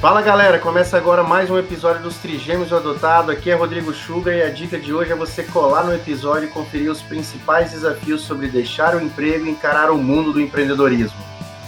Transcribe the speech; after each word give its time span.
Fala 0.00 0.22
galera, 0.22 0.60
começa 0.60 0.96
agora 0.96 1.24
mais 1.24 1.50
um 1.50 1.58
episódio 1.58 2.04
dos 2.04 2.18
Trigêmeos 2.18 2.72
Adotado. 2.72 3.32
Aqui 3.32 3.50
é 3.50 3.54
Rodrigo 3.56 3.92
Sugar 3.92 4.32
e 4.32 4.42
a 4.42 4.48
dica 4.48 4.78
de 4.78 4.94
hoje 4.94 5.10
é 5.10 5.16
você 5.16 5.42
colar 5.42 5.82
no 5.82 5.92
episódio 5.92 6.44
e 6.44 6.52
conferir 6.52 6.88
os 6.88 7.02
principais 7.02 7.72
desafios 7.72 8.20
sobre 8.20 8.46
deixar 8.46 8.94
o 8.94 9.02
emprego 9.02 9.46
e 9.46 9.50
encarar 9.50 9.90
o 9.90 9.98
mundo 9.98 10.32
do 10.32 10.40
empreendedorismo. 10.40 11.18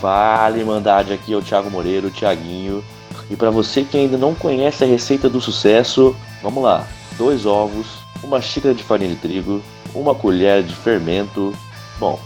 Fala, 0.01 0.57
Irmandade, 0.57 1.13
aqui 1.13 1.33
é 1.33 1.37
o 1.37 1.43
Thiago 1.43 1.69
Moreira, 1.73 2.07
o 2.07 2.11
Thiaguinho. 2.11 2.85
E 3.29 3.35
para 3.35 3.51
você 3.51 3.83
que 3.83 3.99
ainda 3.99 4.17
não 4.17 4.33
conhece 4.33 4.85
a 4.85 4.87
receita 4.87 5.29
do 5.29 5.41
sucesso, 5.41 6.15
vamos 6.41 6.63
lá: 6.63 6.87
dois 7.19 7.45
ovos, 7.45 7.99
uma 8.23 8.41
xícara 8.41 8.73
de 8.73 8.85
farinha 8.85 9.11
de 9.11 9.17
trigo, 9.17 9.61
uma 9.93 10.15
colher 10.15 10.63
de 10.63 10.77
fermento. 10.77 11.53
Bom, 11.99 12.21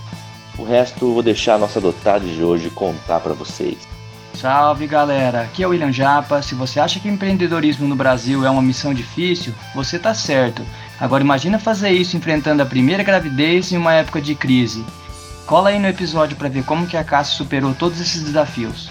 o 0.58 0.64
resto 0.64 1.14
vou 1.14 1.22
deixar 1.22 1.54
a 1.54 1.58
nossa 1.58 1.80
dotada 1.80 2.26
de 2.26 2.44
hoje 2.44 2.68
contar 2.68 3.20
para 3.20 3.32
vocês. 3.32 3.93
Salve 4.34 4.88
galera, 4.88 5.42
aqui 5.42 5.62
é 5.62 5.66
o 5.66 5.70
William 5.70 5.92
Japa. 5.92 6.42
Se 6.42 6.54
você 6.54 6.80
acha 6.80 6.98
que 6.98 7.08
empreendedorismo 7.08 7.86
no 7.86 7.94
Brasil 7.94 8.44
é 8.44 8.50
uma 8.50 8.60
missão 8.60 8.92
difícil, 8.92 9.54
você 9.74 9.98
tá 9.98 10.12
certo. 10.12 10.62
Agora 11.00 11.22
imagina 11.22 11.58
fazer 11.58 11.90
isso 11.90 12.16
enfrentando 12.16 12.62
a 12.62 12.66
primeira 12.66 13.04
gravidez 13.04 13.72
em 13.72 13.76
uma 13.76 13.94
época 13.94 14.20
de 14.20 14.34
crise. 14.34 14.84
Cola 15.46 15.70
aí 15.70 15.78
no 15.78 15.86
episódio 15.86 16.36
para 16.36 16.48
ver 16.48 16.64
como 16.64 16.86
que 16.86 16.96
a 16.96 17.04
Cassie 17.04 17.36
superou 17.36 17.74
todos 17.74 18.00
esses 18.00 18.24
desafios. 18.24 18.90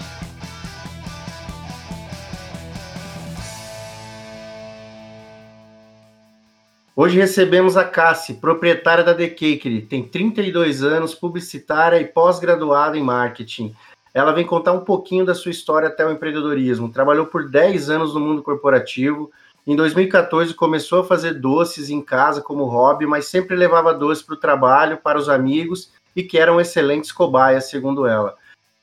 Hoje 6.96 7.18
recebemos 7.18 7.76
a 7.76 7.84
Cassie, 7.84 8.36
proprietária 8.36 9.04
da 9.04 9.14
The 9.14 9.28
Cakery. 9.28 9.82
Tem 9.82 10.02
32 10.02 10.82
anos, 10.82 11.14
publicitária 11.14 12.00
e 12.00 12.04
pós-graduada 12.04 12.96
em 12.96 13.02
marketing. 13.02 13.74
Ela 14.14 14.30
vem 14.30 14.46
contar 14.46 14.72
um 14.72 14.84
pouquinho 14.84 15.24
da 15.24 15.34
sua 15.34 15.50
história 15.50 15.88
até 15.88 16.06
o 16.06 16.12
empreendedorismo. 16.12 16.92
Trabalhou 16.92 17.26
por 17.26 17.50
10 17.50 17.90
anos 17.90 18.14
no 18.14 18.20
mundo 18.20 18.44
corporativo. 18.44 19.28
Em 19.66 19.74
2014 19.74 20.54
começou 20.54 21.00
a 21.00 21.04
fazer 21.04 21.34
doces 21.34 21.90
em 21.90 22.00
casa 22.00 22.40
como 22.40 22.64
hobby, 22.64 23.06
mas 23.06 23.26
sempre 23.26 23.56
levava 23.56 23.92
doces 23.92 24.22
para 24.22 24.34
o 24.36 24.40
trabalho, 24.40 24.98
para 24.98 25.18
os 25.18 25.28
amigos 25.28 25.90
e 26.14 26.22
que 26.22 26.38
eram 26.38 26.60
excelentes 26.60 27.10
cobaias, 27.10 27.68
segundo 27.68 28.06
ela. 28.06 28.36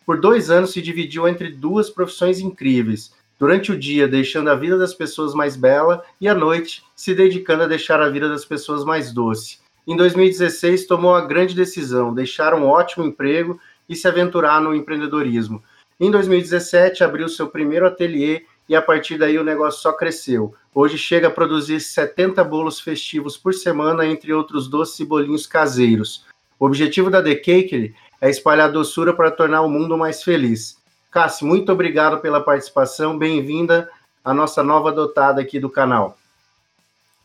Por 0.05 0.19
dois 0.19 0.51
anos 0.51 0.73
se 0.73 0.81
dividiu 0.81 1.25
entre 1.25 1.49
duas 1.49 1.89
profissões 1.89 2.41
incríveis. 2.41 3.13
Durante 3.39 3.71
o 3.71 3.79
dia, 3.79 4.09
deixando 4.09 4.49
a 4.49 4.55
vida 4.55 4.77
das 4.77 4.93
pessoas 4.93 5.33
mais 5.33 5.55
bela, 5.55 6.03
e 6.19 6.27
à 6.27 6.35
noite, 6.35 6.83
se 6.93 7.15
dedicando 7.15 7.63
a 7.63 7.67
deixar 7.67 8.01
a 8.01 8.09
vida 8.09 8.27
das 8.27 8.43
pessoas 8.43 8.83
mais 8.83 9.13
doce. 9.13 9.59
Em 9.87 9.95
2016, 9.95 10.85
tomou 10.85 11.15
a 11.15 11.25
grande 11.25 11.55
decisão, 11.55 12.13
deixar 12.13 12.53
um 12.53 12.67
ótimo 12.67 13.05
emprego 13.05 13.59
e 13.91 13.95
se 13.95 14.07
aventurar 14.07 14.61
no 14.61 14.73
empreendedorismo. 14.73 15.61
Em 15.99 16.09
2017, 16.09 17.03
abriu 17.03 17.27
seu 17.27 17.49
primeiro 17.49 17.85
ateliê 17.85 18.45
e 18.69 18.73
a 18.73 18.81
partir 18.81 19.17
daí 19.17 19.37
o 19.37 19.43
negócio 19.43 19.81
só 19.81 19.91
cresceu. 19.91 20.55
Hoje 20.73 20.97
chega 20.97 21.27
a 21.27 21.31
produzir 21.31 21.81
70 21.81 22.41
bolos 22.45 22.79
festivos 22.79 23.35
por 23.35 23.53
semana, 23.53 24.05
entre 24.05 24.31
outros 24.31 24.69
doces 24.69 24.97
e 25.01 25.05
bolinhos 25.05 25.45
caseiros. 25.45 26.25
O 26.57 26.65
objetivo 26.65 27.09
da 27.09 27.21
The 27.21 27.35
Cakery 27.35 27.93
é 28.21 28.29
espalhar 28.29 28.71
doçura 28.71 29.13
para 29.13 29.29
tornar 29.29 29.61
o 29.61 29.69
mundo 29.69 29.97
mais 29.97 30.23
feliz. 30.23 30.77
Cassi, 31.11 31.43
muito 31.43 31.69
obrigado 31.69 32.21
pela 32.21 32.39
participação, 32.39 33.17
bem-vinda 33.17 33.89
à 34.23 34.33
nossa 34.33 34.63
nova 34.63 34.89
dotada 34.89 35.41
aqui 35.41 35.59
do 35.59 35.69
canal. 35.69 36.17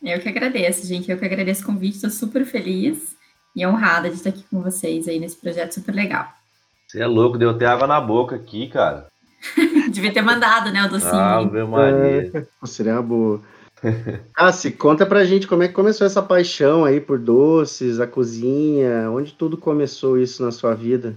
Eu 0.03 0.19
que 0.19 0.27
agradeço, 0.27 0.85
gente, 0.85 1.09
eu 1.09 1.17
que 1.17 1.23
agradeço 1.23 1.63
o 1.63 1.65
convite, 1.65 1.95
estou 1.95 2.09
super 2.09 2.45
feliz 2.45 3.15
e 3.55 3.65
honrada 3.65 4.09
de 4.09 4.17
estar 4.17 4.31
aqui 4.31 4.43
com 4.51 4.61
vocês 4.61 5.07
aí 5.07 5.17
nesse 5.17 5.37
projeto 5.37 5.73
super 5.73 5.95
legal. 5.95 6.37
Você 6.87 7.01
é 7.01 7.05
louco, 7.05 7.37
deu 7.37 7.49
até 7.49 7.65
água 7.65 7.85
na 7.85 7.99
boca 7.99 8.35
aqui, 8.35 8.67
cara. 8.67 9.07
Devia 9.91 10.13
ter 10.13 10.21
mandado, 10.21 10.71
né, 10.71 10.85
o 10.85 10.89
docinho. 10.89 11.13
Ah, 11.13 11.43
meu 11.43 11.67
Maria. 11.67 12.31
É, 12.33 12.65
seria 12.65 13.01
boa. 13.01 13.41
Cassi, 14.33 14.71
conta 14.71 15.05
pra 15.05 15.25
gente 15.25 15.47
como 15.47 15.63
é 15.63 15.67
que 15.67 15.73
começou 15.73 16.07
essa 16.07 16.21
paixão 16.21 16.85
aí 16.85 17.01
por 17.01 17.19
doces, 17.19 17.99
a 17.99 18.07
cozinha, 18.07 19.11
onde 19.11 19.33
tudo 19.33 19.57
começou 19.57 20.17
isso 20.17 20.43
na 20.43 20.51
sua 20.51 20.73
vida? 20.73 21.13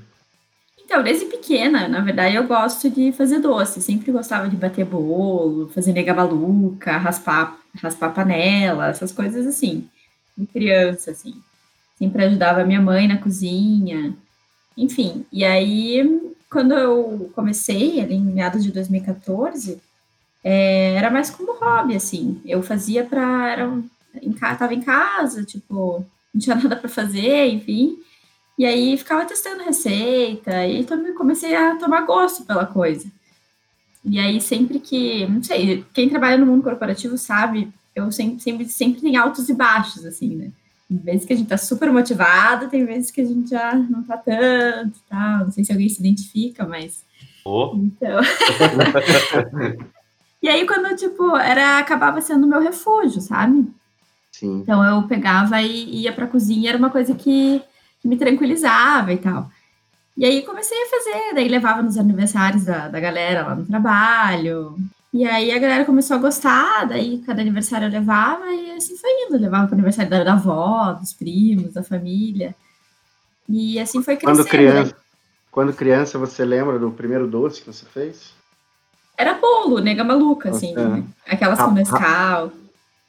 Então, 0.84 1.04
desde 1.04 1.26
pequena, 1.26 1.86
na 1.86 2.00
verdade, 2.00 2.34
eu 2.34 2.48
gosto 2.48 2.91
de 2.91 3.12
fazer 3.12 3.38
doce. 3.38 3.80
Sempre 3.80 4.10
gostava 4.10 4.48
de 4.48 4.56
bater 4.56 4.84
bolo, 4.84 5.69
fazer 5.69 5.92
nega 5.92 6.12
maluca, 6.12 6.97
raspar, 6.97 7.56
raspar 7.80 8.12
panela, 8.12 8.88
essas 8.88 9.12
coisas 9.12 9.47
assim, 9.47 9.88
de 10.36 10.47
criança, 10.47 11.12
assim. 11.12 11.34
Sempre 11.97 12.25
ajudava 12.25 12.62
a 12.62 12.64
minha 12.64 12.80
mãe 12.80 13.06
na 13.06 13.19
cozinha. 13.19 14.16
Enfim, 14.80 15.26
e 15.30 15.44
aí, 15.44 16.32
quando 16.48 16.72
eu 16.72 17.30
comecei, 17.34 18.00
ali 18.00 18.14
em 18.14 18.22
meados 18.24 18.64
de 18.64 18.72
2014, 18.72 19.78
é, 20.42 20.94
era 20.94 21.10
mais 21.10 21.28
como 21.28 21.52
hobby, 21.58 21.94
assim. 21.94 22.41
Eu 22.46 22.62
fazia 22.62 23.04
para. 23.04 23.50
Era, 23.50 23.78
em, 24.22 24.32
tava 24.32 24.72
em 24.72 24.80
casa, 24.80 25.44
tipo, 25.44 26.06
não 26.32 26.41
tinha 26.41 26.56
nada 26.56 26.76
para 26.76 26.88
fazer, 26.88 27.48
enfim. 27.48 27.98
E 28.58 28.64
aí 28.64 28.96
ficava 28.96 29.26
testando 29.26 29.64
receita, 29.64 30.66
e 30.66 30.82
também 30.84 31.14
comecei 31.14 31.54
a 31.54 31.76
tomar 31.76 32.06
gosto 32.06 32.44
pela 32.47 32.64
coisa. 32.64 33.06
E 34.02 34.18
aí, 34.18 34.41
sempre 34.41 34.80
que. 34.80 35.26
Não 35.26 35.42
sei, 35.42 35.84
quem 35.92 36.08
trabalha 36.08 36.38
no 36.38 36.47
mundo 36.47 36.62
corporativo 36.64 37.18
sabe, 37.18 37.70
eu 37.94 38.10
sempre, 38.10 38.41
sempre, 38.41 38.66
sempre 38.66 39.02
tem 39.02 39.16
altos 39.16 39.50
e 39.50 39.54
baixos, 39.54 40.06
assim, 40.06 40.36
né? 40.36 40.50
Tem 40.91 40.99
vezes 40.99 41.25
que 41.25 41.33
a 41.33 41.37
gente 41.37 41.49
tá 41.49 41.56
super 41.56 41.93
motivado, 41.93 42.67
tem 42.69 42.84
vezes 42.84 43.12
que 43.12 43.21
a 43.21 43.25
gente 43.25 43.51
já 43.51 43.75
não 43.75 44.03
tá 44.03 44.17
tanto, 44.17 44.99
tá? 45.09 45.39
Não 45.45 45.53
sei 45.53 45.65
se 45.65 45.71
alguém 45.71 45.89
se 45.89 46.01
identifica, 46.01 46.67
mas. 46.67 47.05
Oh. 47.45 47.71
Então. 47.77 48.19
e 50.43 50.49
aí, 50.49 50.67
quando, 50.67 50.97
tipo, 50.97 51.37
era, 51.37 51.78
acabava 51.78 52.21
sendo 52.21 52.45
meu 52.45 52.61
refúgio, 52.61 53.21
sabe? 53.21 53.69
Sim. 54.33 54.62
Então 54.62 54.84
eu 54.84 55.06
pegava 55.06 55.62
e 55.62 56.03
ia 56.03 56.12
pra 56.12 56.27
cozinha, 56.27 56.71
era 56.71 56.78
uma 56.78 56.91
coisa 56.91 57.15
que, 57.15 57.62
que 58.01 58.09
me 58.09 58.17
tranquilizava 58.17 59.12
e 59.12 59.19
tal. 59.19 59.49
E 60.17 60.25
aí 60.25 60.43
comecei 60.43 60.77
a 60.77 60.91
fazer, 60.91 61.34
daí 61.34 61.47
levava 61.47 61.83
nos 61.83 61.97
aniversários 61.97 62.65
da, 62.65 62.89
da 62.89 62.99
galera 62.99 63.47
lá 63.47 63.55
no 63.55 63.65
trabalho. 63.65 64.75
E 65.12 65.25
aí 65.25 65.50
a 65.50 65.59
galera 65.59 65.84
começou 65.84 66.16
a 66.16 66.21
gostar, 66.21 66.84
daí 66.84 67.19
cada 67.26 67.41
aniversário 67.41 67.88
eu 67.88 67.91
levava 67.91 68.47
e 68.47 68.71
assim 68.72 68.97
foi 68.97 69.10
indo. 69.25 69.34
Eu 69.34 69.41
levava 69.41 69.66
para 69.66 69.72
o 69.72 69.76
aniversário 69.76 70.10
da, 70.10 70.22
da, 70.22 70.32
avó, 70.34 70.93
dos 70.93 71.12
primos, 71.12 71.75
da 71.75 71.82
família. 71.82 72.54
E 73.48 73.81
assim 73.81 74.03
foi 74.03 74.16
crescendo. 74.16 74.44
Quando 74.44 74.48
criança, 74.48 74.97
quando 75.50 75.72
criança 75.72 76.19
você 76.19 76.44
lembra 76.44 76.78
do 76.78 76.93
primeiro 76.93 77.26
doce 77.26 77.60
que 77.60 77.66
você 77.66 77.84
fez? 77.87 78.32
Era 79.19 79.34
bolo, 79.34 79.81
nega 79.81 80.04
maluca, 80.04 80.50
assim. 80.50 80.75
Né? 80.75 81.03
Aquelas 81.28 81.60
com 81.60 81.72
mescal. 81.72 82.53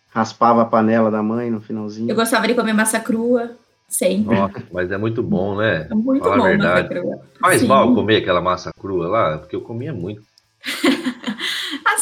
Raspava 0.09 0.63
a 0.63 0.65
panela 0.65 1.11
da 1.11 1.21
mãe 1.21 1.51
no 1.51 1.61
finalzinho. 1.61 2.09
Eu 2.09 2.15
gostava 2.15 2.47
de 2.47 2.55
comer 2.55 2.73
massa 2.73 2.99
crua. 2.99 3.51
Sempre. 3.87 4.35
Nossa, 4.35 4.63
mas 4.71 4.89
é 4.89 4.97
muito 4.97 5.21
bom, 5.21 5.57
né? 5.57 5.87
É 5.89 5.93
muito 5.93 6.23
Fala 6.23 6.37
bom 6.37 6.43
a 6.43 6.47
verdade. 6.47 6.81
massa 6.81 7.01
crua. 7.01 7.21
Faz 7.39 7.61
Sim. 7.61 7.67
mal 7.67 7.93
comer 7.93 8.17
aquela 8.17 8.41
massa 8.41 8.71
crua 8.73 9.07
lá, 9.07 9.37
porque 9.37 9.55
eu 9.55 9.61
comia 9.61 9.93
muito. 9.93 10.23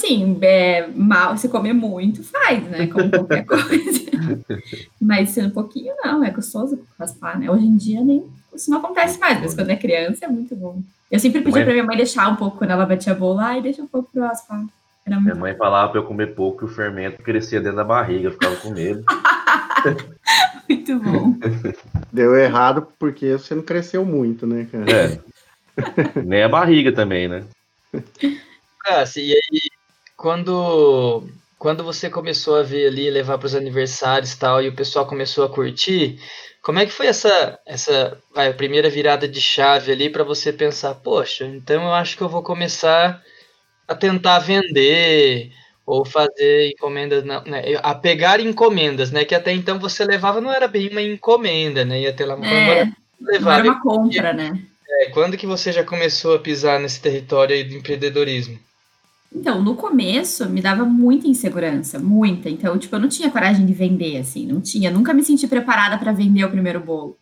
Assim, 0.09 0.37
é, 0.41 0.87
mal, 0.95 1.37
se 1.37 1.47
comer 1.49 1.73
muito, 1.73 2.23
faz, 2.23 2.63
né? 2.63 2.87
Como 2.87 3.09
qualquer 3.11 3.45
coisa. 3.45 4.01
mas 4.99 5.29
se 5.29 5.41
um 5.41 5.51
pouquinho, 5.51 5.93
não, 6.03 6.23
é 6.23 6.31
gostoso 6.31 6.79
raspar, 6.97 7.39
né? 7.39 7.49
Hoje 7.49 7.65
em 7.65 7.77
dia 7.77 8.01
nem 8.03 8.25
isso 8.53 8.71
não 8.71 8.79
acontece 8.79 9.19
mais, 9.19 9.39
mas 9.39 9.53
quando 9.53 9.69
é 9.69 9.75
criança 9.75 10.25
é 10.25 10.27
muito 10.27 10.55
bom. 10.55 10.81
Eu 11.11 11.19
sempre 11.19 11.41
pedia 11.41 11.57
Mãe- 11.57 11.63
pra 11.63 11.73
minha 11.73 11.85
mãe 11.85 11.95
deixar 11.97 12.27
um 12.27 12.35
pouco 12.35 12.57
quando 12.57 12.71
ela 12.71 12.85
batia 12.87 13.13
bolo, 13.13 13.39
ai, 13.39 13.61
deixa 13.61 13.81
um 13.83 13.87
pouco 13.87 14.09
pra 14.11 14.21
eu 14.23 14.27
raspar. 14.27 14.65
Era 15.05 15.15
Minha 15.19 15.33
muito 15.35 15.39
mãe 15.41 15.55
falava 15.55 15.91
pra 15.91 15.99
eu 16.01 16.05
comer 16.05 16.33
pouco 16.33 16.57
que 16.59 16.65
o 16.65 16.67
fermento 16.67 17.21
crescia 17.21 17.59
dentro 17.61 17.77
da 17.77 17.83
barriga, 17.83 18.27
eu 18.27 18.31
ficava 18.31 18.55
com 18.57 18.71
medo. 18.71 19.03
Muito 20.69 20.99
bom. 20.99 21.35
Deu 22.11 22.35
errado 22.35 22.87
porque 22.99 23.31
você 23.31 23.55
não 23.55 23.63
cresceu 23.63 24.05
muito, 24.05 24.45
né, 24.45 24.67
cara? 24.71 24.85
É. 24.91 25.19
Nem 26.21 26.43
a 26.43 26.49
barriga 26.49 26.91
também, 26.91 27.27
né? 27.27 27.43
Cássio, 28.83 29.23
e 29.23 29.31
aí, 29.31 29.61
quando, 30.19 31.23
quando 31.57 31.81
você 31.81 32.09
começou 32.09 32.57
a 32.57 32.61
ver 32.61 32.87
ali, 32.87 33.09
levar 33.09 33.37
para 33.37 33.45
os 33.45 33.55
aniversários 33.55 34.33
e 34.33 34.37
tal, 34.37 34.61
e 34.61 34.67
o 34.67 34.75
pessoal 34.75 35.07
começou 35.07 35.45
a 35.45 35.49
curtir, 35.49 36.19
como 36.61 36.77
é 36.77 36.85
que 36.85 36.91
foi 36.91 37.07
essa, 37.07 37.57
essa 37.65 38.21
vai, 38.35 38.53
primeira 38.53 38.89
virada 38.89 39.29
de 39.29 39.39
chave 39.39 39.93
ali 39.93 40.09
para 40.09 40.25
você 40.25 40.51
pensar, 40.51 40.93
poxa, 40.95 41.45
então 41.45 41.83
eu 41.83 41.93
acho 41.93 42.17
que 42.17 42.21
eu 42.21 42.27
vou 42.27 42.43
começar 42.43 43.23
a 43.87 43.95
tentar 43.95 44.39
vender 44.39 45.53
ou 45.85 46.03
fazer 46.03 46.71
encomendas, 46.71 47.23
não, 47.23 47.41
né, 47.45 47.63
a 47.81 47.95
pegar 47.95 48.41
encomendas, 48.41 49.11
né, 49.11 49.23
que 49.23 49.33
até 49.33 49.53
então 49.53 49.79
você 49.79 50.03
levava 50.03 50.41
não 50.41 50.51
era 50.51 50.67
bem 50.67 50.89
uma 50.89 51.01
encomenda, 51.01 51.85
né, 51.85 52.01
ia 52.01 52.11
ter 52.11 52.25
lá 52.25 52.33
É, 52.33 52.83
não 52.83 52.93
levar. 53.21 53.59
era 53.59 53.69
uma 53.69 53.81
compra, 53.81 54.33
né? 54.33 54.51
É, 54.85 55.11
quando 55.11 55.37
que 55.37 55.47
você 55.47 55.71
já 55.71 55.85
começou 55.85 56.35
a 56.35 56.39
pisar 56.39 56.77
nesse 56.77 56.99
território 56.99 57.55
aí 57.55 57.63
do 57.63 57.75
empreendedorismo? 57.75 58.59
Então, 59.33 59.61
no 59.61 59.75
começo 59.75 60.49
me 60.49 60.61
dava 60.61 60.83
muita 60.85 61.27
insegurança, 61.27 61.99
muita. 61.99 62.49
Então, 62.49 62.77
tipo, 62.77 62.95
eu 62.95 62.99
não 62.99 63.07
tinha 63.07 63.29
coragem 63.29 63.65
de 63.65 63.73
vender, 63.73 64.17
assim, 64.17 64.45
não 64.45 64.59
tinha. 64.59 64.89
Nunca 64.89 65.13
me 65.13 65.23
senti 65.23 65.47
preparada 65.47 65.97
para 65.97 66.11
vender 66.11 66.43
o 66.43 66.49
primeiro 66.49 66.79
bolo. 66.79 67.17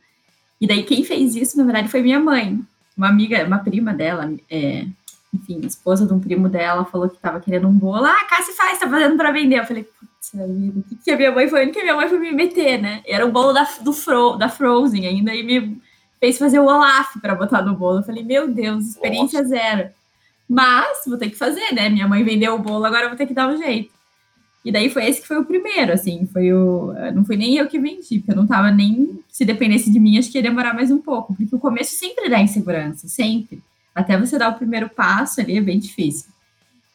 E 0.59 0.65
daí 0.65 0.83
quem 0.83 1.03
fez 1.03 1.35
isso, 1.35 1.57
na 1.57 1.63
verdade, 1.63 1.89
foi 1.89 2.01
minha 2.01 2.19
mãe. 2.19 2.59
Uma 2.97 3.09
amiga, 3.09 3.45
uma 3.45 3.59
prima 3.59 3.93
dela, 3.93 4.33
é, 4.49 4.85
enfim, 5.33 5.59
esposa 5.65 6.05
de 6.05 6.13
um 6.13 6.19
primo 6.19 6.49
dela 6.49 6.85
falou 6.85 7.09
que 7.09 7.17
tava 7.17 7.39
querendo 7.39 7.67
um 7.67 7.73
bolo. 7.73 8.05
Ah, 8.05 8.25
Cassi 8.29 8.53
faz, 8.53 8.79
tá 8.79 8.89
fazendo 8.89 9.17
para 9.17 9.31
vender. 9.31 9.59
Eu 9.59 9.65
falei, 9.65 9.83
putz, 9.83 10.31
vida, 10.33 10.79
o 10.79 10.83
que, 10.83 10.95
que 10.95 11.11
a 11.11 11.17
minha 11.17 11.31
mãe 11.31 11.47
foi? 11.47 11.67
O 11.67 11.71
que 11.71 11.79
a 11.79 11.83
minha 11.83 11.95
mãe 11.95 12.07
foi 12.07 12.19
me 12.19 12.31
meter, 12.31 12.81
né? 12.81 13.01
Era 13.05 13.25
o 13.25 13.31
bolo 13.31 13.53
da, 13.53 13.67
do 13.81 13.93
Fro, 13.93 14.37
da 14.37 14.49
Frozen 14.49 15.05
ainda, 15.05 15.35
e 15.35 15.43
me 15.43 15.81
fez 16.19 16.37
fazer 16.37 16.59
o 16.59 16.65
Olaf 16.65 17.17
para 17.21 17.35
botar 17.35 17.61
no 17.61 17.75
bolo. 17.75 17.99
Eu 17.99 18.03
falei, 18.03 18.23
meu 18.23 18.47
Deus, 18.47 18.87
experiência 18.87 19.41
Nossa. 19.41 19.49
zero. 19.49 19.89
Mas 20.49 21.03
vou 21.05 21.17
ter 21.17 21.29
que 21.29 21.35
fazer, 21.35 21.73
né? 21.73 21.89
Minha 21.89 22.07
mãe 22.07 22.23
vendeu 22.23 22.55
o 22.55 22.59
bolo, 22.59 22.85
agora 22.85 23.07
vou 23.07 23.17
ter 23.17 23.25
que 23.25 23.33
dar 23.33 23.49
um 23.49 23.57
jeito. 23.57 23.91
E 24.63 24.71
daí 24.71 24.89
foi 24.89 25.05
esse 25.05 25.21
que 25.21 25.27
foi 25.27 25.37
o 25.37 25.45
primeiro, 25.45 25.93
assim, 25.93 26.27
foi 26.31 26.51
o. 26.51 26.93
Não 27.13 27.23
foi 27.23 27.37
nem 27.37 27.55
eu 27.55 27.67
que 27.67 27.79
vendi, 27.79 28.19
porque 28.19 28.31
eu 28.31 28.35
não 28.35 28.47
tava 28.47 28.71
nem. 28.71 29.19
Se 29.29 29.45
dependesse 29.45 29.91
de 29.91 29.99
mim, 29.99 30.17
acho 30.17 30.31
que 30.31 30.37
ia 30.37 30.41
demorar 30.41 30.73
mais 30.73 30.91
um 30.91 30.97
pouco, 30.97 31.33
porque 31.35 31.55
o 31.55 31.59
começo 31.59 31.95
sempre 31.95 32.29
dá 32.29 32.41
insegurança, 32.41 33.07
sempre. 33.07 33.61
Até 33.95 34.17
você 34.17 34.37
dar 34.37 34.49
o 34.49 34.55
primeiro 34.55 34.89
passo 34.89 35.41
ali 35.41 35.57
é 35.57 35.61
bem 35.61 35.79
difícil. 35.79 36.29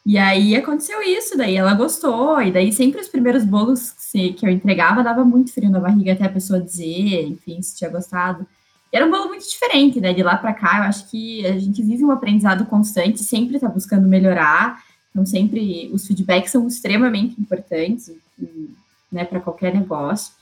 E 0.05 0.17
aí 0.17 0.55
aconteceu 0.55 1.01
isso, 1.01 1.37
daí 1.37 1.55
ela 1.55 1.73
gostou, 1.73 2.41
e 2.41 2.51
daí 2.51 2.71
sempre 2.73 2.99
os 2.99 3.07
primeiros 3.07 3.45
bolos 3.45 3.91
que 4.11 4.37
eu 4.43 4.49
entregava 4.49 5.01
dava 5.01 5.23
muito 5.23 5.53
frio 5.53 5.69
na 5.69 5.79
barriga 5.79 6.11
até 6.11 6.25
a 6.25 6.29
pessoa 6.29 6.59
dizer, 6.59 7.25
enfim, 7.25 7.61
se 7.61 7.77
tinha 7.77 7.89
gostado 7.89 8.45
era 8.93 9.07
um 9.07 9.09
bolo 9.09 9.29
muito 9.29 9.49
diferente, 9.49 9.99
né? 9.99 10.13
De 10.13 10.21
lá 10.21 10.37
para 10.37 10.53
cá, 10.53 10.77
eu 10.77 10.83
acho 10.83 11.09
que 11.09 11.43
a 11.47 11.57
gente 11.57 11.81
vive 11.81 12.05
um 12.05 12.11
aprendizado 12.11 12.63
constante, 12.65 13.23
sempre 13.23 13.55
está 13.55 13.67
buscando 13.67 14.07
melhorar. 14.07 14.83
Então, 15.09 15.25
sempre 15.25 15.89
os 15.91 16.05
feedbacks 16.05 16.51
são 16.51 16.67
extremamente 16.67 17.39
importantes, 17.41 18.11
né, 19.11 19.25
para 19.25 19.39
qualquer 19.39 19.73
negócio, 19.73 20.33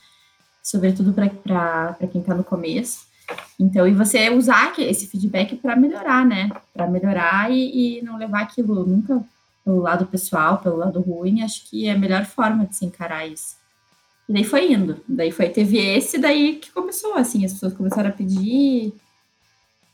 sobretudo 0.62 1.12
para 1.12 1.96
quem 2.10 2.20
está 2.20 2.34
no 2.34 2.44
começo. 2.44 3.06
Então, 3.58 3.86
e 3.86 3.92
você 3.92 4.28
usar 4.30 4.74
esse 4.78 5.06
feedback 5.06 5.56
para 5.56 5.74
melhorar, 5.74 6.26
né? 6.26 6.50
Para 6.74 6.86
melhorar 6.86 7.50
e, 7.50 7.98
e, 7.98 8.02
não 8.02 8.18
levar 8.18 8.42
aquilo 8.42 8.84
nunca 8.86 9.22
pelo 9.64 9.80
lado 9.80 10.06
pessoal, 10.06 10.58
pelo 10.58 10.76
lado 10.76 11.00
ruim, 11.00 11.42
acho 11.42 11.68
que 11.70 11.86
é 11.86 11.92
a 11.92 11.98
melhor 11.98 12.24
forma 12.26 12.66
de 12.66 12.76
se 12.76 12.84
encarar 12.84 13.26
isso. 13.26 13.56
E 14.32 14.34
daí 14.34 14.44
foi 14.44 14.72
indo. 14.72 14.98
Daí 15.06 15.30
foi, 15.30 15.50
teve 15.50 15.76
esse, 15.76 16.16
daí 16.16 16.54
que 16.54 16.70
começou, 16.72 17.14
assim, 17.16 17.44
as 17.44 17.52
pessoas 17.52 17.74
começaram 17.74 18.08
a 18.08 18.12
pedir. 18.12 18.94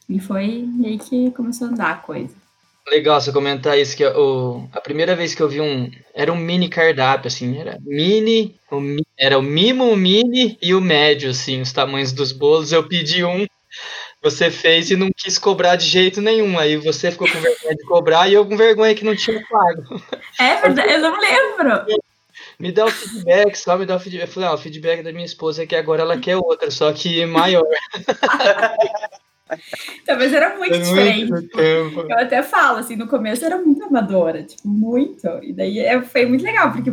E 0.08 0.20
foi 0.20 0.64
aí 0.85 0.96
que 0.96 1.32
começou 1.32 1.67
a 1.67 1.70
andar 1.70 1.90
a 1.90 1.96
coisa. 1.96 2.32
Legal 2.88 3.20
você 3.20 3.32
comentar 3.32 3.76
isso, 3.76 3.96
que 3.96 4.06
o, 4.06 4.69
a 4.73 4.81
primeira 4.81 5.17
vez 5.17 5.35
que 5.35 5.43
eu 5.43 5.49
vi 5.49 5.61
um. 5.61 5.90
Era 6.14 6.32
um 6.32 6.37
mini 6.37 6.69
cardápio, 6.69 7.26
assim, 7.26 7.58
era 7.58 7.79
mini, 7.82 8.55
o, 8.70 8.81
era 9.19 9.37
o 9.37 9.43
mimo, 9.43 9.90
o 9.90 9.96
mini 9.96 10.56
e 10.62 10.73
o 10.73 10.81
médio, 10.81 11.31
assim, 11.31 11.61
os 11.61 11.73
tamanhos 11.73 12.12
dos 12.12 12.31
bolos. 12.31 12.70
Eu 12.70 12.87
pedi 12.87 13.25
um, 13.25 13.44
você 14.23 14.52
fez 14.52 14.88
e 14.93 14.96
não 14.96 15.11
quis 15.17 15.37
cobrar 15.37 15.75
de 15.75 15.85
jeito 15.85 16.23
nenhum. 16.23 16.56
Aí 16.56 16.76
você 16.76 17.11
ficou 17.11 17.29
com 17.29 17.40
vergonha 17.40 17.75
de 17.75 17.85
cobrar 17.87 18.29
e 18.29 18.35
eu 18.35 18.46
com 18.46 18.56
vergonha 18.56 18.94
que 18.94 19.05
não 19.05 19.17
tinha 19.17 19.44
pago. 19.50 20.00
É 20.38 20.61
verdade, 20.61 20.93
eu 20.93 21.00
não 21.00 21.19
lembro 21.19 21.87
me 22.59 22.73
dá 22.73 22.87
o 22.87 22.91
feedback, 22.91 23.57
só 23.57 23.79
me 23.79 23.87
dá 23.87 23.97
o 23.97 24.01
feedback. 24.01 24.27
Eu 24.27 24.33
falei, 24.33 24.49
ah, 24.49 24.55
o 24.55 24.59
feedback 24.59 25.03
da 25.03 25.13
minha 25.13 25.25
esposa 25.25 25.63
é 25.63 25.67
que 25.67 25.77
agora 25.77 26.03
ela 26.03 26.19
quer 26.19 26.37
outra, 26.37 26.71
só 26.71 26.93
que 26.93 27.25
maior. 27.27 27.65
Talvez 30.05 30.33
era 30.33 30.59
muito 30.59 30.75
é 30.75 30.79
diferente. 30.79 31.31
Muito 31.31 31.59
eu 31.59 32.19
até 32.19 32.43
falo, 32.43 32.79
assim, 32.79 32.97
no 32.97 33.07
começo 33.07 33.45
era 33.45 33.57
muito 33.57 33.83
amadora, 33.85 34.43
tipo, 34.43 34.69
muito. 34.69 35.27
E 35.43 35.53
daí 35.53 35.79
é, 35.79 36.03
foi 36.03 36.27
muito 36.27 36.45
legal, 36.45 36.73
porque 36.73 36.93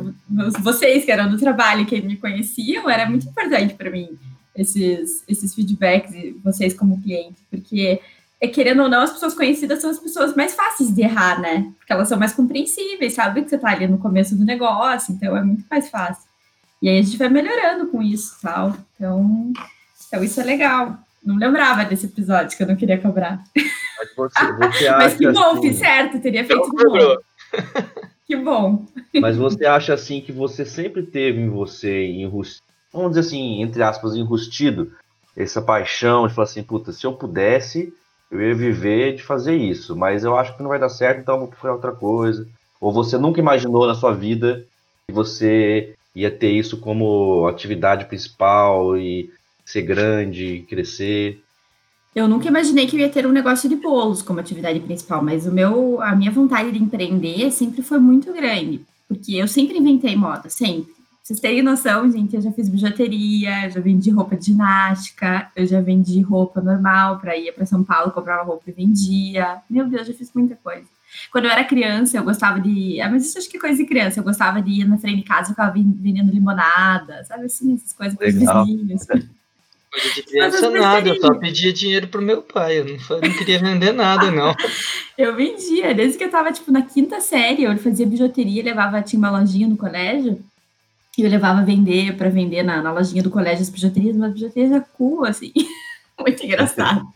vocês 0.62 1.04
que 1.04 1.12
eram 1.12 1.30
do 1.30 1.38
trabalho, 1.38 1.86
que 1.86 2.02
me 2.02 2.16
conheciam, 2.16 2.90
era 2.90 3.10
muito 3.10 3.28
importante 3.28 3.74
para 3.74 3.90
mim 3.90 4.18
esses, 4.56 5.24
esses 5.28 5.54
feedbacks, 5.54 6.14
vocês 6.44 6.74
como 6.74 7.02
cliente, 7.02 7.42
porque 7.52 8.00
é, 8.40 8.48
querendo 8.48 8.84
ou 8.84 8.90
não, 8.90 9.02
as 9.02 9.12
pessoas 9.12 9.34
conhecidas 9.34 9.82
são 9.82 9.90
as 9.90 10.00
pessoas 10.00 10.36
mais 10.36 10.54
fáceis 10.54 10.94
de 10.94 11.02
errar, 11.02 11.40
né? 11.40 11.72
Porque 11.78 11.94
elas 11.94 12.08
são 12.08 12.20
mais 12.20 12.34
compreensíveis, 12.34 13.14
sabe 13.14 13.44
que 13.44 13.50
você 13.50 13.58
tá 13.58 13.70
ali 13.70 13.88
no 13.88 13.98
começo 13.98 14.36
do 14.36 14.44
negócio, 14.44 15.14
então 15.14 15.36
é 15.36 15.42
muito 15.42 15.66
mais 15.70 15.90
fácil. 15.90 16.24
E 16.82 16.90
aí 16.90 17.00
a 17.00 17.02
gente 17.02 17.18
vai 17.18 17.30
melhorando 17.30 17.88
com 17.88 18.02
isso, 18.02 18.38
tal. 18.42 18.76
Então, 18.96 19.54
então 20.08 20.24
isso 20.24 20.40
é 20.42 20.44
legal. 20.44 20.98
Não 21.24 21.38
lembrava 21.38 21.86
desse 21.86 22.06
episódio 22.06 22.56
que 22.56 22.62
eu 22.62 22.68
não 22.68 22.76
queria 22.76 23.00
cobrar. 23.00 23.44
Mas, 23.56 24.16
você, 24.16 24.52
você 24.52 24.90
Mas 24.92 25.14
que 25.16 25.32
bom, 25.32 25.52
assim... 25.52 25.62
fiz 25.62 25.78
certo, 25.78 26.20
teria 26.20 26.46
feito 26.46 26.70
bom. 26.70 27.18
que 28.28 28.36
bom. 28.36 28.86
Mas 29.20 29.38
você 29.38 29.66
acha 29.66 29.94
assim 29.94 30.22
que 30.22 30.32
você 30.32 30.66
sempre 30.66 31.04
teve 31.04 31.40
em 31.40 31.50
você, 31.50 32.06
enrustido, 32.08 32.64
vamos 32.94 33.12
dizer 33.12 33.22
assim, 33.22 33.62
entre 33.62 33.82
aspas, 33.82 34.16
enrustido, 34.16 34.92
essa 35.36 35.62
paixão 35.62 36.28
de 36.28 36.34
falar 36.34 36.46
assim, 36.46 36.64
puta, 36.64 36.92
se 36.92 37.06
eu 37.06 37.14
pudesse, 37.14 37.94
eu 38.36 38.50
ia 38.50 38.56
viver 38.56 39.16
de 39.16 39.24
fazer 39.24 39.56
isso, 39.56 39.96
mas 39.96 40.24
eu 40.24 40.38
acho 40.38 40.56
que 40.56 40.62
não 40.62 40.70
vai 40.70 40.80
dar 40.80 40.90
certo, 40.90 41.22
então 41.22 41.40
vou 41.40 41.48
procurar 41.48 41.74
outra 41.74 41.92
coisa. 41.92 42.48
Ou 42.80 42.92
você 42.92 43.18
nunca 43.18 43.40
imaginou 43.40 43.88
na 43.88 43.96
sua 43.96 44.14
vida 44.14 44.66
que 45.08 45.14
você 45.14 45.96
ia 46.16 46.32
ter 46.32 46.52
isso 46.52 46.78
como 46.78 47.48
atividade 47.48 48.06
principal 48.06 48.98
e 48.98 49.30
ser 49.66 49.82
grande, 49.82 50.66
crescer? 50.70 51.42
Eu 52.16 52.28
nunca 52.28 52.48
imaginei 52.48 52.88
que 52.88 52.96
eu 52.96 53.02
ia 53.02 53.10
ter 53.10 53.28
um 53.28 53.32
negócio 53.32 53.68
de 53.68 53.76
bolos 53.76 54.22
como 54.22 54.40
atividade 54.40 54.80
principal, 54.80 55.22
mas 55.22 55.46
o 55.46 55.52
meu, 55.52 56.02
a 56.02 56.16
minha 56.16 56.32
vontade 56.32 56.72
de 56.72 56.82
empreender 56.82 57.52
sempre 57.52 57.82
foi 57.82 58.00
muito 58.00 58.32
grande, 58.32 58.82
porque 59.08 59.34
eu 59.36 59.48
sempre 59.48 59.78
inventei 59.78 60.16
moda, 60.16 60.50
sempre. 60.50 60.95
Vocês 61.26 61.40
terem 61.40 61.64
noção, 61.64 62.12
gente, 62.12 62.36
eu 62.36 62.42
já 62.44 62.52
fiz 62.52 62.70
bijuteria, 62.70 63.68
já 63.72 63.80
vendi 63.80 64.12
roupa 64.12 64.36
de 64.36 64.46
ginástica, 64.46 65.50
eu 65.56 65.66
já 65.66 65.82
vendi 65.82 66.22
roupa 66.22 66.62
normal 66.62 67.18
para 67.18 67.36
ir 67.36 67.52
para 67.52 67.66
São 67.66 67.84
Paulo, 67.84 68.12
comprava 68.12 68.44
roupa 68.44 68.62
e 68.68 68.72
vendia. 68.72 69.58
Meu 69.68 69.88
Deus, 69.88 70.06
já 70.06 70.14
fiz 70.14 70.32
muita 70.36 70.56
coisa. 70.56 70.86
Quando 71.32 71.46
eu 71.46 71.52
era 71.52 71.64
criança, 71.64 72.16
eu 72.16 72.24
gostava 72.24 72.60
de. 72.60 73.02
Ah, 73.02 73.10
mas 73.10 73.26
isso 73.26 73.40
acho 73.40 73.50
que 73.50 73.58
é 73.58 73.60
coisa 73.60 73.76
de 73.76 73.88
criança. 73.88 74.20
Eu 74.20 74.24
gostava 74.24 74.62
de 74.62 74.70
ir 74.70 74.88
na 74.88 75.00
frente 75.00 75.16
de 75.16 75.24
casa 75.24 75.48
e 75.48 75.54
ficava 75.56 75.72
vendendo 75.72 76.32
limonada, 76.32 77.24
sabe 77.24 77.46
assim, 77.46 77.74
essas 77.74 77.94
coisas 77.94 78.16
para 78.16 78.28
vizinhos. 78.28 79.08
Coisa 79.96 80.14
de 80.14 80.24
criança 80.24 80.70
nada, 80.72 81.08
eu 81.08 81.22
só 81.22 81.34
pedia 81.36 81.72
dinheiro 81.72 82.10
pro 82.10 82.22
meu 82.22 82.42
pai, 82.42 82.80
eu 82.80 82.86
não, 82.86 82.98
não 83.22 83.38
queria 83.38 83.58
vender 83.60 83.94
nada, 83.94 84.30
não. 84.30 84.54
eu 85.18 85.34
vendia, 85.34 85.94
desde 85.94 86.18
que 86.18 86.26
eu 86.26 86.30
tava, 86.30 86.52
tipo, 86.52 86.70
na 86.70 86.82
quinta 86.82 87.22
série, 87.22 87.64
eu 87.64 87.78
fazia 87.78 88.06
bijuteria, 88.06 88.62
levava, 88.62 89.02
tinha 89.02 89.18
uma 89.18 89.32
lojinha 89.32 89.70
no 89.70 89.78
colégio, 89.78 90.44
e 91.18 91.24
eu 91.24 91.30
levava 91.30 91.64
vender 91.64 92.16
para 92.18 92.30
vender 92.30 92.64
na, 92.64 92.82
na, 92.82 92.92
lojinha 92.92 93.24
do 93.24 93.30
colégio 93.30 93.62
as 93.62 93.70
bijuterias, 93.70 94.16
mas 94.16 94.34
bijuterias 94.34 94.72
é 94.72 94.80
cool, 94.98 95.26
assim. 95.26 95.52
Muito 96.20 96.46
engraçado. 96.46 97.08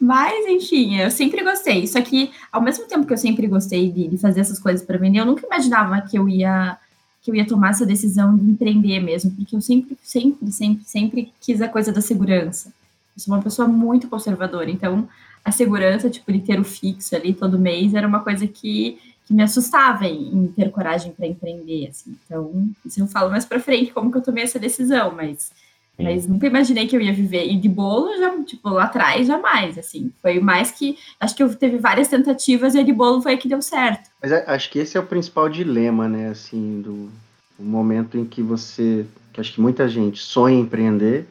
Mas, 0.00 0.46
enfim, 0.46 0.96
eu 0.96 1.10
sempre 1.10 1.42
gostei. 1.42 1.86
Só 1.86 2.00
que, 2.00 2.30
ao 2.50 2.62
mesmo 2.62 2.86
tempo 2.86 3.06
que 3.06 3.12
eu 3.12 3.18
sempre 3.18 3.46
gostei 3.46 3.90
de, 3.90 4.08
de 4.08 4.18
fazer 4.18 4.40
essas 4.40 4.58
coisas 4.58 4.84
para 4.84 4.98
vender, 4.98 5.20
eu 5.20 5.26
nunca 5.26 5.46
imaginava 5.46 6.00
que 6.02 6.18
eu 6.18 6.28
ia 6.28 6.78
que 7.22 7.30
eu 7.30 7.36
ia 7.36 7.46
tomar 7.46 7.70
essa 7.70 7.86
decisão 7.86 8.36
de 8.36 8.50
empreender 8.50 8.98
mesmo, 8.98 9.30
porque 9.30 9.54
eu 9.54 9.60
sempre, 9.60 9.96
sempre, 10.02 10.50
sempre, 10.50 10.84
sempre 10.84 11.32
quis 11.40 11.62
a 11.62 11.68
coisa 11.68 11.92
da 11.92 12.00
segurança. 12.00 12.72
Eu 13.16 13.22
sou 13.22 13.32
uma 13.32 13.40
pessoa 13.40 13.68
muito 13.68 14.08
conservadora, 14.08 14.68
então 14.68 15.08
a 15.44 15.52
segurança, 15.52 16.10
tipo, 16.10 16.32
de 16.32 16.40
ter 16.40 16.58
o 16.58 16.64
fixo 16.64 17.14
ali 17.14 17.32
todo 17.32 17.60
mês 17.60 17.94
era 17.94 18.08
uma 18.08 18.20
coisa 18.20 18.44
que 18.48 18.98
que 19.26 19.34
me 19.34 19.42
assustava 19.42 20.06
em, 20.06 20.52
ter 20.54 20.70
coragem 20.70 21.12
para 21.12 21.26
empreender, 21.26 21.88
assim. 21.88 22.16
Então, 22.24 22.68
isso 22.84 23.00
eu 23.00 23.06
falo 23.06 23.30
mais 23.30 23.44
para 23.44 23.60
frente 23.60 23.92
como 23.92 24.10
que 24.10 24.18
eu 24.18 24.22
tomei 24.22 24.44
essa 24.44 24.58
decisão, 24.58 25.14
mas 25.14 25.50
mas 25.98 26.26
nunca 26.26 26.46
imaginei 26.46 26.86
que 26.86 26.96
eu 26.96 27.00
ia 27.00 27.12
viver. 27.12 27.46
E 27.46 27.56
de 27.56 27.68
bolo, 27.68 28.16
já, 28.18 28.42
tipo, 28.44 28.68
lá 28.70 28.84
atrás, 28.84 29.26
jamais, 29.26 29.78
assim. 29.78 30.10
Foi 30.20 30.40
mais 30.40 30.70
que. 30.70 30.98
Acho 31.20 31.36
que 31.36 31.42
eu 31.42 31.54
teve 31.54 31.76
várias 31.78 32.08
tentativas 32.08 32.74
e 32.74 32.80
a 32.80 32.82
de 32.82 32.92
bolo 32.92 33.20
foi 33.20 33.34
a 33.34 33.36
que 33.36 33.48
deu 33.48 33.60
certo. 33.60 34.10
Mas 34.20 34.32
acho 34.32 34.70
que 34.70 34.78
esse 34.78 34.96
é 34.96 35.00
o 35.00 35.06
principal 35.06 35.48
dilema, 35.48 36.08
né, 36.08 36.28
assim, 36.28 36.80
do, 36.80 37.10
do 37.58 37.64
momento 37.64 38.18
em 38.18 38.24
que 38.24 38.42
você. 38.42 39.06
Que 39.32 39.40
acho 39.40 39.52
que 39.52 39.60
muita 39.60 39.88
gente 39.88 40.20
sonha 40.20 40.56
em 40.56 40.60
empreender, 40.60 41.26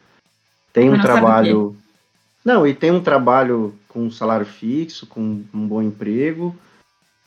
tem 0.74 0.90
um 0.90 1.00
trabalho. 1.00 1.76
Não, 2.44 2.66
e 2.66 2.74
tem 2.74 2.90
um 2.90 3.02
trabalho 3.02 3.76
com 3.88 4.06
um 4.06 4.12
salário 4.12 4.46
fixo, 4.46 5.06
com 5.06 5.44
um 5.54 5.68
bom 5.68 5.82
emprego, 5.82 6.56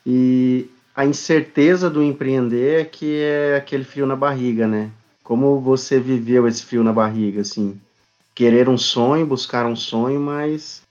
e 0.07 0.71
a 0.95 1.05
incerteza 1.05 1.91
do 1.91 2.03
empreender 2.03 2.83
é 2.83 2.85
que 2.85 3.21
é 3.21 3.57
aquele 3.57 3.85
frio 3.85 4.07
na 4.07 4.15
barriga, 4.15 4.67
né? 4.67 4.91
Como 5.23 5.59
você 5.61 5.99
viveu 5.99 6.47
esse 6.47 6.65
frio 6.65 6.85
na 6.85 6.93
barriga, 6.93 7.41
assim? 7.41 7.81
Querer 8.35 8.69
um 8.69 8.77
sonho, 8.79 9.27
buscar 9.27 9.67
um 9.67 9.75
sonho, 9.75 10.21
mas 10.21 10.83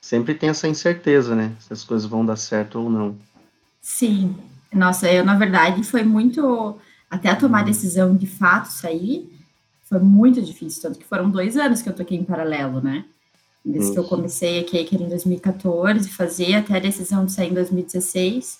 sempre 0.00 0.34
tem 0.34 0.48
essa 0.48 0.68
incerteza, 0.68 1.34
né? 1.34 1.52
Se 1.60 1.72
as 1.72 1.84
coisas 1.84 2.08
vão 2.08 2.24
dar 2.24 2.36
certo 2.36 2.78
ou 2.78 2.88
não. 2.88 3.16
Sim. 3.82 4.36
Nossa, 4.72 5.10
eu, 5.12 5.24
na 5.24 5.36
verdade, 5.36 5.82
foi 5.82 6.02
muito. 6.02 6.78
Até 7.10 7.34
tomar 7.34 7.60
a 7.60 7.64
decisão 7.64 8.16
de 8.16 8.26
fato 8.26 8.66
sair, 8.66 9.28
foi 9.88 9.98
muito 9.98 10.40
difícil. 10.40 10.80
Tanto 10.80 10.98
que 10.98 11.04
foram 11.04 11.28
dois 11.28 11.56
anos 11.56 11.82
que 11.82 11.88
eu 11.88 11.94
toquei 11.94 12.16
em 12.16 12.24
paralelo, 12.24 12.80
né? 12.80 13.04
Desde 13.64 13.92
que 13.92 13.98
eu 13.98 14.04
comecei 14.04 14.60
aqui, 14.60 14.82
que 14.84 14.94
era 14.94 15.04
em 15.04 15.08
2014, 15.08 16.08
fazer 16.08 16.54
até 16.54 16.76
a 16.76 16.80
decisão 16.80 17.26
de 17.26 17.32
sair 17.32 17.50
em 17.50 17.54
2016. 17.54 18.58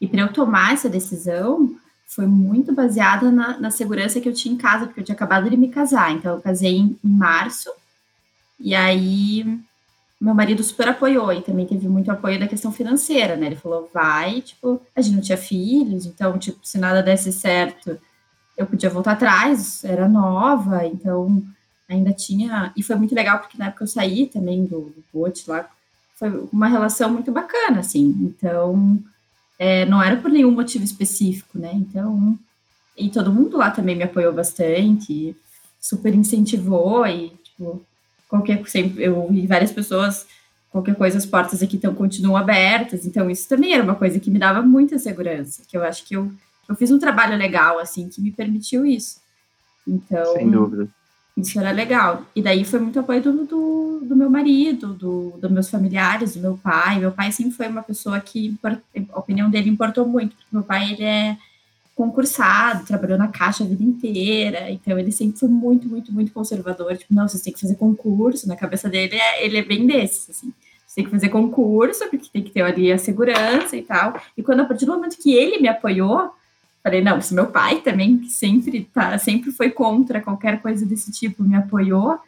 E 0.00 0.08
para 0.08 0.22
eu 0.22 0.32
tomar 0.32 0.72
essa 0.72 0.88
decisão, 0.88 1.76
foi 2.06 2.26
muito 2.26 2.74
baseada 2.74 3.30
na, 3.30 3.58
na, 3.58 3.70
segurança 3.70 4.20
que 4.20 4.28
eu 4.28 4.32
tinha 4.32 4.54
em 4.54 4.58
casa, 4.58 4.86
porque 4.86 5.00
eu 5.00 5.04
tinha 5.04 5.14
acabado 5.14 5.48
de 5.48 5.56
me 5.56 5.68
casar. 5.68 6.10
Então, 6.12 6.34
eu 6.34 6.40
casei 6.40 6.76
em, 6.76 6.98
em 7.04 7.08
março, 7.08 7.70
e 8.58 8.74
aí 8.74 9.60
meu 10.20 10.34
marido 10.34 10.62
super 10.62 10.88
apoiou 10.88 11.32
e 11.32 11.40
também 11.40 11.66
teve 11.66 11.88
muito 11.88 12.10
apoio 12.10 12.38
da 12.38 12.46
questão 12.46 12.70
financeira, 12.70 13.36
né? 13.36 13.46
Ele 13.46 13.56
falou, 13.56 13.88
vai, 13.92 14.42
tipo, 14.42 14.80
a 14.94 15.00
gente 15.00 15.14
não 15.14 15.22
tinha 15.22 15.38
filhos, 15.38 16.04
então, 16.04 16.38
tipo, 16.38 16.58
se 16.62 16.76
nada 16.76 17.02
desse 17.02 17.32
certo, 17.32 17.98
eu 18.54 18.66
podia 18.66 18.90
voltar 18.90 19.12
atrás, 19.12 19.82
era 19.82 20.06
nova, 20.06 20.84
então 20.84 21.42
ainda 21.94 22.12
tinha. 22.12 22.72
E 22.76 22.82
foi 22.82 22.96
muito 22.96 23.14
legal, 23.14 23.38
porque 23.38 23.58
na 23.58 23.66
época 23.66 23.84
eu 23.84 23.88
saí 23.88 24.26
também 24.26 24.64
do, 24.64 24.80
do 24.80 25.04
bote 25.12 25.48
lá, 25.48 25.68
foi 26.16 26.30
uma 26.52 26.68
relação 26.68 27.10
muito 27.12 27.32
bacana, 27.32 27.80
assim. 27.80 28.14
Então, 28.20 28.98
é, 29.58 29.84
não 29.86 30.02
era 30.02 30.16
por 30.16 30.30
nenhum 30.30 30.50
motivo 30.50 30.84
específico, 30.84 31.58
né? 31.58 31.70
Então, 31.74 32.38
e 32.96 33.08
todo 33.08 33.32
mundo 33.32 33.56
lá 33.56 33.70
também 33.70 33.96
me 33.96 34.04
apoiou 34.04 34.32
bastante, 34.32 35.36
super 35.80 36.14
incentivou 36.14 37.06
e, 37.06 37.30
tipo, 37.42 37.82
qualquer 38.28 38.64
sempre 38.68 39.04
eu 39.04 39.16
ouvi 39.18 39.46
várias 39.46 39.72
pessoas 39.72 40.26
qualquer 40.70 40.94
coisa 40.94 41.18
as 41.18 41.26
portas 41.26 41.62
aqui 41.62 41.74
estão 41.76 41.92
continuam 41.94 42.36
abertas 42.36 43.04
então 43.04 43.28
isso 43.28 43.48
também 43.48 43.74
era 43.74 43.82
uma 43.82 43.96
coisa 43.96 44.20
que 44.20 44.30
me 44.30 44.38
dava 44.38 44.62
muita 44.62 44.98
segurança 44.98 45.62
que 45.66 45.76
eu 45.76 45.82
acho 45.82 46.04
que 46.04 46.14
eu, 46.14 46.30
eu 46.68 46.76
fiz 46.76 46.92
um 46.92 46.98
trabalho 46.98 47.36
legal 47.36 47.80
assim 47.80 48.08
que 48.08 48.20
me 48.20 48.30
permitiu 48.30 48.86
isso 48.86 49.20
então 49.86 50.34
sem 50.34 50.48
dúvida 50.48 50.88
isso 51.46 51.58
era 51.58 51.70
legal. 51.70 52.24
E 52.34 52.42
daí 52.42 52.64
foi 52.64 52.80
muito 52.80 52.98
apoio 52.98 53.22
do, 53.22 53.44
do, 53.44 54.00
do 54.02 54.16
meu 54.16 54.30
marido 54.30 54.94
do 54.94 55.30
dos 55.40 55.50
meus 55.50 55.70
familiares 55.70 56.34
do 56.34 56.40
meu 56.40 56.56
pai. 56.56 56.98
Meu 56.98 57.12
pai 57.12 57.32
sempre 57.32 57.52
foi 57.52 57.68
uma 57.68 57.82
pessoa 57.82 58.20
que 58.20 58.56
a 59.12 59.18
opinião 59.18 59.50
dele 59.50 59.70
importou 59.70 60.06
muito 60.06 60.36
porque 60.36 60.48
meu 60.52 60.62
pai 60.62 60.92
ele 60.92 61.04
é 61.04 61.36
concursado, 62.00 62.86
trabalhou 62.86 63.18
na 63.18 63.28
caixa 63.28 63.62
a 63.62 63.66
vida 63.66 63.82
inteira, 63.82 64.70
então 64.70 64.98
ele 64.98 65.12
sempre 65.12 65.38
foi 65.38 65.50
muito, 65.50 65.86
muito, 65.86 66.10
muito 66.10 66.32
conservador, 66.32 66.96
tipo, 66.96 67.12
não, 67.12 67.28
você 67.28 67.38
tem 67.38 67.52
que 67.52 67.60
fazer 67.60 67.74
concurso, 67.74 68.48
na 68.48 68.56
cabeça 68.56 68.88
dele 68.88 69.16
é, 69.16 69.44
ele 69.44 69.58
é 69.58 69.62
bem 69.62 69.86
desses, 69.86 70.30
assim, 70.30 70.50
você 70.86 70.94
tem 70.94 71.04
que 71.04 71.10
fazer 71.10 71.28
concurso, 71.28 72.08
porque 72.08 72.30
tem 72.32 72.42
que 72.42 72.52
ter 72.52 72.62
ali 72.62 72.90
a 72.90 72.96
segurança 72.96 73.76
e 73.76 73.82
tal, 73.82 74.18
e 74.34 74.42
quando 74.42 74.60
a 74.60 74.64
partir 74.64 74.86
do 74.86 74.92
momento 74.92 75.18
que 75.18 75.34
ele 75.34 75.58
me 75.58 75.68
apoiou, 75.68 76.30
falei, 76.82 77.02
não, 77.02 77.20
se 77.20 77.34
meu 77.34 77.46
pai 77.46 77.80
também, 77.80 78.18
que 78.18 78.28
sempre, 78.28 78.88
tá, 78.92 79.16
sempre 79.18 79.52
foi 79.52 79.70
contra 79.70 80.20
qualquer 80.20 80.60
coisa 80.60 80.84
desse 80.86 81.12
tipo, 81.12 81.42
me 81.42 81.54
apoiou, 81.54 82.18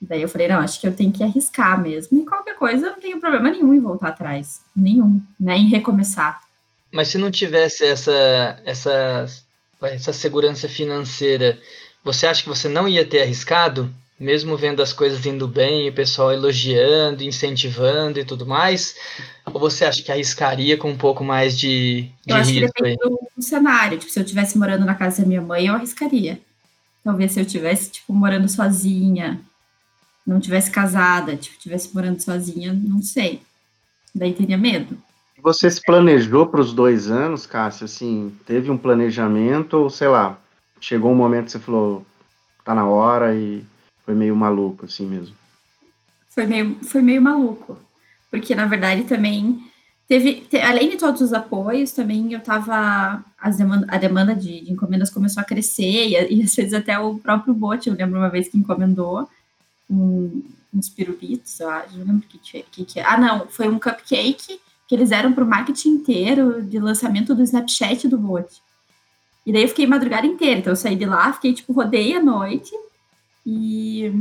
daí 0.00 0.22
eu 0.22 0.28
falei, 0.28 0.48
não, 0.48 0.58
acho 0.58 0.80
que 0.80 0.86
eu 0.86 0.94
tenho 0.94 1.12
que 1.12 1.22
arriscar 1.22 1.80
mesmo, 1.80 2.20
e 2.20 2.24
qualquer 2.24 2.56
coisa, 2.56 2.90
não 2.90 3.00
tenho 3.00 3.20
problema 3.20 3.50
nenhum 3.50 3.74
em 3.74 3.80
voltar 3.80 4.08
atrás, 4.08 4.62
nenhum, 4.74 5.20
né, 5.38 5.56
em 5.56 5.68
recomeçar. 5.68 6.40
Mas 6.92 7.08
se 7.08 7.18
não 7.18 7.30
tivesse 7.30 7.84
essa, 7.84 8.62
essa, 8.64 9.26
essa 9.82 10.12
segurança 10.12 10.68
financeira, 10.68 11.58
você 12.02 12.26
acha 12.26 12.42
que 12.42 12.48
você 12.48 12.68
não 12.68 12.86
ia 12.86 13.04
ter 13.04 13.22
arriscado? 13.22 13.92
Mesmo 14.18 14.56
vendo 14.56 14.80
as 14.80 14.92
coisas 14.92 15.26
indo 15.26 15.48
bem, 15.48 15.88
o 15.88 15.92
pessoal 15.92 16.32
elogiando, 16.32 17.24
incentivando 17.24 18.18
e 18.18 18.24
tudo 18.24 18.46
mais? 18.46 18.94
Ou 19.46 19.58
você 19.58 19.84
acha 19.84 20.02
que 20.02 20.12
arriscaria 20.12 20.76
com 20.76 20.90
um 20.90 20.96
pouco 20.96 21.24
mais 21.24 21.58
de, 21.58 22.02
de 22.24 22.32
eu 22.32 22.36
acho 22.36 22.50
risco? 22.50 22.72
Que 22.74 22.82
depende 22.82 23.18
do 23.36 23.42
cenário. 23.42 23.98
Tipo, 23.98 24.12
se 24.12 24.18
eu 24.20 24.22
estivesse 24.22 24.56
morando 24.56 24.84
na 24.84 24.94
casa 24.94 25.22
da 25.22 25.28
minha 25.28 25.42
mãe, 25.42 25.66
eu 25.66 25.74
arriscaria. 25.74 26.40
Talvez 27.02 27.32
se 27.32 27.40
eu 27.40 27.44
estivesse, 27.44 27.90
tipo, 27.90 28.12
morando 28.12 28.48
sozinha, 28.48 29.40
não 30.24 30.40
tivesse 30.40 30.70
casada, 30.70 31.36
tipo, 31.36 31.58
tivesse 31.58 31.92
morando 31.92 32.20
sozinha, 32.20 32.72
não 32.72 33.02
sei. 33.02 33.42
Daí 34.14 34.32
teria 34.32 34.56
medo. 34.56 34.96
Você 35.42 35.70
se 35.70 35.82
planejou 35.82 36.46
para 36.46 36.60
os 36.60 36.72
dois 36.72 37.10
anos, 37.10 37.46
Cássio? 37.46 37.84
Assim, 37.84 38.34
teve 38.46 38.70
um 38.70 38.78
planejamento 38.78 39.74
ou, 39.74 39.90
sei 39.90 40.08
lá, 40.08 40.38
chegou 40.80 41.12
um 41.12 41.16
momento 41.16 41.46
que 41.46 41.50
você 41.50 41.58
falou, 41.58 42.06
tá 42.64 42.74
na 42.74 42.86
hora 42.86 43.34
e 43.34 43.62
foi 44.04 44.14
meio 44.14 44.36
maluco, 44.36 44.84
assim 44.84 45.06
mesmo? 45.06 45.34
Foi 46.28 46.46
meio, 46.46 46.76
foi 46.82 47.00
meio 47.00 47.22
maluco. 47.22 47.78
Porque, 48.30 48.54
na 48.54 48.66
verdade, 48.66 49.04
também 49.04 49.64
teve, 50.06 50.42
te, 50.42 50.58
além 50.58 50.90
de 50.90 50.96
todos 50.96 51.20
os 51.20 51.32
apoios, 51.32 51.92
também 51.92 52.32
eu 52.32 52.40
tava, 52.40 53.24
as 53.38 53.56
demanda, 53.56 53.86
a 53.88 53.96
demanda 53.96 54.34
de, 54.34 54.60
de, 54.60 54.72
encomendas 54.72 55.10
começou 55.10 55.40
a 55.40 55.44
crescer 55.44 56.08
e, 56.08 56.34
e, 56.34 56.42
às 56.42 56.54
vezes 56.54 56.74
até 56.74 56.98
o 56.98 57.16
próprio 57.18 57.54
bote, 57.54 57.88
eu 57.88 57.94
lembro 57.94 58.18
uma 58.18 58.28
vez 58.28 58.48
que 58.48 58.58
encomendou 58.58 59.28
um, 59.88 60.42
uns 60.74 60.88
pirulitos, 60.88 61.60
eu 61.60 61.70
acho, 61.70 61.96
não 61.96 62.06
lembro 62.06 62.26
o 62.26 62.28
que, 62.28 62.62
que, 62.70 62.84
que, 62.84 63.00
ah, 63.00 63.16
não, 63.16 63.46
foi 63.46 63.68
um 63.68 63.78
cupcake 63.78 64.60
que 64.86 64.94
eles 64.94 65.12
eram 65.12 65.32
para 65.32 65.44
o 65.44 65.48
marketing 65.48 65.90
inteiro 65.90 66.60
de 66.60 66.78
lançamento 66.78 67.34
do 67.34 67.42
Snapchat 67.42 68.06
do 68.06 68.18
Bolt. 68.18 68.52
E 69.46 69.52
daí 69.52 69.62
eu 69.62 69.68
fiquei 69.68 69.86
madrugada 69.86 70.26
inteira, 70.26 70.60
então 70.60 70.72
eu 70.72 70.76
saí 70.76 70.96
de 70.96 71.06
lá, 71.06 71.32
fiquei 71.32 71.54
tipo, 71.54 71.72
rodei 71.72 72.14
a 72.16 72.22
noite 72.22 72.74
e, 73.46 74.12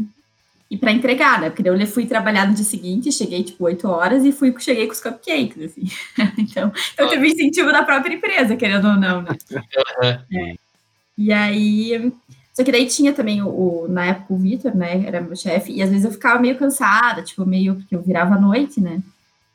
e 0.69 0.77
para 0.77 0.91
entregar, 0.91 1.39
né? 1.39 1.49
Porque 1.49 1.67
eu 1.67 1.87
fui 1.87 2.05
trabalhar 2.05 2.47
no 2.47 2.53
dia 2.53 2.65
seguinte, 2.65 3.11
cheguei 3.11 3.43
tipo 3.43 3.63
8 3.63 3.87
horas 3.87 4.25
e 4.25 4.31
fui, 4.31 4.53
cheguei 4.59 4.85
com 4.85 4.93
os 4.93 5.01
cupcakes, 5.01 5.61
assim. 5.61 5.83
então, 6.37 6.71
então 6.93 7.09
teve 7.09 7.27
incentivo 7.27 7.71
da 7.71 7.83
própria 7.83 8.15
empresa, 8.15 8.55
querendo 8.55 8.87
ou 8.87 8.95
não, 8.95 9.21
né? 9.21 9.37
É. 10.31 10.55
E 11.17 11.31
aí, 11.31 12.11
só 12.53 12.63
que 12.63 12.71
daí 12.71 12.87
tinha 12.87 13.13
também 13.13 13.41
o, 13.41 13.47
o 13.47 13.87
na 13.87 14.05
época 14.05 14.33
o 14.33 14.37
Vitor, 14.37 14.75
né? 14.75 15.05
Era 15.05 15.21
meu 15.21 15.35
chefe, 15.35 15.71
e 15.71 15.81
às 15.81 15.89
vezes 15.89 16.05
eu 16.05 16.11
ficava 16.11 16.39
meio 16.39 16.57
cansada, 16.57 17.21
tipo, 17.21 17.45
meio 17.45 17.75
porque 17.75 17.95
eu 17.95 18.01
virava 18.01 18.35
à 18.35 18.39
noite, 18.39 18.81
né? 18.81 19.01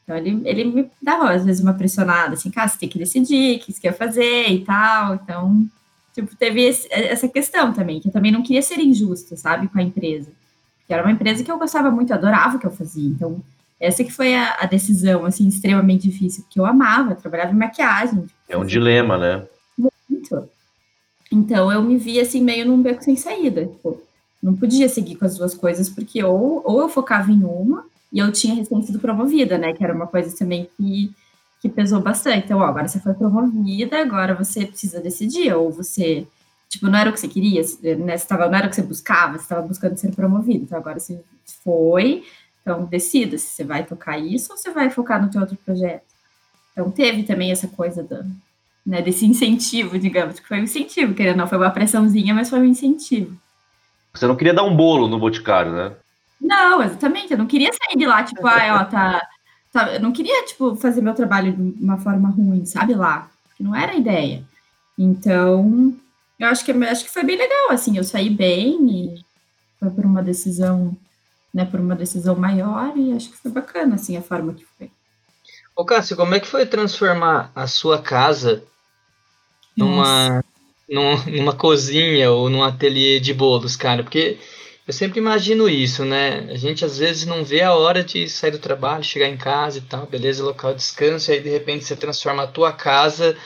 Então, 0.09 0.17
ele, 0.17 0.41
ele 0.49 0.65
me 0.65 0.91
dava, 1.03 1.31
às 1.31 1.45
vezes, 1.45 1.63
uma 1.63 1.75
pressionada, 1.75 2.33
assim, 2.33 2.51
cara, 2.51 2.67
você 2.67 2.79
tem 2.79 2.89
que 2.89 2.99
decidir 2.99 3.57
o 3.57 3.61
que 3.61 3.73
você 3.73 3.81
quer 3.83 3.93
fazer 3.93 4.49
e 4.49 4.65
tal. 4.65 5.17
Então, 5.17 5.69
tipo, 6.23 6.37
teve 6.37 6.63
esse, 6.63 6.89
essa 6.91 7.29
questão 7.29 7.73
também, 7.73 8.01
que 8.01 8.09
eu 8.09 8.13
também 8.13 8.33
não 8.33 8.43
queria 8.43 8.63
ser 8.63 8.79
injusta, 8.81 9.37
sabe, 9.37 9.69
com 9.69 9.79
a 9.79 9.83
empresa. 9.83 10.31
Porque 10.81 10.93
era 10.93 11.03
uma 11.03 11.13
empresa 11.13 11.45
que 11.45 11.51
eu 11.51 11.59
gostava 11.59 11.91
muito, 11.91 12.13
adorava 12.13 12.57
o 12.57 12.61
que 12.61 12.67
eu 12.67 12.71
fazia. 12.71 13.09
Então, 13.09 13.41
essa 13.81 14.03
que 14.03 14.13
foi 14.13 14.35
a, 14.35 14.57
a 14.61 14.67
decisão, 14.67 15.25
assim, 15.25 15.47
extremamente 15.47 16.09
difícil, 16.09 16.43
porque 16.43 16.59
eu 16.59 16.67
amava, 16.67 17.13
eu 17.13 17.17
trabalhava 17.17 17.53
em 17.53 17.57
maquiagem. 17.57 18.23
Tipo, 18.23 18.33
é 18.49 18.57
um 18.57 18.65
dilema, 18.65 19.17
né? 19.17 19.47
Muito. 20.09 20.49
Então, 21.31 21.71
eu 21.71 21.83
me 21.83 21.97
via, 21.97 22.23
assim, 22.23 22.43
meio 22.43 22.67
num 22.67 22.83
beco 22.83 23.05
sem 23.05 23.17
saída. 23.17 23.67
Tipo, 23.67 24.01
não 24.43 24.57
podia 24.57 24.89
seguir 24.89 25.17
com 25.17 25.25
as 25.25 25.37
duas 25.37 25.55
coisas, 25.55 25.89
porque 25.89 26.23
ou, 26.25 26.63
ou 26.65 26.81
eu 26.81 26.89
focava 26.89 27.31
em 27.31 27.45
uma, 27.45 27.85
e 28.13 28.19
eu 28.19 28.33
tinha 28.33 28.55
recém-sido 28.55 28.99
promovida, 28.99 29.59
né? 29.59 29.73
Que 29.73 29.85
era 29.85 29.95
uma 29.95 30.07
coisa 30.07 30.35
também 30.37 30.69
que, 30.77 31.13
que 31.61 31.69
pesou 31.69 32.01
bastante. 32.01 32.45
Então, 32.45 32.59
ó, 32.59 32.65
agora 32.65 32.89
você 32.89 33.01
foi 33.01 33.15
promovida, 33.15 34.01
agora 34.01 34.35
você 34.35 34.67
precisa 34.67 35.01
decidir. 35.01 35.53
Ou 35.55 35.71
você, 35.71 36.27
tipo, 36.69 36.87
não 36.87 36.99
era 36.99 37.11
o 37.11 37.13
que 37.13 37.21
você 37.21 37.29
queria, 37.29 37.63
né? 37.99 38.17
Você 38.17 38.27
tava, 38.27 38.49
não 38.49 38.59
era 38.59 38.67
o 38.67 38.71
que 38.71 38.77
você 38.77 38.83
buscava, 38.83 39.39
você 39.39 39.45
estava 39.45 39.67
buscando 39.67 39.97
ser 39.97 40.15
promovido. 40.15 40.65
Então, 40.65 40.79
agora 40.79 41.01
você 41.01 41.21
foi, 41.65 42.25
então 42.63 42.85
decida 42.85 43.39
se 43.39 43.47
você 43.47 43.65
vai 43.65 43.85
tocar 43.85 44.19
isso 44.19 44.53
ou 44.53 44.59
você 44.59 44.71
vai 44.71 44.91
focar 44.91 45.21
no 45.23 45.31
teu 45.31 45.41
outro 45.41 45.57
projeto. 45.65 46.03
Então, 46.73 46.91
teve 46.91 47.25
também 47.25 47.51
essa 47.51 47.67
coisa 47.67 48.03
do, 48.03 48.25
né, 48.87 49.03
desse 49.03 49.27
incentivo, 49.27 49.99
digamos, 49.99 50.39
que 50.39 50.47
foi 50.47 50.61
um 50.61 50.65
incentivo, 50.65 51.15
querendo 51.15 51.37
não, 51.39 51.47
foi 51.47 51.59
uma 51.59 51.71
pressãozinha, 51.71 52.33
mas 52.33 52.49
foi 52.49 52.61
um 52.61 52.65
incentivo. 52.65 53.37
Você 54.15 54.27
não 54.27 54.37
queria 54.37 54.55
dar 54.55 54.65
um 54.65 54.75
bolo 54.75 55.07
no 55.09 55.19
Boticário, 55.19 55.73
né? 55.73 55.93
Não, 56.41 56.83
exatamente. 56.83 57.33
Eu 57.33 57.39
não 57.39 57.47
queria 57.47 57.71
sair 57.73 57.97
de 57.97 58.07
lá, 58.07 58.23
tipo, 58.23 58.47
ah, 58.47 58.81
ó, 58.81 58.85
tá, 58.85 59.21
tá. 59.79 59.95
Eu 59.95 60.01
não 60.01 60.13
queria, 60.13 60.45
tipo, 60.45 60.75
fazer 60.77 61.01
meu 61.01 61.15
trabalho 61.15 61.53
de 61.53 61.83
uma 61.83 61.99
forma 61.99 62.29
ruim, 62.29 62.65
sabe 62.67 62.95
lá? 62.95 63.31
Que 63.57 63.63
não 63.63 63.75
era 63.75 63.93
a 63.93 63.97
ideia. 63.97 64.43
Então, 64.99 65.95
eu 66.39 66.49
acho 66.49 66.65
que, 66.65 66.73
acho 66.73 67.05
que 67.05 67.11
foi 67.11 67.25
bem 67.25 67.37
legal, 67.37 67.71
assim, 67.71 67.97
eu 67.97 68.05
saí 68.05 68.31
bem 68.31 68.91
e 68.91 69.25
foi 69.79 69.91
por 69.91 70.05
uma 70.05 70.23
decisão, 70.23 70.97
né, 71.55 71.65
por 71.65 71.81
uma 71.81 71.95
decisão 71.95 72.35
maior 72.35 72.97
e 72.97 73.13
acho 73.13 73.31
que 73.31 73.37
foi 73.37 73.51
bacana, 73.51 73.95
assim, 73.95 74.17
a 74.17 74.23
forma 74.23 74.55
que 74.55 74.65
foi. 74.77 74.91
Ô, 75.77 75.85
Cássio, 75.85 76.17
como 76.17 76.35
é 76.35 76.41
que 76.41 76.49
foi 76.49 76.67
transformar 76.67 77.53
a 77.55 77.69
sua 77.69 78.03
casa 78.03 78.65
numa, 79.77 80.45
numa, 80.89 81.25
numa 81.27 81.53
cozinha 81.55 82.33
ou 82.33 82.51
num 82.51 82.65
ateliê 82.65 83.21
de 83.21 83.33
bolos, 83.33 83.77
cara? 83.77 84.03
Porque 84.03 84.39
eu 84.89 84.95
sempre 84.95 85.21
imagino 85.21 85.69
isso, 85.69 86.03
né? 86.03 86.49
A 86.51 86.57
gente 86.57 86.83
às 86.83 86.97
vezes 86.97 87.27
não 87.27 87.45
vê 87.45 87.61
a 87.61 87.75
hora 87.75 88.03
de 88.03 88.27
sair 88.27 88.53
do 88.53 88.59
trabalho, 88.59 89.05
chegar 89.05 89.29
em 89.29 89.37
casa 89.37 89.77
e 89.79 89.83
tal, 89.83 90.07
beleza, 90.07 90.43
local 90.43 90.73
de 90.73 90.79
descanso, 90.79 91.31
e 91.31 91.35
aí 91.35 91.43
de 91.43 91.51
repente 91.51 91.85
você 91.85 91.95
transforma 91.95 92.45
a 92.45 92.47
tua 92.47 92.73
casa 92.73 93.37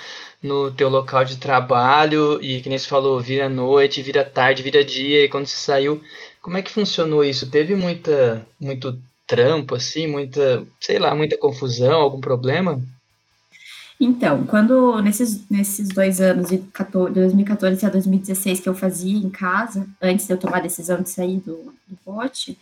no 0.41 0.71
teu 0.71 0.89
local 0.89 1.25
de 1.25 1.39
trabalho 1.39 2.41
e 2.41 2.61
que 2.61 2.69
nem 2.69 2.79
você 2.79 2.87
falou, 2.87 3.21
vira 3.21 3.49
noite, 3.49 4.03
vira 4.03 4.25
tarde, 4.25 4.63
vira 4.63 4.85
dia, 4.85 5.25
e 5.25 5.29
quando 5.29 5.47
você 5.47 5.57
saiu, 5.57 6.01
como 6.41 6.57
é 6.59 6.63
que 6.63 6.71
funcionou 6.71 7.25
isso? 7.25 7.51
Teve 7.51 7.75
muita 7.75 8.47
muito 8.61 8.97
trampo 9.27 9.75
assim, 9.75 10.07
muita, 10.07 10.65
sei 10.81 10.99
lá, 11.01 11.13
muita 11.13 11.37
confusão, 11.37 12.03
algum 12.03 12.21
problema? 12.21 12.81
Então, 14.05 14.45
quando 14.47 15.01
nesses, 15.01 15.49
nesses 15.49 15.89
dois 15.91 16.21
anos, 16.21 16.49
de 16.49 16.59
2014 16.59 17.87
a 17.87 17.89
2016, 17.89 18.59
que 18.59 18.69
eu 18.69 18.75
fazia 18.75 19.17
em 19.17 19.31
casa, 19.31 19.87
antes 20.03 20.27
de 20.27 20.33
eu 20.33 20.37
tomar 20.37 20.57
a 20.57 20.63
decisão 20.63 21.01
de 21.01 21.09
sair 21.09 21.39
do, 21.39 21.73
do 21.87 21.97
bote, 22.05 22.59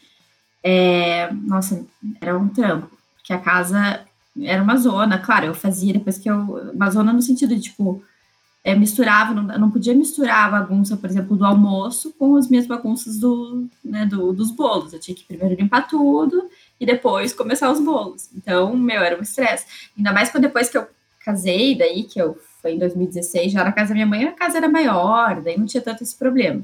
é, 0.62 1.32
nossa, 1.32 1.82
era 2.20 2.36
um 2.36 2.46
trampo, 2.46 2.90
porque 3.16 3.32
a 3.32 3.38
casa 3.38 4.04
era 4.38 4.62
uma 4.62 4.76
zona, 4.76 5.18
claro, 5.18 5.46
eu 5.46 5.54
fazia 5.54 5.94
depois 5.94 6.18
que 6.18 6.28
eu. 6.28 6.36
Uma 6.74 6.90
zona 6.90 7.10
no 7.10 7.22
sentido 7.22 7.54
de, 7.54 7.62
tipo, 7.62 8.04
é, 8.62 8.74
misturava, 8.74 9.32
não, 9.32 9.44
não 9.58 9.70
podia 9.70 9.94
misturar 9.94 10.46
a 10.46 10.60
bagunça, 10.60 10.94
por 10.94 11.08
exemplo, 11.08 11.38
do 11.38 11.46
almoço 11.46 12.12
com 12.18 12.36
as 12.36 12.50
minhas 12.50 12.66
bagunças 12.66 13.18
do, 13.18 13.66
né, 13.82 14.04
do, 14.04 14.34
dos 14.34 14.50
bolos. 14.50 14.92
Eu 14.92 15.00
tinha 15.00 15.14
que 15.14 15.24
primeiro 15.24 15.54
limpar 15.54 15.88
tudo 15.88 16.50
e 16.78 16.84
depois 16.84 17.32
começar 17.32 17.70
os 17.72 17.80
bolos. 17.80 18.28
Então, 18.36 18.76
meu, 18.76 19.02
era 19.02 19.18
um 19.18 19.22
estresse. 19.22 19.64
Ainda 19.96 20.12
mais 20.12 20.30
quando 20.30 20.42
depois 20.42 20.68
que 20.68 20.76
eu 20.76 20.86
casei, 21.24 21.76
daí 21.76 22.04
que 22.04 22.20
eu 22.20 22.38
foi 22.60 22.72
em 22.72 22.78
2016, 22.78 23.52
já 23.52 23.64
na 23.64 23.72
casa 23.72 23.88
da 23.88 23.94
minha 23.94 24.06
mãe, 24.06 24.24
a 24.24 24.32
casa 24.32 24.58
era 24.58 24.68
maior, 24.68 25.40
daí 25.40 25.58
não 25.58 25.66
tinha 25.66 25.82
tanto 25.82 26.02
esse 26.02 26.16
problema. 26.16 26.62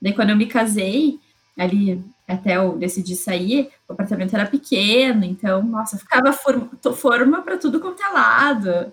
Daí 0.00 0.12
quando 0.12 0.30
eu 0.30 0.36
me 0.36 0.46
casei, 0.46 1.18
ali 1.56 2.02
até 2.26 2.56
eu 2.56 2.76
decidi 2.76 3.14
sair, 3.14 3.70
o 3.88 3.92
apartamento 3.92 4.34
era 4.34 4.46
pequeno, 4.46 5.24
então, 5.24 5.62
nossa, 5.62 5.98
ficava 5.98 6.32
forma, 6.32 6.70
forma 6.94 7.42
para 7.42 7.58
tudo 7.58 7.80
quanto 7.80 8.02
é 8.02 8.08
lado. 8.08 8.92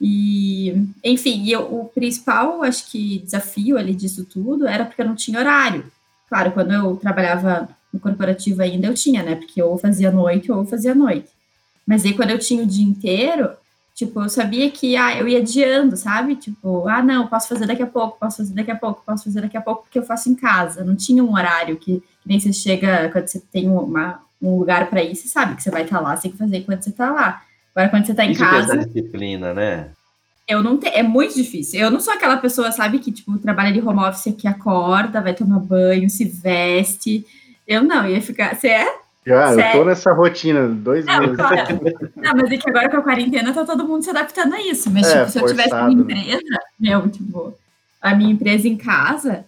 E, 0.00 0.74
enfim, 1.04 1.46
eu, 1.50 1.60
o 1.60 1.90
principal, 1.94 2.62
acho 2.62 2.90
que, 2.90 3.18
desafio 3.18 3.76
ali 3.76 3.94
disso 3.94 4.24
tudo 4.24 4.66
era 4.66 4.84
porque 4.86 5.02
eu 5.02 5.06
não 5.06 5.14
tinha 5.14 5.38
horário. 5.38 5.84
Claro, 6.28 6.52
quando 6.52 6.72
eu 6.72 6.96
trabalhava 6.96 7.68
no 7.92 8.00
corporativo 8.00 8.62
ainda, 8.62 8.86
eu 8.86 8.94
tinha, 8.94 9.22
né? 9.22 9.34
Porque 9.34 9.62
ou 9.62 9.76
fazia 9.76 10.10
noite 10.10 10.50
ou 10.50 10.64
fazia 10.64 10.94
noite. 10.94 11.28
Mas 11.86 12.04
aí, 12.04 12.14
quando 12.14 12.30
eu 12.30 12.38
tinha 12.38 12.62
o 12.62 12.66
dia 12.66 12.84
inteiro, 12.84 13.50
tipo, 14.00 14.22
eu 14.22 14.28
sabia 14.28 14.70
que 14.70 14.96
ah, 14.96 15.16
eu 15.16 15.28
ia 15.28 15.38
adiando, 15.38 15.96
sabe? 15.96 16.34
Tipo, 16.34 16.88
ah, 16.88 17.02
não, 17.02 17.26
posso 17.26 17.48
fazer 17.48 17.66
daqui 17.66 17.82
a 17.82 17.86
pouco, 17.86 18.18
posso 18.18 18.38
fazer 18.38 18.54
daqui 18.54 18.70
a 18.70 18.76
pouco, 18.76 19.02
posso 19.04 19.24
fazer 19.24 19.42
daqui 19.42 19.56
a 19.56 19.60
pouco, 19.60 19.82
porque 19.82 19.98
eu 19.98 20.02
faço 20.02 20.30
em 20.30 20.34
casa. 20.34 20.82
Não 20.82 20.96
tinha 20.96 21.22
um 21.22 21.34
horário 21.34 21.76
que, 21.76 22.00
que 22.00 22.28
nem 22.28 22.40
você 22.40 22.52
chega, 22.52 23.10
quando 23.10 23.28
você 23.28 23.40
tem 23.52 23.68
uma, 23.68 24.20
um 24.40 24.58
lugar 24.58 24.88
para 24.88 25.02
ir, 25.02 25.14
você 25.14 25.28
sabe 25.28 25.54
que 25.54 25.62
você 25.62 25.70
vai 25.70 25.82
estar 25.82 25.98
tá 25.98 26.02
lá, 26.02 26.16
você 26.16 26.22
tem 26.22 26.30
que 26.32 26.38
fazer 26.38 26.62
quando 26.62 26.82
você 26.82 26.90
está 26.90 27.10
lá. 27.10 27.42
Agora, 27.74 27.90
quando 27.90 28.06
você 28.06 28.14
tá 28.14 28.24
em 28.24 28.32
Isso 28.32 28.40
casa. 28.40 28.74
É 28.74 28.84
disciplina, 28.84 29.52
né? 29.52 29.90
Eu 30.48 30.62
não 30.62 30.78
tenho. 30.78 30.96
É 30.96 31.02
muito 31.02 31.34
difícil. 31.34 31.78
Eu 31.78 31.90
não 31.90 32.00
sou 32.00 32.14
aquela 32.14 32.38
pessoa, 32.38 32.72
sabe, 32.72 32.98
que, 32.98 33.12
tipo, 33.12 33.38
trabalha 33.38 33.72
de 33.72 33.80
home 33.80 34.00
office 34.00 34.34
que 34.36 34.48
acorda, 34.48 35.20
vai 35.20 35.34
tomar 35.34 35.60
banho, 35.60 36.08
se 36.08 36.24
veste. 36.24 37.24
Eu 37.68 37.84
não, 37.84 38.08
ia 38.08 38.20
ficar. 38.20 38.56
Você 38.56 38.68
é? 38.68 39.00
Já, 39.26 39.54
Sério? 39.54 39.64
eu 39.64 39.72
tô 39.72 39.84
nessa 39.84 40.12
rotina, 40.12 40.68
dois 40.68 41.04
não, 41.04 41.20
meses. 41.20 41.36
Não, 42.16 42.34
mas 42.34 42.50
é 42.50 42.56
que 42.56 42.70
agora 42.70 42.88
com 42.88 42.96
a 42.96 43.02
quarentena 43.02 43.52
tá 43.52 43.64
todo 43.64 43.86
mundo 43.86 44.02
se 44.02 44.10
adaptando 44.10 44.54
a 44.54 44.60
isso. 44.62 44.90
Mas, 44.90 45.06
é, 45.08 45.20
tipo, 45.20 45.30
se 45.30 45.38
eu 45.38 45.46
tivesse 45.46 45.74
uma 45.74 45.88
né? 45.88 45.92
empresa, 45.92 46.60
meu, 46.78 47.08
tipo, 47.08 47.54
a 48.00 48.14
minha 48.14 48.32
empresa 48.32 48.66
em 48.66 48.76
casa, 48.76 49.44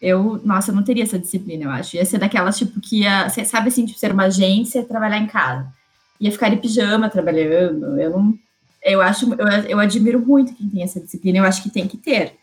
eu, 0.00 0.40
nossa, 0.44 0.72
eu 0.72 0.74
não 0.74 0.82
teria 0.82 1.04
essa 1.04 1.18
disciplina, 1.18 1.64
eu 1.64 1.70
acho. 1.70 1.96
Ia 1.96 2.04
ser 2.04 2.18
daquelas, 2.18 2.58
tipo, 2.58 2.80
que 2.80 3.02
ia, 3.02 3.28
sabe 3.28 3.68
assim, 3.68 3.86
tipo, 3.86 3.98
ser 3.98 4.12
uma 4.12 4.24
agência 4.24 4.82
trabalhar 4.82 5.18
em 5.18 5.28
casa 5.28 5.66
ia 6.22 6.30
ficar 6.30 6.48
de 6.48 6.56
pijama 6.56 7.10
trabalhando. 7.10 8.00
Eu 8.00 8.10
não, 8.10 8.38
eu 8.84 9.02
acho, 9.02 9.34
eu, 9.34 9.48
eu 9.68 9.78
admiro 9.80 10.20
muito 10.20 10.54
quem 10.54 10.68
tem 10.68 10.82
essa 10.84 11.00
disciplina. 11.00 11.38
Eu 11.38 11.44
acho 11.44 11.62
que 11.62 11.70
tem 11.70 11.88
que 11.88 11.96
ter. 11.96 12.34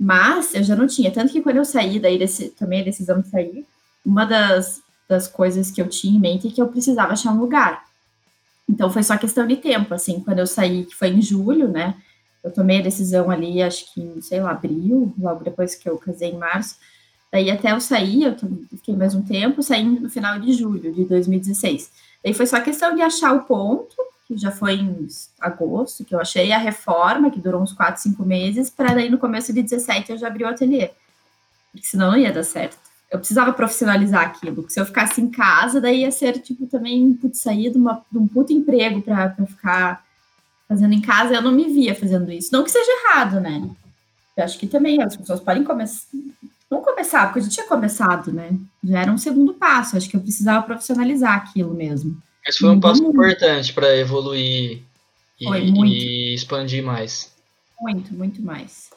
Mas 0.00 0.54
eu 0.54 0.64
já 0.64 0.74
não 0.74 0.86
tinha, 0.86 1.10
tanto 1.10 1.30
que 1.30 1.42
quando 1.42 1.58
eu 1.58 1.64
saí 1.64 2.00
daí 2.00 2.18
desse, 2.18 2.48
tomei 2.48 2.80
a 2.80 2.84
decisão 2.84 3.20
de 3.20 3.28
sair, 3.28 3.64
uma 4.04 4.24
das, 4.24 4.80
das 5.08 5.28
coisas 5.28 5.70
que 5.70 5.80
eu 5.80 5.88
tinha 5.88 6.16
em 6.16 6.20
mente 6.20 6.48
é 6.48 6.50
que 6.50 6.60
eu 6.60 6.68
precisava 6.68 7.12
achar 7.12 7.32
um 7.32 7.40
lugar. 7.40 7.84
Então 8.68 8.90
foi 8.90 9.02
só 9.02 9.16
questão 9.16 9.46
de 9.46 9.56
tempo, 9.56 9.92
assim, 9.92 10.20
quando 10.20 10.38
eu 10.38 10.46
saí, 10.46 10.84
que 10.84 10.94
foi 10.94 11.08
em 11.08 11.20
julho, 11.20 11.68
né? 11.68 11.94
Eu 12.42 12.50
tomei 12.50 12.80
a 12.80 12.82
decisão 12.82 13.30
ali, 13.30 13.62
acho 13.62 13.92
que 13.92 14.00
em, 14.00 14.20
sei 14.20 14.40
lá, 14.40 14.50
abril, 14.50 15.14
logo 15.18 15.44
depois 15.44 15.74
que 15.74 15.88
eu 15.88 15.96
casei 15.98 16.30
em 16.30 16.38
março. 16.38 16.76
Daí 17.30 17.50
até 17.50 17.72
eu 17.72 17.80
sair, 17.80 18.24
eu 18.24 18.36
fiquei 18.70 18.96
mais 18.96 19.14
um 19.14 19.22
tempo, 19.22 19.62
saí 19.62 19.84
no 19.84 20.10
final 20.10 20.38
de 20.38 20.52
julho 20.52 20.92
de 20.92 21.04
2016. 21.04 21.90
Daí 22.22 22.34
foi 22.34 22.46
só 22.46 22.60
questão 22.60 22.94
de 22.94 23.02
achar 23.02 23.32
o 23.34 23.44
ponto, 23.44 23.94
que 24.26 24.36
já 24.36 24.50
foi 24.50 24.74
em 24.74 25.06
agosto, 25.40 26.04
que 26.04 26.14
eu 26.14 26.20
achei 26.20 26.52
a 26.52 26.58
reforma, 26.58 27.30
que 27.30 27.40
durou 27.40 27.62
uns 27.62 27.72
4, 27.72 28.02
5 28.02 28.24
meses, 28.24 28.70
para 28.70 28.94
daí 28.94 29.08
no 29.08 29.18
começo 29.18 29.52
de 29.52 29.62
17 29.62 30.12
eu 30.12 30.18
já 30.18 30.26
abri 30.26 30.44
o 30.44 30.48
ateliê. 30.48 30.90
Porque 31.70 31.86
senão 31.86 32.10
não 32.10 32.18
ia 32.18 32.32
dar 32.32 32.44
certo. 32.44 32.91
Eu 33.12 33.18
precisava 33.18 33.52
profissionalizar 33.52 34.22
aquilo, 34.22 34.64
se 34.68 34.80
eu 34.80 34.86
ficasse 34.86 35.20
em 35.20 35.30
casa, 35.30 35.80
daí 35.80 36.00
ia 36.00 36.10
ser, 36.10 36.38
tipo, 36.40 36.66
também, 36.66 37.12
putz, 37.12 37.40
sair 37.40 37.70
de, 37.70 37.76
uma, 37.76 38.02
de 38.10 38.18
um 38.18 38.26
puto 38.26 38.52
emprego 38.52 39.02
para 39.02 39.34
ficar 39.46 40.02
fazendo 40.66 40.94
em 40.94 41.00
casa, 41.02 41.34
eu 41.34 41.42
não 41.42 41.52
me 41.52 41.68
via 41.68 41.94
fazendo 41.94 42.32
isso. 42.32 42.48
Não 42.50 42.64
que 42.64 42.70
seja 42.70 42.90
errado, 42.90 43.38
né? 43.38 43.62
Eu 44.34 44.44
acho 44.44 44.58
que 44.58 44.66
também 44.66 45.02
as 45.02 45.14
pessoas 45.14 45.40
podem 45.40 45.62
começar, 45.62 46.06
Vamos 46.72 46.86
começar, 46.86 47.26
porque 47.26 47.40
eu 47.40 47.42
já 47.42 47.50
tinha 47.50 47.66
começado, 47.66 48.32
né? 48.32 48.50
Já 48.82 49.02
era 49.02 49.12
um 49.12 49.18
segundo 49.18 49.52
passo. 49.52 49.94
Acho 49.94 50.08
que 50.08 50.16
eu 50.16 50.22
precisava 50.22 50.64
profissionalizar 50.64 51.36
aquilo 51.36 51.74
mesmo. 51.74 52.16
Mas 52.46 52.56
foi 52.56 52.70
um 52.70 52.80
passo 52.80 53.04
importante 53.04 53.74
para 53.74 53.94
evoluir 53.94 54.80
e, 55.38 55.46
e, 55.46 56.34
expandir 56.34 56.82
mais. 56.82 57.30
Muito, 57.78 58.14
muito 58.14 58.40
mais. 58.40 58.88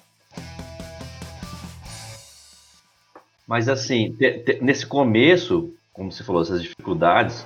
Mas 3.47 3.69
assim, 3.69 4.13
te, 4.13 4.39
te, 4.39 4.59
nesse 4.61 4.85
começo, 4.85 5.73
como 5.93 6.11
você 6.11 6.23
falou, 6.23 6.41
essas 6.41 6.61
dificuldades, 6.61 7.45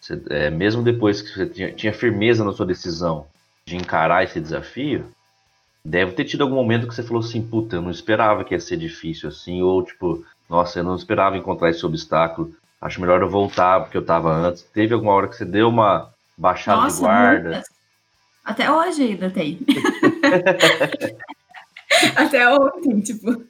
você, 0.00 0.20
é, 0.30 0.50
mesmo 0.50 0.82
depois 0.82 1.22
que 1.22 1.30
você 1.30 1.46
tinha, 1.46 1.72
tinha 1.72 1.92
firmeza 1.92 2.44
na 2.44 2.52
sua 2.52 2.66
decisão 2.66 3.26
de 3.64 3.76
encarar 3.76 4.24
esse 4.24 4.40
desafio, 4.40 5.06
deve 5.84 6.12
ter 6.12 6.24
tido 6.24 6.42
algum 6.42 6.56
momento 6.56 6.86
que 6.86 6.94
você 6.94 7.02
falou 7.02 7.22
assim, 7.22 7.42
puta, 7.42 7.76
eu 7.76 7.82
não 7.82 7.90
esperava 7.90 8.44
que 8.44 8.54
ia 8.54 8.60
ser 8.60 8.76
difícil 8.76 9.28
assim, 9.28 9.62
ou 9.62 9.82
tipo, 9.82 10.24
nossa, 10.48 10.80
eu 10.80 10.84
não 10.84 10.96
esperava 10.96 11.36
encontrar 11.36 11.70
esse 11.70 11.84
obstáculo, 11.84 12.52
acho 12.80 13.00
melhor 13.00 13.20
eu 13.20 13.30
voltar 13.30 13.80
porque 13.80 13.96
eu 13.96 14.04
tava 14.04 14.32
antes. 14.32 14.62
Teve 14.62 14.94
alguma 14.94 15.12
hora 15.12 15.28
que 15.28 15.36
você 15.36 15.44
deu 15.44 15.68
uma 15.68 16.10
baixada 16.36 16.82
nossa, 16.82 16.96
de 16.96 17.02
guarda? 17.02 17.50
Muitas. 17.50 17.68
Até 18.44 18.70
hoje 18.70 19.02
ainda 19.02 19.30
tem. 19.30 19.58
até 22.16 22.48
ontem, 22.48 23.00
tipo. 23.00 23.44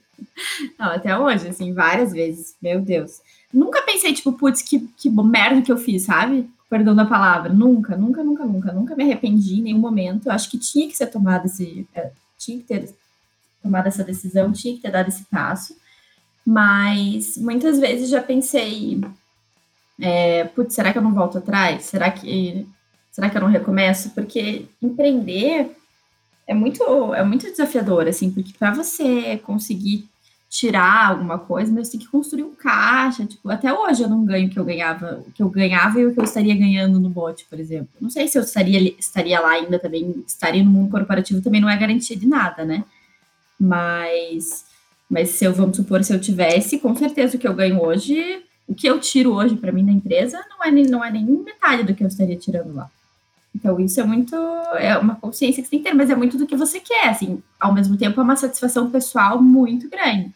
Não, 0.79 0.87
até 0.87 1.17
hoje, 1.19 1.49
assim, 1.49 1.73
várias 1.73 2.13
vezes. 2.13 2.57
Meu 2.61 2.81
Deus. 2.81 3.21
Nunca 3.53 3.83
pensei, 3.83 4.13
tipo, 4.13 4.33
putz, 4.33 4.63
que, 4.63 4.81
que 4.97 5.09
merda 5.11 5.63
que 5.63 5.73
eu 5.73 5.79
fiz, 5.79 6.03
sabe? 6.03 6.49
Perdão 6.69 6.95
da 6.95 7.05
palavra. 7.05 7.53
Nunca, 7.53 7.97
nunca, 7.97 8.23
nunca, 8.23 8.45
nunca. 8.45 8.73
Nunca 8.73 8.97
me 8.97 9.05
arrependi 9.05 9.57
em 9.57 9.63
nenhum 9.63 9.79
momento. 9.79 10.27
Eu 10.27 10.33
acho 10.33 10.51
que 10.51 10.59
tinha 10.59 10.89
que 10.89 10.97
ser 10.97 11.07
tomado 11.07 11.47
esse. 11.47 11.87
É, 11.95 12.11
tinha 12.39 12.59
que 12.59 12.65
ter 12.65 12.95
tomado 13.63 13.87
essa 13.87 14.05
decisão, 14.05 14.53
tinha 14.53 14.75
que 14.75 14.81
ter 14.81 14.91
dado 14.91 15.09
esse 15.09 15.25
passo, 15.25 15.77
mas 16.47 17.37
muitas 17.37 17.79
vezes 17.79 18.09
já 18.09 18.23
pensei, 18.23 19.01
é, 20.01 20.45
putz, 20.45 20.75
será 20.75 20.93
que 20.93 20.99
eu 20.99 21.03
não 21.03 21.13
volto 21.13 21.39
atrás? 21.39 21.85
Será 21.85 22.11
que, 22.11 22.67
será 23.11 23.29
que 23.29 23.37
eu 23.37 23.43
não 23.43 23.49
recomeço? 23.49 24.11
Porque 24.11 24.67
empreender 24.81 25.77
é 26.49 26.55
muito, 26.55 27.15
é 27.15 27.23
muito 27.23 27.49
desafiador, 27.49 28.09
assim, 28.09 28.31
porque 28.31 28.55
para 28.59 28.73
você 28.73 29.37
conseguir 29.45 30.09
tirar 30.49 31.11
alguma 31.11 31.39
coisa, 31.39 31.71
você 31.71 31.93
tem 31.93 32.01
que 32.01 32.09
construir 32.09 32.43
um 32.43 32.55
caixa, 32.55 33.27
tipo, 33.27 33.51
até 33.51 33.71
hoje 33.71 34.03
eu 34.03 34.09
não 34.09 34.25
ganho 34.25 34.49
o 34.49 34.51
que 34.51 34.59
eu 34.59 34.65
ganhava, 34.65 35.23
o 35.27 35.31
que 35.31 35.43
eu 35.43 35.51
ganhava 35.51 36.01
e 36.01 36.07
o 36.07 36.15
que 36.15 36.19
eu 36.19 36.25
estaria 36.25 36.57
ganhando 36.57 36.99
no 36.99 37.11
bot, 37.11 37.45
por 37.51 37.61
exemplo. 37.61 37.91
Não 38.01 38.09
sei 38.09 38.27
se 38.27 38.39
eu 38.39 38.43
estaria, 38.43 38.95
estaria 38.99 39.39
lá 39.41 39.51
ainda 39.51 39.79
também, 39.79 40.25
estaria 40.27 40.65
no 40.65 40.71
mundo 40.71 40.91
corporativo 40.91 41.43
também 41.43 41.61
não 41.61 41.69
é 41.69 41.77
garantia 41.77 42.17
de 42.17 42.27
nada, 42.27 42.65
né? 42.65 42.83
Mas, 43.61 44.65
mas 45.11 45.29
se 45.31 45.45
eu, 45.45 45.53
vamos 45.53 45.77
supor, 45.77 46.03
se 46.03 46.15
eu 46.15 46.21
tivesse, 46.21 46.79
com 46.79 46.97
certeza 46.97 47.37
o 47.37 47.39
que 47.39 47.47
eu 47.47 47.53
ganho 47.53 47.83
hoje, 47.83 48.43
o 48.67 48.75
que 48.75 48.87
eu 48.87 48.99
tiro 48.99 49.35
hoje 49.35 49.55
para 49.55 49.71
mim 49.71 49.85
da 49.85 49.93
empresa 49.93 50.43
não 50.49 50.65
é, 50.65 50.71
nem, 50.71 50.87
não 50.87 51.05
é 51.05 51.11
nem 51.11 51.25
metade 51.27 51.83
do 51.83 51.95
que 51.95 52.03
eu 52.03 52.09
estaria 52.09 52.37
tirando 52.37 52.75
lá. 52.75 52.91
Então, 53.59 53.81
isso 53.81 54.01
é 54.01 54.05
muito, 54.05 54.37
é 54.77 54.97
uma 54.97 55.17
consciência 55.17 55.63
que 55.63 55.69
você 55.69 55.71
tem 55.71 55.83
que 55.83 55.89
ter, 55.89 55.95
mas 55.95 56.11
é 56.11 56.15
muito 56.15 56.39
do 56.39 56.47
que 56.47 56.57
você 56.57 56.79
quer, 56.79 57.09
assim, 57.09 57.43
ao 57.59 57.75
mesmo 57.75 57.97
tempo 57.97 58.21
é 58.21 58.23
uma 58.23 58.37
satisfação 58.37 58.91
pessoal 58.91 59.43
muito 59.43 59.89
grande 59.89 60.33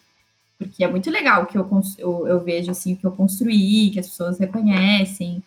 porque 0.63 0.85
é 0.85 0.89
muito 0.89 1.11
legal 1.11 1.47
que 1.47 1.59
eu, 1.59 1.69
eu, 1.99 2.27
eu 2.27 2.41
vejo 2.41 2.71
assim 2.71 2.95
que 2.95 3.05
eu 3.05 3.13
construí, 3.13 3.91
que 3.91 3.99
as 3.99 4.07
pessoas 4.07 4.39
reconhecem. 4.39 5.43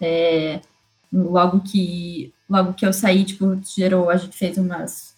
É, 0.00 0.60
logo 1.12 1.60
que 1.60 2.32
logo 2.48 2.72
que 2.72 2.86
eu 2.86 2.92
saí, 2.92 3.24
tipo, 3.24 3.60
gerou, 3.64 4.10
a 4.10 4.16
gente 4.16 4.36
fez 4.36 4.56
umas 4.58 5.14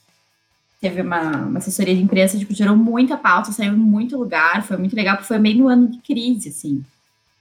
teve 0.81 1.01
uma, 1.01 1.47
uma 1.47 1.59
assessoria 1.59 1.95
de 1.95 2.03
imprensa, 2.03 2.37
tipo, 2.37 2.53
gerou 2.53 2.77
muita 2.77 3.17
pauta, 3.17 3.53
saiu 3.53 3.73
em 3.73 3.77
muito 3.77 4.19
lugar, 4.19 4.65
foi 4.65 4.77
muito 4.77 4.97
legal, 4.97 5.15
porque 5.15 5.29
foi 5.29 5.39
meio 5.39 5.59
no 5.59 5.69
ano 5.69 5.89
de 5.89 5.99
crise, 5.99 6.49
assim. 6.49 6.85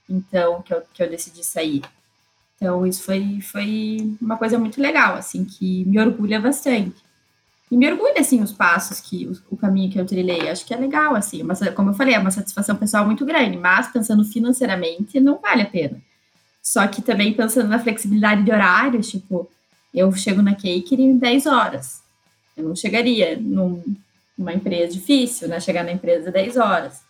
Então, 0.08 0.62
que 0.62 0.72
eu, 0.72 0.82
que 0.94 1.02
eu 1.02 1.10
decidi 1.10 1.42
sair. 1.42 1.82
Então, 2.62 2.86
isso 2.86 3.02
foi, 3.02 3.40
foi 3.40 4.16
uma 4.22 4.36
coisa 4.36 4.56
muito 4.56 4.80
legal, 4.80 5.16
assim, 5.16 5.44
que 5.44 5.84
me 5.84 5.98
orgulha 5.98 6.38
bastante. 6.38 6.94
E 7.68 7.76
me 7.76 7.90
orgulha, 7.90 8.20
assim, 8.20 8.40
os 8.40 8.52
passos 8.52 9.00
que, 9.00 9.26
o, 9.26 9.54
o, 9.54 9.56
caminho 9.56 9.90
que 9.90 9.98
eu 9.98 10.06
trilhei. 10.06 10.48
Acho 10.48 10.64
que 10.64 10.72
é 10.72 10.76
legal, 10.76 11.16
assim, 11.16 11.42
mas 11.42 11.58
como 11.74 11.90
eu 11.90 11.94
falei, 11.94 12.14
é 12.14 12.20
uma 12.20 12.30
satisfação 12.30 12.76
pessoal 12.76 13.04
muito 13.04 13.26
grande, 13.26 13.56
mas 13.56 13.88
pensando 13.88 14.24
financeiramente, 14.24 15.18
não 15.18 15.40
vale 15.40 15.62
a 15.62 15.66
pena. 15.66 16.00
Só 16.62 16.86
que 16.86 17.02
também 17.02 17.32
pensando 17.32 17.68
na 17.68 17.80
flexibilidade 17.80 18.44
de 18.44 18.52
horários, 18.52 19.10
tipo, 19.10 19.50
eu 19.92 20.12
chego 20.12 20.40
na 20.40 20.54
Cake 20.54 20.94
em 20.94 21.18
10 21.18 21.46
horas. 21.46 22.00
Eu 22.56 22.68
não 22.68 22.76
chegaria 22.76 23.36
num, 23.40 23.82
numa 24.38 24.54
empresa 24.54 24.92
difícil, 24.92 25.48
né? 25.48 25.58
Chegar 25.58 25.82
na 25.82 25.90
empresa 25.90 26.30
10 26.30 26.56
horas. 26.58 27.00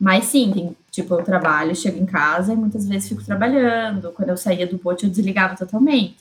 Mas 0.00 0.24
sim, 0.24 0.50
tem, 0.54 0.76
tipo, 0.92 1.14
eu 1.14 1.24
trabalho, 1.24 1.74
chego 1.74 1.98
em 1.98 2.06
casa 2.06 2.52
e 2.52 2.56
muitas 2.56 2.86
vezes 2.86 3.08
fico 3.08 3.24
trabalhando. 3.24 4.12
Quando 4.12 4.28
eu 4.28 4.36
saía 4.36 4.66
do 4.66 4.76
bote, 4.76 5.04
eu 5.04 5.10
desligava 5.10 5.56
totalmente. 5.56 6.18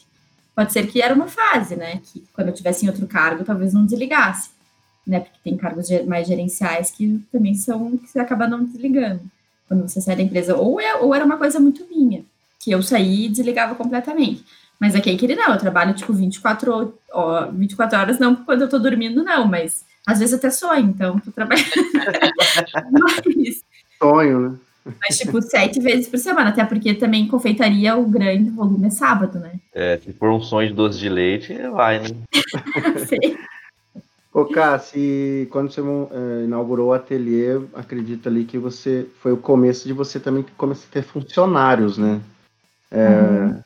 Pode 0.56 0.74
ser 0.74 0.88
que 0.88 1.02
era 1.02 1.14
uma 1.14 1.28
fase, 1.28 1.76
né? 1.76 2.02
Que 2.04 2.24
quando 2.34 2.48
eu 2.48 2.54
tivesse 2.54 2.86
em 2.86 2.90
outro 2.90 3.06
cargo, 3.06 3.44
talvez 3.44 3.74
não 3.74 3.86
desligasse. 3.86 4.50
né? 5.06 5.20
Porque 5.20 5.38
tem 5.44 5.58
cargos 5.58 5.90
mais 6.08 6.28
gerenciais 6.28 6.90
que 6.90 7.24
também 7.32 7.54
são 7.54 7.98
que 7.98 8.08
você 8.08 8.20
acaba 8.20 8.48
não 8.48 8.64
desligando 8.64 9.22
quando 9.68 9.88
você 9.88 10.02
sai 10.02 10.16
da 10.16 10.24
empresa. 10.24 10.56
Ou, 10.56 10.80
é, 10.80 10.96
ou 10.96 11.14
era 11.14 11.26
uma 11.26 11.38
coisa 11.38 11.60
muito 11.60 11.86
minha, 11.90 12.24
que 12.60 12.72
eu 12.72 12.82
saí 12.82 13.26
e 13.26 13.30
desligava 13.30 13.76
completamente. 13.76 14.44
Mas 14.80 14.96
aqui 14.96 15.16
que 15.16 15.26
ele 15.26 15.36
não, 15.36 15.54
eu 15.54 15.60
trabalho 15.60 15.94
tipo 15.94 16.14
24, 16.14 16.98
ó, 17.12 17.52
24 17.52 18.00
horas, 18.00 18.20
não 18.20 18.36
quando 18.36 18.64
eu 18.64 18.70
tô 18.70 18.80
dormindo, 18.80 19.24
não, 19.24 19.48
mas 19.48 19.86
às 20.08 20.20
vezes 20.20 20.34
até 20.34 20.50
sonho, 20.50 20.90
então 20.90 21.20
tô 21.20 21.32
trabalhando. 21.32 21.70
mas, 22.92 23.64
Sonho, 24.02 24.40
né? 24.40 24.58
Mas, 25.00 25.20
tipo, 25.20 25.40
sete 25.42 25.80
vezes 25.80 26.08
por 26.08 26.18
semana, 26.18 26.50
até 26.50 26.66
porque 26.66 26.96
também 26.96 27.28
confeitaria 27.28 27.96
o 27.96 28.06
grande 28.06 28.50
volume 28.50 28.88
é 28.88 28.90
sábado, 28.90 29.40
né? 29.40 29.60
É, 29.74 29.98
se 29.98 30.12
for 30.14 30.32
um 30.32 30.42
sonho 30.42 30.70
de 30.70 30.74
doce 30.74 30.98
de 30.98 31.08
leite, 31.08 31.54
vai, 31.70 32.00
né? 32.00 32.10
Sim. 33.08 33.38
Ô, 34.34 34.46
Cassi, 34.46 35.48
quando 35.52 35.72
você 35.72 35.82
uh, 35.82 36.08
inaugurou 36.46 36.90
o 36.90 36.94
ateliê, 36.94 37.62
acredito 37.76 38.28
ali 38.28 38.46
que 38.46 38.58
você 38.58 39.06
foi 39.20 39.34
o 39.34 39.38
começo 39.38 39.86
de 39.86 39.94
você 39.94 40.20
também 40.20 40.46
começar 40.58 40.88
a 40.90 40.94
ter 40.94 41.04
funcionários, 41.04 41.98
né? 41.98 42.22
É, 42.90 43.08
uhum. 43.08 43.62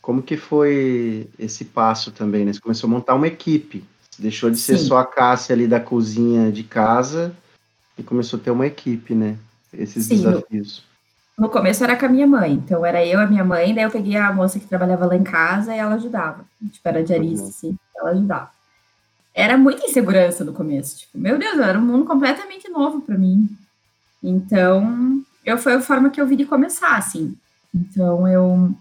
Como 0.00 0.22
que 0.22 0.36
foi 0.36 1.28
esse 1.38 1.66
passo 1.66 2.10
também, 2.10 2.44
né? 2.44 2.52
Você 2.52 2.60
começou 2.60 2.88
a 2.88 2.90
montar 2.90 3.14
uma 3.14 3.26
equipe. 3.26 3.84
Você 4.10 4.22
deixou 4.22 4.50
de 4.50 4.58
ser 4.58 4.78
Sim. 4.78 4.86
só 4.86 4.98
a 4.98 5.04
Cássia 5.04 5.54
ali 5.54 5.66
da 5.66 5.80
cozinha 5.80 6.50
de 6.50 6.64
casa 6.64 7.36
e 7.98 8.02
começou 8.02 8.38
a 8.38 8.42
ter 8.42 8.50
uma 8.50 8.66
equipe, 8.66 9.14
né? 9.14 9.36
Esses 9.78 10.06
Sim, 10.06 10.16
desafios. 10.16 10.82
No, 11.36 11.46
no 11.46 11.50
começo 11.50 11.84
era 11.84 11.96
com 11.96 12.06
a 12.06 12.08
minha 12.08 12.26
mãe, 12.26 12.52
então 12.52 12.84
era 12.84 13.04
eu, 13.04 13.20
a 13.20 13.26
minha 13.26 13.44
mãe, 13.44 13.74
daí 13.74 13.84
eu 13.84 13.90
peguei 13.90 14.16
a 14.16 14.32
moça 14.32 14.58
que 14.58 14.66
trabalhava 14.66 15.06
lá 15.06 15.16
em 15.16 15.24
casa 15.24 15.74
e 15.74 15.78
ela 15.78 15.94
ajudava. 15.94 16.44
Tipo, 16.70 16.88
era 16.88 17.04
diarista, 17.04 17.44
uhum. 17.44 17.50
assim, 17.50 17.78
ela 17.96 18.10
ajudava 18.10 18.56
era 19.36 19.58
muita 19.58 19.84
insegurança 19.84 20.42
no 20.42 20.54
começo. 20.54 21.00
Tipo, 21.00 21.18
meu 21.18 21.38
Deus, 21.38 21.58
era 21.58 21.78
um 21.78 21.82
mundo 21.82 22.06
completamente 22.06 22.70
novo 22.70 23.02
para 23.02 23.18
mim. 23.18 23.46
Então, 24.22 25.22
eu 25.44 25.58
foi 25.58 25.74
a 25.74 25.80
forma 25.82 26.08
que 26.08 26.18
eu 26.18 26.26
vi 26.26 26.36
de 26.36 26.46
começar, 26.46 26.96
assim. 26.96 27.36
Então, 27.72 28.26
eu. 28.26 28.74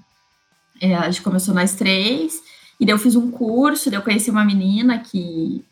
É, 0.79 0.95
a 0.95 1.09
gente 1.09 1.21
começou 1.21 1.53
nós 1.53 1.75
três, 1.75 2.41
e 2.79 2.85
daí 2.85 2.93
eu 2.93 2.99
fiz 2.99 3.17
um 3.17 3.29
curso, 3.29 3.89
daí 3.89 3.99
eu 3.99 4.03
conheci 4.03 4.31
uma 4.31 4.45
menina 4.45 4.97
que, 4.99 5.63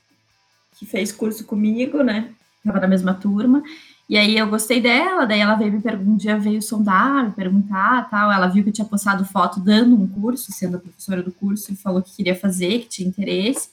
que 0.78 0.86
fez 0.86 1.14
curso 1.14 1.46
comigo, 1.46 2.04
né? 2.04 2.30
Tava 2.66 2.82
na 2.82 2.88
mesma 2.88 3.14
turma. 3.14 3.64
E 4.10 4.18
aí 4.18 4.38
eu 4.38 4.48
gostei 4.48 4.82
dela, 4.82 5.26
daí 5.26 5.40
ela 5.40 5.56
veio 5.56 5.72
me 5.72 5.82
perguntar, 5.82 6.12
um 6.12 6.18
dia 6.18 6.38
veio 6.38 6.62
sondar, 6.62 7.26
me 7.26 7.32
perguntar 7.32 8.10
tal. 8.10 8.32
Ela 8.32 8.48
viu 8.48 8.64
que 8.64 8.70
eu 8.70 8.74
tinha 8.74 8.86
postado 8.86 9.24
foto 9.26 9.60
dando 9.60 9.96
um 9.96 10.08
curso, 10.08 10.52
sendo 10.52 10.78
a 10.78 10.80
professora 10.80 11.24
do 11.24 11.32
curso, 11.32 11.72
e 11.72 11.76
falou 11.76 12.02
que 12.02 12.16
queria 12.16 12.36
fazer, 12.36 12.80
que 12.80 12.90
tinha 12.90 13.08
interesse. 13.08 13.70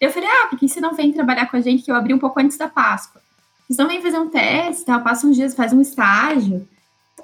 Eu 0.00 0.10
falei, 0.10 0.28
ah, 0.28 0.46
porque 0.48 0.68
você 0.68 0.80
não 0.80 0.94
vem 0.94 1.12
trabalhar 1.12 1.46
com 1.50 1.56
a 1.56 1.60
gente, 1.60 1.82
que 1.82 1.90
eu 1.90 1.94
abri 1.94 2.12
um 2.12 2.18
pouco 2.18 2.40
antes 2.40 2.56
da 2.56 2.68
Páscoa. 2.68 3.20
Vocês 3.66 3.78
não 3.78 3.88
vêm 3.88 4.02
fazer 4.02 4.18
um 4.18 4.28
teste, 4.28 4.84
tal, 4.84 5.00
passa 5.02 5.26
uns 5.26 5.36
dias, 5.36 5.54
faz 5.54 5.72
um 5.72 5.80
estágio. 5.80 6.66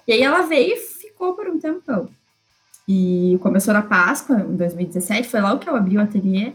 E 0.06 0.12
aí 0.12 0.22
ela 0.22 0.42
veio 0.42 0.74
e 0.74 0.76
ficou 0.76 1.34
por 1.34 1.48
um 1.48 1.58
tempão. 1.58 2.08
E 2.88 3.38
começou 3.42 3.74
na 3.74 3.82
Páscoa, 3.82 4.40
em 4.40 4.56
2017, 4.56 5.28
foi 5.28 5.40
logo 5.40 5.58
que 5.58 5.68
eu 5.68 5.74
abri 5.74 5.96
o 5.96 6.00
ateliê. 6.00 6.52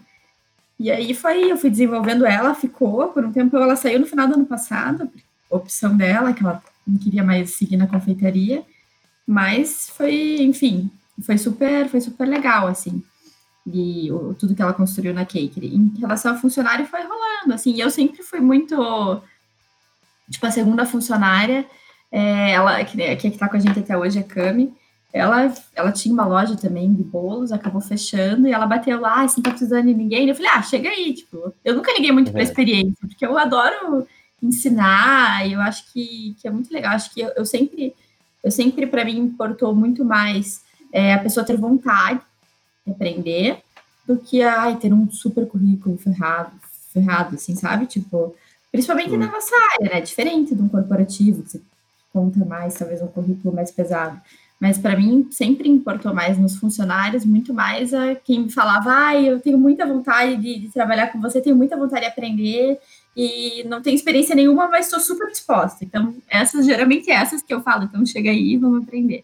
E 0.79 0.89
aí 0.89 1.13
foi, 1.13 1.51
eu 1.51 1.57
fui 1.57 1.69
desenvolvendo 1.69 2.25
ela, 2.25 2.55
ficou 2.55 3.09
por 3.09 3.25
um 3.25 3.31
tempo, 3.31 3.57
ela 3.57 3.75
saiu 3.75 3.99
no 3.99 4.05
final 4.05 4.27
do 4.27 4.35
ano 4.35 4.45
passado, 4.45 5.09
opção 5.51 5.95
dela, 5.95 6.33
que 6.33 6.43
ela 6.43 6.63
não 6.87 6.97
queria 6.97 7.23
mais 7.23 7.51
seguir 7.51 7.77
na 7.77 7.87
confeitaria. 7.87 8.63
Mas 9.27 9.89
foi, 9.89 10.41
enfim, 10.41 10.89
foi 11.23 11.37
super, 11.37 11.87
foi 11.87 12.01
super 12.01 12.27
legal, 12.27 12.67
assim 12.67 13.03
e 13.65 14.11
o, 14.11 14.33
tudo 14.33 14.55
que 14.55 14.61
ela 14.61 14.73
construiu 14.73 15.13
na 15.13 15.25
Cake. 15.25 15.65
Em 15.65 15.93
relação 15.99 16.33
ao 16.33 16.39
funcionário, 16.39 16.85
foi 16.85 17.01
rolando, 17.01 17.53
assim, 17.53 17.73
e 17.73 17.79
eu 17.79 17.89
sempre 17.89 18.23
fui 18.23 18.39
muito, 18.39 19.21
tipo, 20.29 20.45
a 20.45 20.51
segunda 20.51 20.85
funcionária, 20.85 21.65
é, 22.11 22.51
ela, 22.51 22.83
que, 22.83 23.15
que 23.15 23.27
está 23.27 23.47
com 23.47 23.57
a 23.57 23.59
gente 23.59 23.79
até 23.79 23.97
hoje, 23.97 24.19
a 24.19 24.23
Cami, 24.23 24.73
ela, 25.13 25.53
ela 25.75 25.91
tinha 25.91 26.13
uma 26.13 26.25
loja 26.25 26.55
também 26.55 26.93
de 26.93 27.03
bolos, 27.03 27.51
acabou 27.51 27.81
fechando, 27.81 28.47
e 28.47 28.51
ela 28.51 28.65
bateu 28.65 28.99
lá, 28.99 29.23
assim, 29.23 29.37
não 29.37 29.43
tá 29.43 29.51
precisando 29.51 29.87
de 29.87 29.93
ninguém, 29.93 30.27
eu 30.27 30.35
falei, 30.35 30.51
ah, 30.51 30.61
chega 30.61 30.89
aí, 30.89 31.13
tipo, 31.13 31.53
eu 31.63 31.75
nunca 31.75 31.93
liguei 31.93 32.11
muito 32.11 32.31
para 32.31 32.41
é. 32.41 32.43
experiência, 32.43 32.95
porque 33.01 33.25
eu 33.25 33.37
adoro 33.37 34.07
ensinar, 34.41 35.47
e 35.47 35.53
eu 35.53 35.61
acho 35.61 35.91
que, 35.91 36.35
que 36.41 36.47
é 36.47 36.51
muito 36.51 36.73
legal, 36.73 36.93
acho 36.93 37.13
que 37.13 37.21
eu, 37.21 37.29
eu 37.35 37.45
sempre, 37.45 37.93
eu 38.43 38.51
sempre, 38.51 38.87
para 38.87 39.05
mim, 39.05 39.17
importou 39.17 39.75
muito 39.75 40.03
mais 40.03 40.61
é, 40.91 41.13
a 41.13 41.19
pessoa 41.19 41.45
ter 41.45 41.57
vontade, 41.57 42.21
aprender 42.89 43.59
do 44.05 44.17
que 44.17 44.41
ai, 44.41 44.75
ter 44.77 44.93
um 44.93 45.09
super 45.11 45.47
currículo 45.47 45.97
ferrado, 45.97 46.51
ferrado, 46.91 47.35
assim, 47.35 47.55
sabe? 47.55 47.85
Tipo, 47.85 48.35
principalmente 48.71 49.13
hum. 49.13 49.19
na 49.19 49.31
nossa 49.31 49.55
área, 49.73 49.93
né? 49.93 50.01
Diferente 50.01 50.55
de 50.55 50.61
um 50.61 50.67
corporativo, 50.67 51.43
que 51.43 51.51
você 51.51 51.61
conta 52.11 52.43
mais, 52.43 52.73
talvez 52.73 53.01
um 53.01 53.07
currículo 53.07 53.53
mais 53.53 53.71
pesado. 53.71 54.19
Mas 54.59 54.77
para 54.77 54.95
mim 54.95 55.27
sempre 55.31 55.67
importou 55.67 56.13
mais 56.13 56.37
nos 56.37 56.55
funcionários, 56.55 57.25
muito 57.25 57.51
mais 57.51 57.93
a 57.93 58.13
quem 58.13 58.41
me 58.41 58.51
falava, 58.51 58.91
ai, 58.91 59.27
eu 59.27 59.39
tenho 59.39 59.57
muita 59.57 59.87
vontade 59.87 60.37
de, 60.37 60.59
de 60.59 60.69
trabalhar 60.69 61.07
com 61.07 61.19
você, 61.19 61.41
tenho 61.41 61.55
muita 61.55 61.75
vontade 61.75 62.01
de 62.01 62.07
aprender 62.07 62.79
e 63.15 63.63
não 63.65 63.81
tenho 63.81 63.95
experiência 63.95 64.35
nenhuma, 64.35 64.67
mas 64.67 64.85
estou 64.85 64.99
super 64.99 65.29
disposta. 65.29 65.83
Então, 65.83 66.15
essas 66.29 66.65
geralmente 66.65 67.11
essas 67.11 67.41
que 67.41 67.53
eu 67.53 67.61
falo, 67.61 67.83
então 67.83 68.05
chega 68.05 68.29
aí 68.29 68.53
e 68.53 68.57
vamos 68.57 68.83
aprender. 68.83 69.23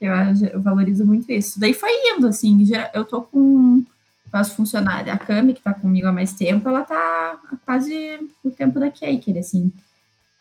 Eu, 0.00 0.12
eu 0.52 0.60
valorizo 0.62 1.04
muito 1.04 1.30
isso. 1.30 1.58
Daí 1.58 1.74
foi 1.74 1.90
indo, 2.12 2.28
assim, 2.28 2.66
eu 2.94 3.04
tô 3.04 3.22
com 3.22 3.84
as 4.32 4.52
funcionárias, 4.52 5.14
a 5.14 5.18
Cami, 5.18 5.54
que 5.54 5.62
tá 5.62 5.74
comigo 5.74 6.06
há 6.06 6.12
mais 6.12 6.32
tempo, 6.32 6.68
ela 6.68 6.82
tá 6.82 7.38
quase 7.64 8.20
o 8.44 8.50
tempo 8.50 8.78
da 8.78 8.90
Caker, 8.90 9.38
assim. 9.38 9.72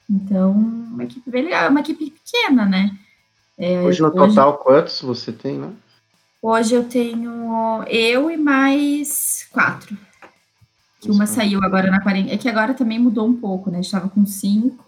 Então, 0.09 0.51
uma 0.51 1.03
equipe 1.03 1.29
bem 1.29 1.43
legal, 1.43 1.65
é 1.65 1.69
uma 1.69 1.79
equipe 1.79 2.11
pequena, 2.11 2.65
né? 2.65 2.97
É, 3.57 3.81
hoje, 3.81 4.01
no 4.01 4.07
hoje, 4.07 4.15
total, 4.15 4.57
quantos 4.57 5.01
você 5.01 5.31
tem, 5.31 5.57
né? 5.57 5.73
Hoje 6.41 6.75
eu 6.75 6.83
tenho 6.83 7.83
eu 7.87 8.29
e 8.29 8.37
mais 8.37 9.47
quatro. 9.51 9.97
Que 10.99 11.11
uma 11.11 11.27
saiu 11.27 11.63
agora 11.63 11.91
na 11.91 12.01
quarentena. 12.01 12.33
É 12.33 12.37
que 12.37 12.49
agora 12.49 12.73
também 12.73 12.97
mudou 12.97 13.27
um 13.27 13.35
pouco, 13.35 13.69
né? 13.69 13.79
Estava 13.79 14.09
com 14.09 14.25
cinco 14.25 14.87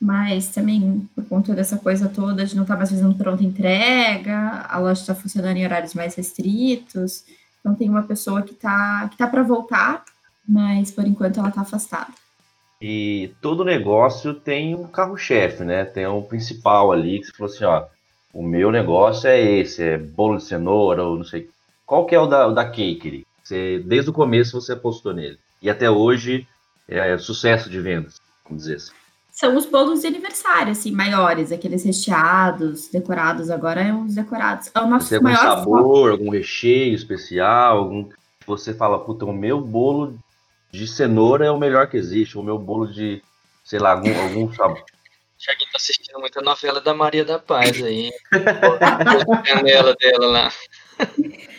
mas 0.00 0.48
também 0.48 1.08
por 1.14 1.24
conta 1.24 1.54
dessa 1.54 1.78
coisa 1.78 2.08
toda 2.08 2.44
de 2.44 2.54
não 2.54 2.62
estar 2.62 2.74
tá 2.74 2.78
mais 2.78 2.90
fazendo 2.90 3.14
pronta 3.14 3.42
entrega, 3.42 4.66
a 4.68 4.78
loja 4.78 5.00
está 5.00 5.14
funcionando 5.14 5.56
em 5.56 5.64
horários 5.64 5.94
mais 5.94 6.14
restritos, 6.14 7.24
então 7.60 7.74
tem 7.74 7.88
uma 7.88 8.02
pessoa 8.02 8.42
que 8.42 8.52
está 8.52 9.08
que 9.10 9.16
tá 9.16 9.26
para 9.26 9.42
voltar, 9.42 10.04
mas 10.46 10.90
por 10.90 11.06
enquanto 11.06 11.38
ela 11.38 11.48
está 11.48 11.62
afastada. 11.62 12.12
E 12.80 13.32
todo 13.40 13.64
negócio 13.64 14.34
tem 14.34 14.74
um 14.74 14.86
carro-chefe, 14.86 15.64
né? 15.64 15.84
Tem 15.84 16.06
um 16.06 16.22
principal 16.22 16.92
ali 16.92 17.20
que 17.20 17.26
você 17.26 17.32
falou 17.32 17.52
assim, 17.52 17.64
ó, 17.64 17.86
o 18.34 18.42
meu 18.42 18.70
negócio 18.70 19.28
é 19.28 19.40
esse, 19.40 19.82
é 19.82 19.98
bolo 19.98 20.36
de 20.36 20.44
cenoura 20.44 21.02
ou 21.02 21.16
não 21.16 21.24
sei. 21.24 21.48
Qual 21.86 22.04
que 22.04 22.14
é 22.14 22.20
o 22.20 22.26
da, 22.26 22.46
o 22.46 22.52
da 22.52 22.66
Cakery? 22.66 23.25
Você, 23.46 23.78
desde 23.84 24.10
o 24.10 24.12
começo 24.12 24.60
você 24.60 24.72
apostou 24.72 25.14
nele. 25.14 25.38
E 25.62 25.70
até 25.70 25.88
hoje 25.88 26.48
é 26.88 27.16
sucesso 27.16 27.70
de 27.70 27.80
vendas, 27.80 28.20
vamos 28.44 28.62
dizer 28.64 28.76
assim 28.76 28.92
são 29.36 29.54
os 29.54 29.66
bolos 29.66 30.00
de 30.00 30.06
aniversário, 30.06 30.72
assim, 30.72 30.90
maiores, 30.90 31.52
aqueles 31.52 31.84
recheados, 31.84 32.88
decorados, 32.88 33.50
agora 33.50 33.82
é 33.82 33.92
os 33.92 34.14
decorados. 34.14 34.70
É 34.74 34.80
o 34.80 34.86
nosso 34.86 35.08
Você 35.08 35.20
maior 35.20 35.44
algum 35.44 35.58
sabor, 35.58 35.82
foco. 35.82 36.08
algum 36.08 36.30
recheio 36.30 36.94
especial, 36.94 37.76
algum 37.76 38.08
você 38.46 38.72
fala, 38.72 38.98
puta, 38.98 39.26
o 39.26 39.34
meu 39.34 39.60
bolo 39.60 40.18
de 40.70 40.86
cenoura 40.86 41.44
é 41.44 41.50
o 41.50 41.58
melhor 41.58 41.86
que 41.86 41.98
existe, 41.98 42.38
o 42.38 42.42
meu 42.42 42.58
bolo 42.58 42.86
de, 42.86 43.22
sei 43.62 43.78
lá, 43.78 43.90
algum, 43.90 44.18
algum 44.22 44.50
sabor. 44.54 44.82
Tiaguinho 45.36 45.68
tá 45.70 45.76
assistindo 45.76 46.18
muita 46.18 46.40
novela 46.40 46.80
da 46.80 46.94
Maria 46.94 47.24
da 47.24 47.38
Paz 47.38 47.82
aí. 47.82 48.10
a 48.32 49.42
canela 49.42 49.94
dela 50.00 50.26
lá. 50.26 50.52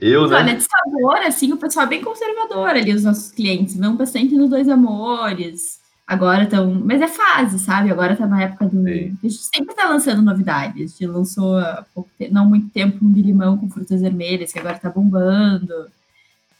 Eu, 0.00 0.28
né? 0.28 0.36
Olha, 0.36 0.56
de 0.56 0.64
sabor, 0.64 1.16
assim, 1.18 1.52
o 1.52 1.56
pessoal 1.56 1.86
é 1.86 1.88
bem 1.88 2.02
conservador 2.02 2.70
ali, 2.70 2.92
os 2.92 3.04
nossos 3.04 3.30
clientes. 3.30 3.76
Vão 3.76 3.96
bastante 3.96 4.34
nos 4.34 4.50
Dois 4.50 4.68
Amores, 4.68 5.78
Agora 6.08 6.44
estão. 6.44 6.72
Mas 6.82 7.02
é 7.02 7.06
fase, 7.06 7.58
sabe? 7.58 7.90
Agora 7.90 8.16
tá 8.16 8.26
na 8.26 8.42
época 8.42 8.64
do. 8.64 8.82
Sim. 8.82 9.18
A 9.22 9.28
gente 9.28 9.44
sempre 9.54 9.74
tá 9.74 9.86
lançando 9.86 10.22
novidades. 10.22 10.74
A 10.74 10.86
gente 10.86 11.06
lançou 11.06 11.58
há 11.58 11.84
pouco, 11.94 12.08
não 12.30 12.46
muito 12.46 12.70
tempo 12.70 13.04
um 13.04 13.12
de 13.12 13.20
limão 13.20 13.58
com 13.58 13.68
frutas 13.68 14.00
vermelhas, 14.00 14.50
que 14.50 14.58
agora 14.58 14.78
tá 14.78 14.88
bombando. 14.88 15.90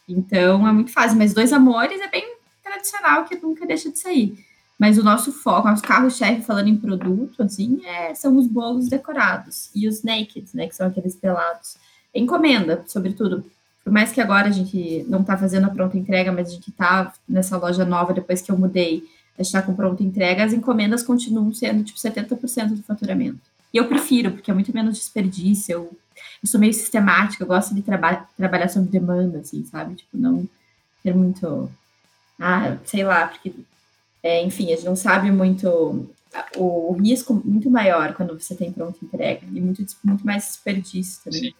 Então 0.07 0.67
é 0.67 0.71
muito 0.71 0.91
fácil. 0.91 1.17
Mas 1.17 1.33
Dois 1.33 1.51
Amores 1.51 1.99
é 1.99 2.07
bem 2.07 2.35
tradicional, 2.63 3.25
que 3.25 3.37
nunca 3.37 3.65
deixa 3.65 3.89
de 3.89 3.97
sair. 3.97 4.37
Mas 4.77 4.99
o 4.99 5.03
nosso 5.03 5.31
foco, 5.31 5.67
nosso 5.67 5.81
carro-chefe 5.81 6.43
falando 6.43 6.67
em 6.67 6.77
produto, 6.77 7.41
assim, 7.41 7.81
é, 7.83 8.13
são 8.13 8.37
os 8.37 8.45
bolos 8.45 8.87
decorados 8.87 9.71
e 9.73 9.87
os 9.87 10.03
naked, 10.03 10.47
né? 10.53 10.67
Que 10.67 10.75
são 10.75 10.85
aqueles 10.85 11.15
pelados. 11.15 11.75
Encomenda, 12.13 12.83
sobretudo. 12.87 13.43
Por 13.83 13.93
mais 13.93 14.11
que 14.11 14.21
agora 14.21 14.47
a 14.47 14.51
gente 14.51 15.05
não 15.07 15.23
tá 15.23 15.37
fazendo 15.37 15.65
a 15.65 15.69
pronta 15.69 15.97
entrega, 15.97 16.31
mas 16.31 16.49
a 16.49 16.51
gente 16.51 16.71
tá 16.71 17.13
nessa 17.27 17.57
loja 17.57 17.85
nova 17.85 18.13
depois 18.13 18.41
que 18.41 18.51
eu 18.51 18.57
mudei 18.57 19.03
está 19.41 19.61
com 19.61 19.75
pronta 19.75 20.03
entrega, 20.03 20.43
as 20.43 20.53
encomendas 20.53 21.03
continuam 21.03 21.53
sendo 21.53 21.83
tipo 21.83 21.97
70% 21.97 22.75
do 22.75 22.83
faturamento. 22.83 23.39
E 23.73 23.77
eu 23.77 23.87
prefiro, 23.87 24.31
porque 24.31 24.51
é 24.51 24.53
muito 24.53 24.73
menos 24.73 24.97
desperdício. 24.97 25.71
Eu, 25.73 25.97
eu 26.43 26.49
sou 26.49 26.59
meio 26.59 26.73
sistemática, 26.73 27.43
eu 27.43 27.47
gosto 27.47 27.73
de 27.73 27.81
traba 27.81 28.27
trabalhar 28.35 28.67
sob 28.67 28.87
demanda, 28.87 29.39
assim, 29.39 29.63
sabe? 29.65 29.95
Tipo, 29.95 30.17
não 30.17 30.47
ter 31.03 31.15
muito 31.15 31.69
Ah, 32.39 32.77
sei 32.85 33.03
lá, 33.03 33.27
porque, 33.27 33.53
é, 34.23 34.43
enfim, 34.43 34.65
a 34.73 34.75
gente 34.75 34.85
não 34.85 34.95
sabe 34.95 35.31
muito 35.31 36.09
o 36.55 36.93
risco 36.93 37.33
muito 37.33 37.69
maior 37.71 38.13
quando 38.13 38.39
você 38.39 38.55
tem 38.55 38.71
pronto 38.71 39.03
entrega 39.03 39.45
e 39.45 39.61
muito, 39.61 39.83
muito 40.03 40.25
mais 40.25 40.45
desperdício 40.45 41.23
também. 41.23 41.41
Sim. 41.41 41.53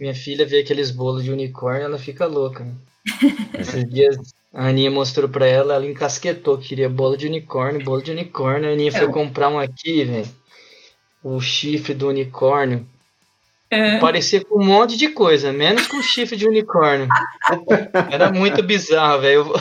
Minha 0.00 0.14
filha 0.14 0.46
vê 0.46 0.60
aqueles 0.60 0.90
bolos 0.90 1.22
de 1.22 1.30
unicórnio, 1.30 1.84
ela 1.84 1.98
fica 1.98 2.24
louca. 2.24 2.64
Né? 2.64 2.72
Esses 3.60 3.84
dias 3.86 4.16
a 4.52 4.68
Aninha 4.68 4.90
mostrou 4.90 5.28
pra 5.28 5.46
ela, 5.46 5.74
ela 5.74 5.86
encasquetou, 5.86 6.56
queria 6.56 6.88
bolo 6.88 7.18
de 7.18 7.26
unicórnio, 7.26 7.84
bolo 7.84 8.02
de 8.02 8.10
unicórnio. 8.10 8.70
A 8.70 8.72
Aninha 8.72 8.88
é. 8.88 8.98
foi 8.98 9.08
comprar 9.08 9.50
um 9.50 9.58
aqui, 9.58 10.04
velho. 10.04 10.28
O 11.22 11.38
chifre 11.38 11.92
do 11.92 12.08
unicórnio. 12.08 12.86
É. 13.70 13.98
Parecia 13.98 14.42
com 14.42 14.60
um 14.60 14.66
monte 14.66 14.96
de 14.96 15.08
coisa, 15.10 15.52
menos 15.52 15.86
com 15.86 16.02
chifre 16.02 16.34
de 16.34 16.48
unicórnio. 16.48 17.06
Era 18.10 18.32
muito 18.32 18.62
bizarro, 18.62 19.20
velho. 19.20 19.52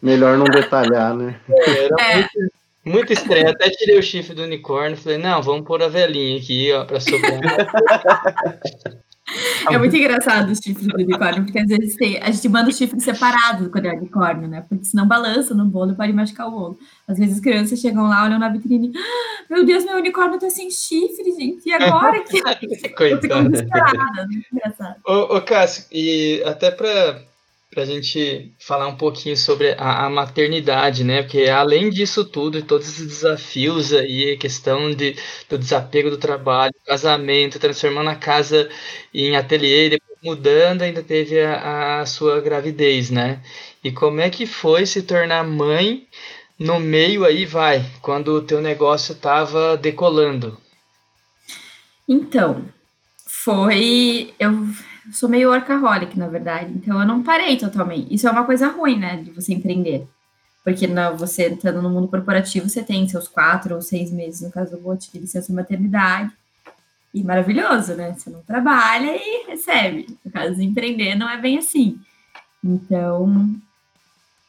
Melhor 0.00 0.38
não 0.38 0.44
detalhar, 0.44 1.12
né? 1.14 1.40
Era 1.48 1.96
é. 2.00 2.14
muito, 2.14 2.52
muito 2.84 3.12
estranho. 3.12 3.50
Até 3.50 3.68
tirei 3.68 3.98
o 3.98 4.02
chifre 4.02 4.32
do 4.32 4.44
unicórnio. 4.44 4.96
Falei, 4.96 5.18
não, 5.18 5.42
vamos 5.42 5.66
pôr 5.66 5.82
a 5.82 5.88
velhinha 5.88 6.38
aqui, 6.38 6.72
ó, 6.72 6.84
pra 6.84 7.00
sobrar. 7.00 7.42
É 9.70 9.78
muito 9.78 9.96
engraçado 9.96 10.50
os 10.50 10.58
chifres 10.58 10.86
do 10.86 10.94
unicórnio, 10.94 11.44
porque 11.44 11.58
às 11.58 11.68
vezes 11.68 11.94
tem, 11.96 12.18
a 12.20 12.30
gente 12.30 12.48
manda 12.48 12.68
o 12.68 12.72
chifre 12.72 13.00
separado 13.00 13.70
quando 13.70 13.86
é 13.86 13.92
unicórnio, 13.92 14.48
né? 14.48 14.64
Porque 14.68 14.84
senão 14.84 15.06
balança 15.06 15.54
no 15.54 15.64
bolo 15.64 15.92
e 15.92 15.96
pode 15.96 16.12
machucar 16.12 16.48
o 16.48 16.50
bolo. 16.50 16.78
Às 17.06 17.18
vezes 17.18 17.36
as 17.36 17.40
crianças 17.40 17.78
chegam 17.78 18.08
lá, 18.08 18.24
olham 18.24 18.38
na 18.38 18.48
vitrine, 18.48 18.92
ah, 18.96 19.44
meu 19.48 19.64
Deus, 19.64 19.84
meu 19.84 19.96
unicórnio 19.96 20.38
tá 20.38 20.50
sem 20.50 20.70
chifre, 20.70 21.32
gente, 21.32 21.66
e 21.66 21.72
agora 21.72 22.22
que 22.24 22.42
Coitada. 22.94 23.48
desesperada, 23.48 24.26
muito 24.26 24.46
engraçado. 24.52 24.96
Ô, 25.06 25.36
ô 25.36 25.40
Cássio, 25.40 25.86
e 25.92 26.42
até 26.44 26.70
pra 26.70 27.22
para 27.72 27.84
a 27.84 27.86
gente 27.86 28.52
falar 28.58 28.86
um 28.86 28.96
pouquinho 28.96 29.34
sobre 29.34 29.72
a, 29.78 30.04
a, 30.04 30.10
maternidade, 30.10 31.04
né? 31.04 31.22
Porque 31.22 31.48
além 31.48 31.88
disso 31.88 32.22
tudo 32.22 32.58
e 32.58 32.62
todos 32.62 32.86
esses 32.86 33.06
desafios 33.06 33.94
aí, 33.94 34.36
questão 34.36 34.90
de, 34.90 35.16
do 35.48 35.56
desapego 35.56 36.10
do 36.10 36.18
trabalho, 36.18 36.71
casamento, 36.86 37.58
transformando 37.58 38.10
a 38.10 38.16
casa 38.16 38.68
em 39.12 39.36
ateliê, 39.36 39.90
depois 39.90 40.18
mudando, 40.22 40.82
ainda 40.82 41.02
teve 41.02 41.40
a, 41.40 42.00
a 42.00 42.06
sua 42.06 42.40
gravidez, 42.40 43.10
né? 43.10 43.42
E 43.82 43.90
como 43.90 44.20
é 44.20 44.30
que 44.30 44.46
foi 44.46 44.86
se 44.86 45.02
tornar 45.02 45.44
mãe 45.44 46.06
no 46.58 46.78
meio 46.78 47.24
aí, 47.24 47.44
vai, 47.44 47.84
quando 48.00 48.28
o 48.28 48.42
teu 48.42 48.60
negócio 48.60 49.12
estava 49.12 49.76
decolando? 49.76 50.58
Então, 52.08 52.64
foi. 53.26 54.32
Eu 54.38 54.66
sou 55.12 55.28
meio 55.28 55.50
workaholic, 55.50 56.16
na 56.16 56.28
verdade, 56.28 56.72
então 56.72 57.00
eu 57.00 57.06
não 57.06 57.22
parei 57.22 57.56
totalmente. 57.56 58.14
Isso 58.14 58.28
é 58.28 58.30
uma 58.30 58.44
coisa 58.44 58.68
ruim, 58.68 58.98
né, 58.98 59.16
de 59.16 59.30
você 59.30 59.52
empreender. 59.52 60.06
Porque 60.62 60.86
você 61.18 61.48
entrando 61.48 61.82
no 61.82 61.90
mundo 61.90 62.06
corporativo, 62.06 62.68
você 62.68 62.84
tem 62.84 63.08
seus 63.08 63.26
quatro 63.26 63.74
ou 63.74 63.82
seis 63.82 64.12
meses, 64.12 64.42
no 64.42 64.52
caso 64.52 64.70
do 64.70 64.80
Bote, 64.80 65.10
de 65.10 65.18
licença 65.18 65.52
maternidade. 65.52 66.30
E 67.14 67.22
maravilhoso, 67.22 67.94
né? 67.94 68.12
Você 68.12 68.30
não 68.30 68.40
trabalha 68.42 69.14
e 69.14 69.46
recebe. 69.46 70.18
No 70.24 70.30
caso 70.30 70.54
de 70.54 70.64
empreender, 70.64 71.14
não 71.14 71.28
é 71.28 71.36
bem 71.36 71.58
assim. 71.58 71.98
Então, 72.64 73.54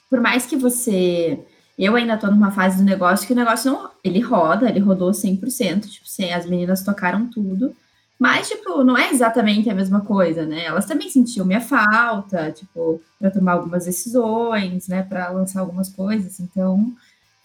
por 0.09 0.21
mais 0.21 0.45
que 0.45 0.55
você. 0.55 1.39
Eu 1.77 1.95
ainda 1.95 2.13
estou 2.13 2.29
numa 2.29 2.51
fase 2.51 2.77
do 2.77 2.83
negócio 2.83 3.25
que 3.25 3.33
o 3.33 3.35
negócio 3.35 3.71
não. 3.71 3.89
Ele 4.03 4.19
roda, 4.19 4.69
ele 4.69 4.79
rodou 4.79 5.11
100%. 5.11 5.89
Tipo, 5.89 6.05
as 6.33 6.45
meninas 6.45 6.83
tocaram 6.83 7.27
tudo. 7.27 7.75
Mas, 8.19 8.47
tipo, 8.47 8.83
não 8.83 8.97
é 8.97 9.09
exatamente 9.09 9.69
a 9.69 9.75
mesma 9.75 10.01
coisa, 10.01 10.45
né? 10.45 10.63
Elas 10.65 10.85
também 10.85 11.09
sentiam 11.09 11.45
minha 11.45 11.59
falta, 11.59 12.51
tipo, 12.51 13.01
para 13.19 13.31
tomar 13.31 13.53
algumas 13.53 13.85
decisões, 13.85 14.87
né? 14.87 15.03
Para 15.03 15.29
lançar 15.29 15.59
algumas 15.59 15.89
coisas. 15.89 16.39
Então, 16.39 16.93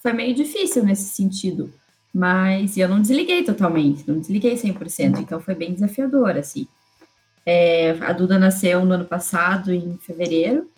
foi 0.00 0.12
meio 0.12 0.34
difícil 0.34 0.84
nesse 0.84 1.08
sentido. 1.08 1.72
Mas 2.12 2.76
eu 2.76 2.88
não 2.88 3.00
desliguei 3.00 3.44
totalmente, 3.44 4.04
não 4.06 4.18
desliguei 4.18 4.54
100%. 4.54 5.20
Então, 5.20 5.40
foi 5.40 5.54
bem 5.54 5.74
desafiador, 5.74 6.36
assim. 6.36 6.66
É, 7.44 7.96
a 8.00 8.12
Duda 8.12 8.38
nasceu 8.38 8.84
no 8.84 8.94
ano 8.94 9.04
passado, 9.04 9.72
em 9.72 9.96
fevereiro. 9.98 10.68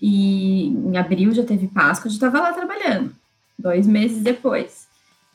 E 0.00 0.66
em 0.66 0.96
abril 0.96 1.32
já 1.32 1.44
teve 1.44 1.68
Páscoa, 1.68 2.08
eu 2.08 2.10
já 2.10 2.16
estava 2.16 2.40
lá 2.40 2.52
trabalhando. 2.52 3.14
Dois 3.58 3.86
meses 3.86 4.22
depois. 4.22 4.86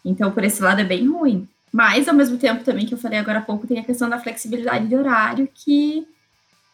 Então, 0.03 0.31
por 0.31 0.43
esse 0.43 0.61
lado, 0.61 0.81
é 0.81 0.83
bem 0.83 1.07
ruim. 1.07 1.47
Mas, 1.71 2.07
ao 2.07 2.15
mesmo 2.15 2.37
tempo, 2.37 2.63
também, 2.63 2.85
que 2.85 2.93
eu 2.93 2.97
falei 2.97 3.19
agora 3.19 3.39
há 3.39 3.41
pouco, 3.41 3.67
tem 3.67 3.79
a 3.79 3.83
questão 3.83 4.09
da 4.09 4.19
flexibilidade 4.19 4.87
de 4.87 4.95
horário, 4.95 5.47
que, 5.53 6.07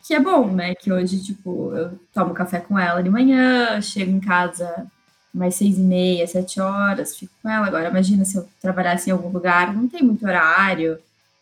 que 0.05 0.13
é 0.13 0.19
bom, 0.19 0.51
né? 0.51 0.73
Que 0.75 0.91
hoje, 0.91 1.21
tipo, 1.23 1.73
eu 1.75 1.99
tomo 2.13 2.33
café 2.33 2.59
com 2.59 2.77
ela 2.79 3.03
de 3.03 3.09
manhã, 3.09 3.81
chego 3.81 4.11
em 4.11 4.19
casa 4.19 4.87
mais 5.35 5.55
seis 5.55 5.77
e 5.77 5.81
meia, 5.81 6.25
sete 6.25 6.61
horas, 6.61 7.17
fico 7.17 7.33
com 7.43 7.49
ela. 7.49 7.67
Agora, 7.67 7.89
imagina 7.89 8.23
se 8.23 8.37
eu 8.37 8.47
trabalhasse 8.61 9.09
em 9.09 9.13
algum 9.13 9.29
lugar, 9.29 9.75
não 9.75 9.87
tem 9.87 10.01
muito 10.01 10.25
horário. 10.25 10.97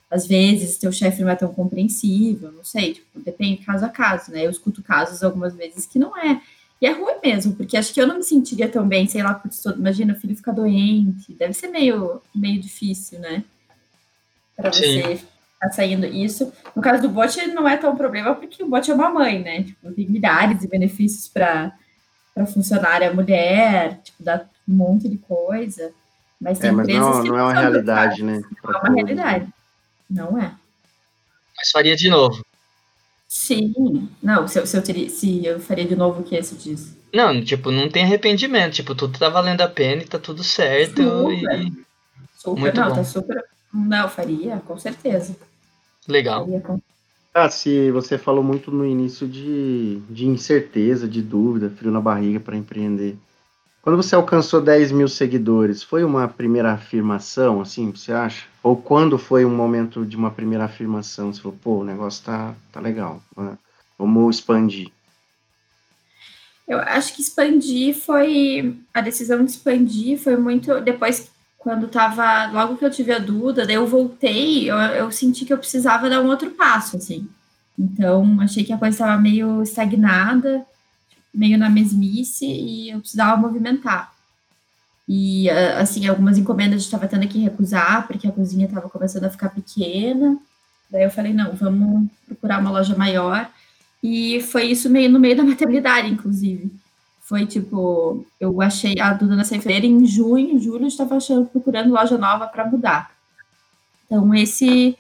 Às 0.10 0.27
vezes, 0.27 0.77
teu 0.77 0.91
chefe 0.91 1.21
não 1.21 1.29
é 1.29 1.36
tão 1.36 1.53
compreensível, 1.53 2.51
não 2.51 2.63
sei, 2.63 2.95
tipo, 2.95 3.19
depende 3.19 3.63
caso 3.65 3.86
a 3.86 3.89
caso, 3.89 4.32
né? 4.32 4.45
Eu 4.45 4.51
escuto 4.51 4.84
casos 4.84 5.23
algumas 5.23 5.56
vezes 5.56 5.86
que 5.86 5.99
não 5.99 6.17
é. 6.17 6.41
E 6.82 6.86
é 6.86 6.91
ruim 6.91 7.15
mesmo, 7.23 7.56
porque 7.56 7.77
acho 7.77 7.93
que 7.93 8.01
eu 8.01 8.08
não 8.08 8.17
me 8.17 8.23
sentiria 8.23 8.67
tão 8.67 8.86
bem, 8.88 9.08
sei 9.08 9.23
lá, 9.23 9.34
por 9.34 9.49
todo. 9.49 9.79
Imagina, 9.79 10.13
o 10.13 10.19
filho 10.19 10.36
ficar 10.36 10.51
doente. 10.51 11.32
Deve 11.34 11.53
ser 11.53 11.67
meio, 11.67 12.21
meio 12.36 12.60
difícil, 12.60 13.19
né? 13.19 13.43
Para 14.56 14.71
você 14.71 15.17
ficar 15.17 15.71
saindo 15.71 16.06
isso. 16.06 16.51
No 16.75 16.82
caso 16.82 17.01
do 17.03 17.10
bot, 17.10 17.47
não 17.47 17.67
é 17.67 17.77
tão 17.77 17.95
problema, 17.95 18.36
porque 18.36 18.63
o 18.63 18.67
bot 18.67 18.89
é 18.89 18.93
uma 18.93 19.10
mãe, 19.10 19.41
né? 19.41 19.63
Tipo, 19.63 19.91
tem 19.93 20.10
milhares 20.10 20.60
de 20.60 20.67
benefícios 20.67 21.27
para 21.27 21.73
funcionária 22.48 23.13
mulher, 23.13 24.00
tipo, 24.04 24.24
dá 24.24 24.46
um 24.67 24.74
monte 24.74 25.08
de 25.08 25.17
coisa. 25.17 25.91
Mas 26.39 26.60
tem 26.60 26.69
é, 26.69 26.74
mas 26.74 26.88
empresas 26.88 27.15
não, 27.15 27.24
que 27.24 27.30
não, 27.30 27.38
é 27.38 27.43
uma 27.43 27.54
realidade, 27.54 28.24
né? 28.24 28.41
Não 28.63 28.74
é 28.74 28.78
uma 28.78 28.96
realidade. 28.96 29.54
Não 30.10 30.38
é. 30.38 30.52
Mas 31.56 31.72
faria 31.72 31.96
de 31.96 32.10
novo. 32.10 32.43
Sim, 33.28 34.10
não, 34.22 34.48
se 34.48 34.60
eu, 34.60 34.67
se 34.67 34.78
eu, 34.78 34.84
teria, 34.84 35.10
se 35.10 35.43
eu 35.46 35.60
faria 35.60 35.86
de 35.86 35.96
novo 35.96 36.22
o 36.22 36.24
que 36.24 36.36
esse 36.36 36.56
diz. 36.56 36.96
Não, 37.13 37.43
tipo, 37.43 37.72
não 37.72 37.89
tem 37.89 38.04
arrependimento, 38.04 38.74
tipo, 38.74 38.93
tudo 38.93 39.17
tá 39.17 39.30
valendo 39.30 39.62
a 39.62 39.67
pena 39.67 40.04
e 40.04 40.08
tá 40.08 40.19
tudo 40.19 40.43
certo. 40.43 41.02
Super, 41.02 41.60
e... 41.60 41.74
super 42.38 42.60
Muito 42.60 42.76
não, 42.76 42.84
tá 42.84 42.89
bom. 42.89 42.96
tá 42.96 43.04
super. 43.04 43.46
Não, 43.74 44.10
faria, 44.10 44.58
com 44.67 44.78
certeza. 44.78 45.36
Legal. 46.08 46.46
Faria, 46.46 46.62
com... 46.62 46.80
Ah, 47.34 47.50
se 47.50 47.89
você 47.89 48.17
falou 48.17 48.43
muito 48.43 48.69
no 48.69 48.86
início 48.86 49.28
de, 49.28 50.00
de 50.08 50.28
incerteza, 50.28 51.08
de 51.08 51.19
dúvida, 51.19 51.69
frio 51.69 51.91
na 51.91 52.00
barriga 52.00 52.39
para 52.39 52.56
empreender. 52.56 53.17
Quando 53.82 53.98
você 53.98 54.15
alcançou 54.15 54.62
10 54.62 54.91
mil 54.91 55.08
seguidores, 55.08 55.82
foi 55.82 56.04
uma 56.04 56.28
primeira 56.28 56.72
afirmação, 56.72 57.60
assim, 57.60 57.91
você 57.91 58.13
acha? 58.13 58.46
Ou 58.62 58.78
quando 58.78 59.17
foi 59.17 59.43
um 59.43 59.54
momento 59.54 60.06
de 60.06 60.15
uma 60.15 60.30
primeira 60.30 60.65
afirmação? 60.65 61.34
Você 61.34 61.41
falou, 61.41 61.58
pô, 61.62 61.80
o 61.80 61.84
negócio 61.84 62.24
tá, 62.24 62.56
tá 62.72 62.80
legal, 62.80 63.22
né? 63.36 63.58
vamos 63.98 64.38
expandir. 64.38 64.91
Eu 66.67 66.80
acho 66.80 67.15
que 67.15 67.22
expandir 67.22 67.93
foi. 67.93 68.78
A 68.93 69.02
decisão 69.02 69.43
de 69.43 69.52
expandir 69.52 70.17
foi 70.17 70.38
muito. 70.38 70.80
Depois, 70.80 71.30
quando 71.63 71.88
tava. 71.88 72.52
Logo 72.52 72.78
que 72.78 72.86
eu 72.86 72.91
tive 72.91 73.12
a 73.13 73.19
Duda, 73.19 73.65
daí 73.65 73.76
eu 73.76 73.88
voltei, 73.88 74.69
eu, 74.69 74.78
eu 74.78 75.12
senti 75.12 75.45
que 75.45 75.54
eu 75.54 75.58
precisava 75.58 76.10
dar 76.10 76.21
um 76.21 76.28
outro 76.28 76.52
passo, 76.52 76.97
assim. 76.97 77.28
Então, 77.80 78.39
achei 78.41 78.63
que 78.63 78.73
a 78.73 78.78
coisa 78.78 78.95
estava 78.95 79.19
meio 79.19 79.63
estagnada 79.63 80.65
meio 81.34 81.58
na 81.58 81.69
mesmice 81.69 82.45
e 82.45 82.89
eu 82.91 82.99
precisava 82.99 83.36
movimentar. 83.36 84.13
E, 85.10 85.49
assim, 85.49 86.08
algumas 86.08 86.38
encomendas 86.38 86.76
a 86.76 86.78
gente 86.78 86.86
estava 86.86 87.08
tendo 87.08 87.28
que 87.28 87.39
recusar, 87.39 88.08
porque 88.08 88.28
a 88.28 88.32
cozinha 88.32 88.67
estava 88.67 88.89
começando 88.89 89.26
a 89.26 89.30
ficar 89.30 89.49
pequena. 89.49 90.38
Daí 90.89 91.04
eu 91.04 91.12
falei, 91.12 91.34
não, 91.34 91.54
vamos 91.56 92.10
procurar 92.28 92.60
uma 92.60 92.69
loja 92.69 92.95
maior. 92.95 93.49
E 94.02 94.41
foi 94.41 94.65
isso 94.65 94.89
meio 94.89 95.10
no 95.10 95.19
meio 95.19 95.36
da 95.36 95.43
maternidade, 95.43 96.10
inclusive. 96.10 96.71
Foi 97.23 97.45
tipo, 97.45 98.25
eu 98.38 98.62
achei 98.62 98.99
a 98.99 99.13
Duda 99.13 99.36
na 99.38 99.45
feira 99.45 99.86
em 99.86 100.05
junho, 100.05 100.59
julho, 100.59 100.86
estava 100.86 101.17
procurando 101.51 101.93
loja 101.93 102.17
nova 102.17 102.47
para 102.47 102.65
mudar. 102.65 103.12
Então, 104.05 104.36
esse, 104.36 104.97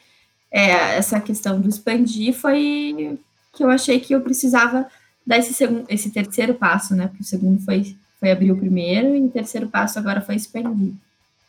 é, 0.49 0.95
essa 0.95 1.19
questão 1.19 1.59
do 1.59 1.67
expandir 1.67 2.33
foi 2.33 3.19
que 3.51 3.61
eu 3.63 3.69
achei 3.69 3.99
que 3.99 4.15
eu 4.15 4.21
precisava 4.21 4.87
dar 5.27 5.37
esse, 5.37 5.53
segundo, 5.53 5.85
esse 5.89 6.09
terceiro 6.11 6.53
passo, 6.53 6.95
né? 6.95 7.07
Porque 7.07 7.23
o 7.23 7.25
segundo 7.25 7.61
foi, 7.61 7.95
foi 8.19 8.31
abrir 8.31 8.53
o 8.53 8.57
primeiro 8.57 9.15
e 9.15 9.25
o 9.25 9.29
terceiro 9.29 9.67
passo 9.67 9.99
agora 9.99 10.21
foi 10.21 10.35
expandir. 10.35 10.93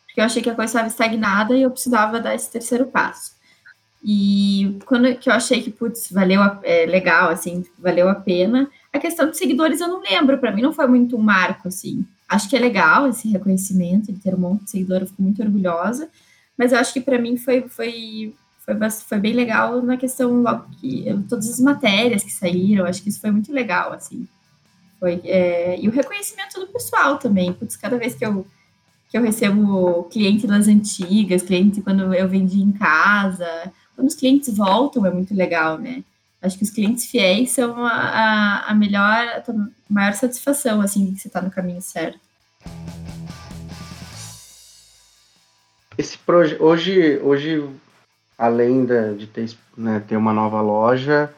Porque 0.05 0.19
eu 0.19 0.25
achei 0.25 0.41
que 0.41 0.49
a 0.49 0.55
coisa 0.55 0.71
estava 0.71 0.87
estagnada 0.87 1.55
e 1.55 1.61
eu 1.61 1.71
precisava 1.71 2.19
dar 2.19 2.35
esse 2.35 2.51
terceiro 2.51 2.85
passo. 2.85 3.33
E 4.03 4.77
quando 4.85 5.15
que 5.15 5.29
eu 5.29 5.33
achei 5.33 5.63
que, 5.63 5.71
putz, 5.71 6.11
valeu, 6.11 6.41
a, 6.41 6.59
é, 6.63 6.85
legal, 6.85 7.29
assim, 7.29 7.65
valeu 7.79 8.07
a 8.07 8.13
pena, 8.13 8.69
a 8.95 8.99
questão 8.99 9.29
de 9.29 9.37
seguidores 9.37 9.81
eu 9.81 9.87
não 9.87 10.01
lembro, 10.01 10.37
para 10.37 10.51
mim 10.51 10.61
não 10.61 10.73
foi 10.73 10.87
muito 10.87 11.17
um 11.17 11.21
marco, 11.21 11.67
assim. 11.67 12.05
Acho 12.27 12.49
que 12.49 12.55
é 12.55 12.59
legal 12.59 13.07
esse 13.07 13.27
reconhecimento 13.29 14.11
de 14.11 14.19
ter 14.19 14.33
um 14.33 14.39
monte 14.39 14.63
de 14.63 14.71
seguidor, 14.71 15.01
eu 15.01 15.07
fico 15.07 15.21
muito 15.21 15.41
orgulhosa, 15.41 16.09
mas 16.57 16.71
eu 16.71 16.79
acho 16.79 16.93
que 16.93 17.01
para 17.01 17.19
mim 17.19 17.37
foi, 17.37 17.67
foi 17.67 18.33
foi, 18.65 18.89
foi 18.89 19.19
bem 19.19 19.33
legal 19.33 19.81
na 19.83 19.95
questão 19.95 20.41
logo 20.41 20.65
que 20.81 21.05
todas 21.29 21.47
as 21.47 21.59
matérias 21.59 22.23
que 22.23 22.31
saíram, 22.31 22.85
acho 22.85 23.03
que 23.03 23.09
isso 23.09 23.21
foi 23.21 23.29
muito 23.29 23.53
legal, 23.53 23.93
assim. 23.93 24.27
Foi, 24.99 25.21
é, 25.23 25.79
e 25.79 25.87
o 25.87 25.91
reconhecimento 25.91 26.59
do 26.59 26.67
pessoal 26.67 27.19
também. 27.19 27.53
Putz, 27.53 27.77
cada 27.77 27.95
vez 27.97 28.15
que 28.15 28.25
eu, 28.25 28.45
que 29.09 29.17
eu 29.17 29.21
recebo 29.21 30.05
cliente 30.05 30.47
das 30.47 30.67
antigas, 30.67 31.43
cliente 31.43 31.81
quando 31.81 32.11
eu 32.13 32.27
vendi 32.27 32.59
em 32.59 32.71
casa, 32.71 33.71
quando 33.95 34.07
os 34.07 34.15
clientes 34.15 34.55
voltam 34.57 35.05
é 35.05 35.11
muito 35.11 35.35
legal, 35.35 35.77
né? 35.77 36.03
Acho 36.45 36.57
que 36.57 36.63
os 36.63 36.69
clientes 36.69 37.05
fiéis 37.05 37.51
são 37.51 37.85
a, 37.85 38.65
a, 38.67 38.75
melhor, 38.75 39.03
a 39.03 39.43
maior 39.89 40.13
satisfação, 40.13 40.79
assim, 40.79 41.13
que 41.13 41.19
você 41.19 41.27
está 41.27 41.41
no 41.41 41.49
caminho 41.49 41.81
certo. 41.81 42.19
Esse 45.97 46.17
projeto, 46.17 46.61
hoje, 46.63 47.19
hoje, 47.23 47.67
além 48.37 48.85
de, 48.85 49.15
de 49.15 49.27
ter, 49.27 49.57
né, 49.75 50.03
ter 50.07 50.17
uma 50.17 50.33
nova 50.33 50.61
loja, 50.61 51.33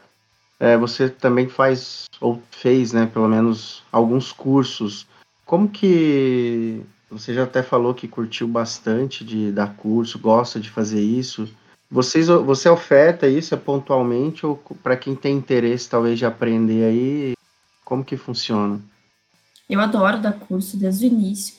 é, 0.59 0.75
você 0.75 1.09
também 1.09 1.47
faz, 1.47 2.05
ou 2.19 2.41
fez, 2.51 2.91
né, 2.91 3.05
pelo 3.05 3.27
menos 3.27 3.83
alguns 3.91 4.31
cursos. 4.31 5.07
Como 5.45 5.69
que 5.69 6.83
você 7.09 7.33
já 7.33 7.43
até 7.43 7.63
falou 7.63 7.93
que 7.93 8.07
curtiu 8.07 8.47
bastante 8.47 9.23
de 9.23 9.51
dar 9.51 9.75
curso, 9.75 10.19
gosta 10.19 10.59
de 10.59 10.69
fazer 10.69 11.01
isso. 11.01 11.47
Vocês, 11.89 12.27
você 12.27 12.67
oferta 12.67 13.27
isso 13.27 13.53
é 13.53 13.57
pontualmente 13.57 14.45
ou 14.45 14.57
para 14.83 14.97
quem 14.97 15.15
tem 15.15 15.37
interesse 15.37 15.89
talvez 15.89 16.19
de 16.19 16.25
aprender 16.25 16.83
aí? 16.83 17.33
Como 17.85 18.03
que 18.03 18.17
funciona? 18.17 18.81
Eu 19.69 19.79
adoro 19.79 20.21
dar 20.21 20.33
curso 20.33 20.77
desde 20.77 21.05
o 21.05 21.07
início. 21.07 21.55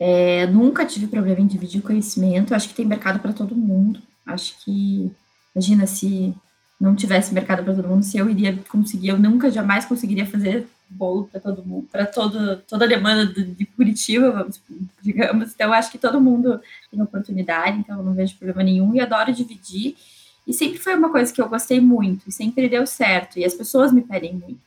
É, 0.00 0.46
nunca 0.46 0.86
tive 0.86 1.06
problema 1.06 1.40
em 1.40 1.46
dividir 1.46 1.82
conhecimento. 1.82 2.54
Acho 2.54 2.68
que 2.68 2.74
tem 2.74 2.86
mercado 2.86 3.20
para 3.20 3.32
todo 3.32 3.54
mundo. 3.54 4.00
Acho 4.24 4.54
que, 4.64 5.10
imagina 5.54 5.86
se 5.86 6.34
não 6.80 6.94
tivesse 6.94 7.34
mercado 7.34 7.64
para 7.64 7.74
todo 7.74 7.88
mundo, 7.88 8.04
se 8.04 8.16
eu 8.16 8.30
iria 8.30 8.56
conseguir, 8.68 9.08
eu 9.08 9.18
nunca 9.18 9.50
jamais 9.50 9.84
conseguiria 9.84 10.24
fazer 10.24 10.66
bolo 10.88 11.28
para 11.30 11.40
todo 11.40 11.64
mundo, 11.64 11.88
para 11.90 12.06
toda 12.06 12.84
a 12.84 12.88
demanda 12.88 13.26
de 13.26 13.66
Curitiba, 13.66 14.30
vamos, 14.30 14.60
digamos. 15.02 15.52
Então, 15.54 15.72
acho 15.72 15.90
que 15.90 15.98
todo 15.98 16.20
mundo 16.20 16.60
tem 16.90 17.00
oportunidade, 17.00 17.78
então 17.78 18.02
não 18.02 18.14
vejo 18.14 18.36
problema 18.36 18.62
nenhum 18.62 18.94
e 18.94 19.00
adoro 19.00 19.32
dividir. 19.32 19.96
E 20.46 20.52
sempre 20.52 20.78
foi 20.78 20.94
uma 20.94 21.10
coisa 21.10 21.32
que 21.32 21.40
eu 21.40 21.48
gostei 21.48 21.80
muito, 21.80 22.28
e 22.28 22.32
sempre 22.32 22.68
deu 22.68 22.86
certo, 22.86 23.38
e 23.38 23.44
as 23.44 23.54
pessoas 23.54 23.92
me 23.92 24.00
pedem 24.00 24.34
muito. 24.34 24.60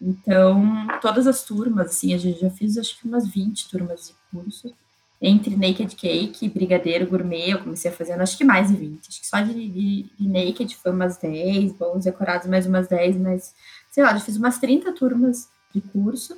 Então, 0.00 0.86
todas 1.02 1.26
as 1.26 1.42
turmas, 1.42 1.88
assim, 1.88 2.16
gente 2.16 2.40
já 2.40 2.50
fiz 2.50 2.78
acho 2.78 2.98
que 2.98 3.06
umas 3.06 3.28
20 3.28 3.68
turmas 3.68 4.06
de 4.06 4.14
curso, 4.30 4.72
entre 5.20 5.54
Naked 5.54 5.94
Cake, 5.96 6.48
Brigadeiro, 6.48 7.06
Gourmet, 7.06 7.50
eu 7.50 7.58
comecei 7.58 7.90
fazer, 7.90 8.18
acho 8.18 8.38
que 8.38 8.44
mais 8.44 8.68
de 8.68 8.76
20. 8.76 9.06
Acho 9.06 9.20
que 9.20 9.26
só 9.26 9.40
de, 9.40 9.52
de, 9.52 10.06
de 10.18 10.28
Naked 10.28 10.74
foi 10.76 10.92
umas 10.92 11.18
10, 11.18 11.72
bons 11.72 12.04
decorados 12.04 12.46
mais 12.46 12.64
umas 12.66 12.88
10, 12.88 13.18
mas 13.18 13.54
sei 13.90 14.02
lá, 14.02 14.12
já 14.12 14.20
fiz 14.20 14.36
umas 14.36 14.58
30 14.58 14.92
turmas 14.92 15.48
de 15.74 15.80
curso 15.80 16.36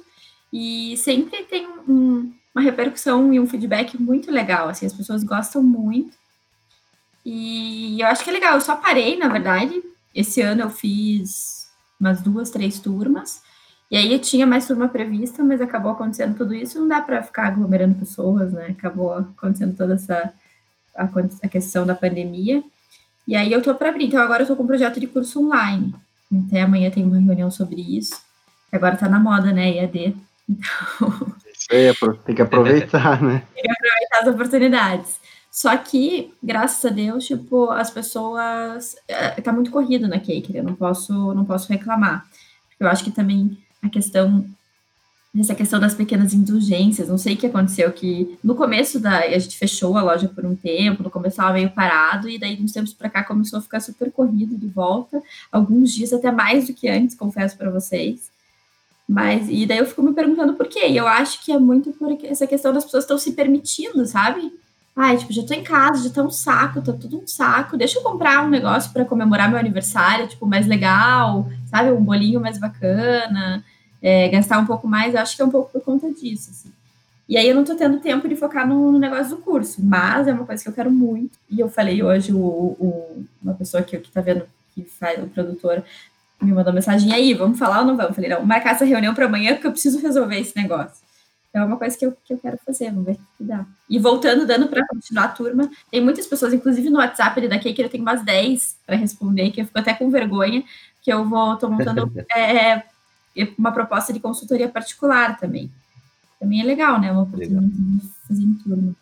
e 0.52 0.96
sempre 0.96 1.44
tem 1.44 1.66
um, 1.88 2.32
uma 2.54 2.62
repercussão 2.62 3.32
e 3.32 3.40
um 3.40 3.46
feedback 3.46 4.00
muito 4.00 4.30
legal, 4.30 4.68
assim, 4.68 4.86
as 4.86 4.92
pessoas 4.92 5.24
gostam 5.24 5.62
muito. 5.62 6.16
E 7.24 8.00
eu 8.00 8.06
acho 8.08 8.24
que 8.24 8.30
é 8.30 8.32
legal, 8.32 8.54
eu 8.54 8.60
só 8.60 8.76
parei, 8.76 9.16
na 9.16 9.28
verdade. 9.28 9.82
Esse 10.14 10.40
ano 10.42 10.62
eu 10.62 10.70
fiz 10.70 11.70
umas 11.98 12.20
duas, 12.20 12.50
três 12.50 12.80
turmas. 12.80 13.42
E 13.90 13.96
aí 13.96 14.12
eu 14.12 14.18
tinha 14.18 14.46
mais 14.46 14.66
turma 14.66 14.88
prevista, 14.88 15.44
mas 15.44 15.60
acabou 15.60 15.92
acontecendo 15.92 16.36
tudo 16.36 16.54
isso, 16.54 16.80
não 16.80 16.88
dá 16.88 17.00
para 17.00 17.22
ficar 17.22 17.46
aglomerando 17.48 17.94
pessoas, 17.94 18.52
né? 18.52 18.68
Acabou 18.70 19.12
acontecendo 19.12 19.76
toda 19.76 19.94
essa 19.94 20.32
a, 20.96 21.48
questão 21.48 21.86
da 21.86 21.94
pandemia. 21.94 22.62
E 23.26 23.36
aí 23.36 23.52
eu 23.52 23.62
tô 23.62 23.74
para 23.74 23.90
abrir. 23.90 24.06
Então 24.06 24.20
agora 24.20 24.42
eu 24.42 24.46
tô 24.46 24.56
com 24.56 24.62
um 24.64 24.66
projeto 24.66 24.98
de 24.98 25.06
curso 25.06 25.46
online. 25.46 25.94
Até 26.46 26.62
amanhã 26.62 26.90
tem 26.90 27.04
uma 27.04 27.18
reunião 27.18 27.50
sobre 27.50 27.80
isso. 27.80 28.20
Agora 28.70 28.96
tá 28.96 29.08
na 29.08 29.18
moda, 29.18 29.52
né, 29.52 29.76
EAD. 29.76 30.16
Então... 30.48 31.34
É, 31.70 31.92
tem 32.24 32.34
que 32.34 32.42
aproveitar, 32.42 33.22
né? 33.22 33.42
Tem 33.54 33.62
que 33.62 33.70
aproveitar 33.70 34.18
as 34.20 34.26
oportunidades. 34.26 35.20
Só 35.50 35.76
que, 35.76 36.32
graças 36.42 36.84
a 36.84 36.94
Deus, 36.94 37.26
tipo, 37.26 37.70
as 37.70 37.90
pessoas. 37.90 38.96
É, 39.06 39.40
tá 39.40 39.52
muito 39.52 39.70
corrido 39.70 40.08
na 40.08 40.18
Cake, 40.18 40.56
eu 40.56 40.64
não 40.64 40.74
posso, 40.74 41.12
não 41.34 41.44
posso 41.44 41.70
reclamar. 41.70 42.26
Eu 42.80 42.88
acho 42.88 43.04
que 43.04 43.10
também 43.10 43.56
a 43.82 43.88
questão 43.88 44.44
nessa 45.34 45.54
questão 45.54 45.80
das 45.80 45.94
pequenas 45.94 46.34
indulgências. 46.34 47.08
Não 47.08 47.16
sei 47.16 47.34
o 47.34 47.36
que 47.36 47.46
aconteceu, 47.46 47.90
que 47.92 48.38
no 48.44 48.54
começo 48.54 49.00
da 49.00 49.20
a 49.20 49.38
gente 49.38 49.56
fechou 49.56 49.96
a 49.96 50.02
loja 50.02 50.28
por 50.28 50.44
um 50.44 50.54
tempo, 50.54 51.02
no 51.02 51.10
começo 51.10 51.34
estava 51.34 51.54
meio 51.54 51.70
parado, 51.70 52.28
e 52.28 52.38
daí 52.38 52.60
uns 52.60 52.72
tempos 52.72 52.92
para 52.92 53.08
cá 53.08 53.24
começou 53.24 53.58
a 53.58 53.62
ficar 53.62 53.80
super 53.80 54.10
corrido 54.12 54.56
de 54.56 54.66
volta, 54.66 55.22
alguns 55.50 55.92
dias 55.92 56.12
até 56.12 56.30
mais 56.30 56.66
do 56.66 56.74
que 56.74 56.88
antes, 56.88 57.16
confesso 57.16 57.56
para 57.56 57.70
vocês. 57.70 58.30
Mas, 59.08 59.48
e 59.48 59.66
daí 59.66 59.78
eu 59.78 59.86
fico 59.86 60.02
me 60.02 60.12
perguntando 60.12 60.54
por 60.54 60.68
quê. 60.68 60.88
E 60.88 60.96
eu 60.96 61.06
acho 61.06 61.44
que 61.44 61.52
é 61.52 61.58
muito 61.58 61.92
por 61.92 62.16
essa 62.24 62.46
questão 62.46 62.72
das 62.72 62.84
pessoas 62.84 63.04
estão 63.04 63.18
se 63.18 63.32
permitindo, 63.32 64.06
sabe? 64.06 64.52
Ai, 64.94 65.16
tipo, 65.16 65.32
já 65.32 65.42
tô 65.42 65.54
em 65.54 65.62
casa, 65.62 66.04
já 66.04 66.14
tá 66.14 66.22
um 66.22 66.30
saco, 66.30 66.80
tá 66.80 66.92
tudo 66.92 67.18
um 67.18 67.26
saco. 67.26 67.76
Deixa 67.76 67.98
eu 67.98 68.02
comprar 68.02 68.44
um 68.44 68.48
negócio 68.48 68.92
para 68.92 69.04
comemorar 69.04 69.50
meu 69.50 69.58
aniversário, 69.58 70.28
tipo, 70.28 70.46
mais 70.46 70.66
legal, 70.66 71.48
sabe? 71.66 71.90
Um 71.90 72.02
bolinho 72.02 72.40
mais 72.40 72.58
bacana 72.58 73.64
é, 74.02 74.28
gastar 74.28 74.58
um 74.58 74.66
pouco 74.66 74.88
mais, 74.88 75.14
acho 75.14 75.36
que 75.36 75.42
é 75.42 75.44
um 75.44 75.50
pouco 75.50 75.70
por 75.70 75.80
conta 75.82 76.12
disso. 76.12 76.50
Assim. 76.50 76.72
E 77.28 77.36
aí 77.36 77.48
eu 77.48 77.54
não 77.54 77.64
tô 77.64 77.74
tendo 77.74 78.00
tempo 78.00 78.28
de 78.28 78.36
focar 78.36 78.66
no, 78.66 78.92
no, 78.92 78.98
negócio 78.98 79.36
do 79.36 79.42
curso, 79.42 79.82
mas 79.82 80.26
é 80.26 80.32
uma 80.32 80.44
coisa 80.44 80.62
que 80.62 80.68
eu 80.68 80.74
quero 80.74 80.90
muito. 80.90 81.38
E 81.48 81.60
eu 81.60 81.68
falei 81.68 82.02
hoje, 82.02 82.32
o, 82.32 82.38
o 82.38 83.24
uma 83.42 83.54
pessoa 83.54 83.82
que, 83.82 83.96
que 83.98 84.10
tá 84.10 84.20
vendo, 84.20 84.44
que 84.74 84.82
faz, 84.84 85.22
o 85.22 85.28
produtor, 85.28 85.84
me 86.40 86.52
mandou 86.52 86.72
mensagem, 86.72 87.12
aí, 87.12 87.32
vamos 87.32 87.58
falar 87.58 87.80
ou 87.80 87.86
não 87.86 87.96
vamos? 87.96 88.10
Eu 88.10 88.14
falei, 88.16 88.30
não, 88.30 88.44
marcar 88.44 88.74
essa 88.74 88.84
reunião 88.84 89.14
para 89.14 89.26
amanhã 89.26 89.54
porque 89.54 89.66
eu 89.66 89.72
preciso 89.72 90.00
resolver 90.00 90.38
esse 90.38 90.56
negócio. 90.56 91.02
Então 91.52 91.62
é 91.62 91.64
uma 91.66 91.76
coisa 91.76 91.96
que 91.96 92.06
eu, 92.06 92.16
que 92.24 92.32
eu 92.32 92.38
quero 92.38 92.58
fazer, 92.64 92.90
vamos 92.90 93.04
ver 93.04 93.12
o 93.12 93.36
que 93.36 93.44
dá. 93.44 93.66
E 93.88 93.98
voltando, 93.98 94.46
dando 94.46 94.68
para 94.68 94.86
continuar 94.86 95.24
a 95.24 95.28
turma, 95.28 95.70
tem 95.90 96.00
muitas 96.00 96.26
pessoas, 96.26 96.54
inclusive 96.54 96.88
no 96.88 96.98
WhatsApp 96.98 97.38
ali 97.38 97.46
da 97.46 97.58
Cake, 97.58 97.80
eu 97.80 97.90
tenho 97.90 98.02
umas 98.02 98.24
10 98.24 98.78
para 98.86 98.96
responder, 98.96 99.50
que 99.50 99.60
eu 99.60 99.66
fico 99.66 99.78
até 99.78 99.92
com 99.92 100.10
vergonha, 100.10 100.64
que 101.02 101.12
eu 101.12 101.28
vou, 101.28 101.56
tô 101.56 101.68
montando 101.68 102.10
é, 102.34 102.82
uma 103.58 103.72
proposta 103.72 104.12
de 104.12 104.20
consultoria 104.20 104.68
particular 104.68 105.38
também. 105.38 105.70
Também 106.38 106.60
é 106.60 106.64
legal, 106.64 107.00
né? 107.00 107.12
Uma 107.12 107.22
oportunidade 107.22 107.66
legal. 107.66 107.80
de 107.98 108.28
fazer 108.28 108.42
em 108.42 108.54
turno. 108.54 108.96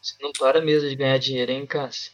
Você 0.00 0.14
não 0.22 0.32
para 0.32 0.62
mesmo 0.62 0.88
de 0.88 0.96
ganhar 0.96 1.18
dinheiro, 1.18 1.52
hein, 1.52 1.66
Cássio? 1.66 2.12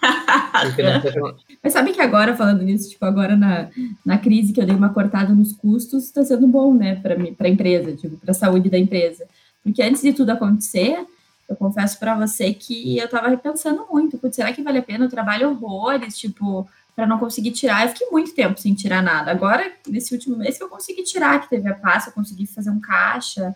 Mas 1.62 1.72
sabe 1.72 1.92
que 1.92 2.00
agora, 2.00 2.36
falando 2.36 2.62
nisso, 2.62 2.88
tipo, 2.90 3.04
agora 3.04 3.36
na, 3.36 3.68
na 4.04 4.16
crise 4.18 4.52
que 4.52 4.60
eu 4.60 4.66
dei 4.66 4.74
uma 4.74 4.92
cortada 4.92 5.34
nos 5.34 5.52
custos, 5.52 6.04
está 6.04 6.24
sendo 6.24 6.46
bom, 6.46 6.72
né, 6.72 6.96
para 6.96 7.14
a 7.14 7.48
empresa, 7.48 7.94
tipo, 7.94 8.16
para 8.16 8.30
a 8.30 8.34
saúde 8.34 8.70
da 8.70 8.78
empresa. 8.78 9.26
Porque 9.62 9.82
antes 9.82 10.02
de 10.02 10.12
tudo 10.12 10.30
acontecer, 10.30 11.04
eu 11.48 11.56
confesso 11.56 11.98
para 11.98 12.14
você 12.14 12.54
que 12.54 12.98
eu 12.98 13.06
estava 13.06 13.28
repensando 13.28 13.86
muito, 13.90 14.18
será 14.32 14.52
que 14.52 14.62
vale 14.62 14.78
a 14.78 14.82
pena? 14.82 15.04
Eu 15.04 15.10
trabalho 15.10 15.50
horrores, 15.50 16.16
tipo, 16.16 16.68
para 16.94 17.06
não 17.06 17.18
conseguir 17.18 17.52
tirar. 17.52 17.84
Eu 17.84 17.88
fiquei 17.90 18.08
muito 18.10 18.34
tempo 18.34 18.60
sem 18.60 18.74
tirar 18.74 19.02
nada. 19.02 19.30
Agora, 19.30 19.70
nesse 19.88 20.14
último 20.14 20.36
mês, 20.36 20.56
que 20.56 20.64
eu 20.64 20.68
consegui 20.68 21.02
tirar, 21.02 21.40
que 21.40 21.50
teve 21.50 21.68
a 21.68 21.74
passa, 21.74 22.10
eu 22.10 22.14
consegui 22.14 22.46
fazer 22.46 22.70
um 22.70 22.80
caixa 22.80 23.54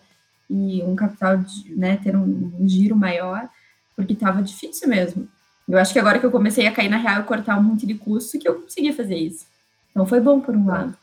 e 0.49 0.81
um 0.83 0.95
capital, 0.95 1.37
de, 1.37 1.75
né, 1.75 1.97
ter 1.97 2.15
um, 2.15 2.51
um 2.59 2.67
giro 2.67 2.95
maior, 2.95 3.47
porque 3.95 4.13
estava 4.13 4.41
difícil 4.41 4.87
mesmo. 4.89 5.27
Eu 5.67 5.77
acho 5.77 5.93
que 5.93 5.99
agora 5.99 6.17
que 6.17 6.25
eu 6.25 6.31
comecei 6.31 6.65
a 6.65 6.71
cair 6.71 6.89
na 6.89 6.97
real 6.97 7.21
e 7.21 7.25
cortar 7.25 7.57
um 7.57 7.63
monte 7.63 7.85
de 7.85 7.93
custo, 7.93 8.39
que 8.39 8.47
eu 8.47 8.61
consegui 8.61 8.91
fazer 8.91 9.15
isso. 9.15 9.45
Então 9.91 10.05
foi 10.05 10.19
bom 10.19 10.39
por 10.39 10.55
um 10.55 10.67
lado. 10.67 10.97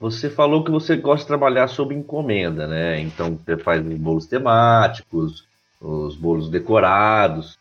Você 0.00 0.30
falou 0.30 0.64
que 0.64 0.70
você 0.70 0.96
gosta 0.96 1.24
de 1.24 1.28
trabalhar 1.28 1.68
sob 1.68 1.94
encomenda, 1.94 2.66
né? 2.66 2.98
Então 3.00 3.36
você 3.36 3.58
faz 3.58 3.86
os 3.86 3.98
bolos 3.98 4.24
temáticos, 4.24 5.44
os 5.78 6.16
bolos 6.16 6.48
decorados. 6.48 7.58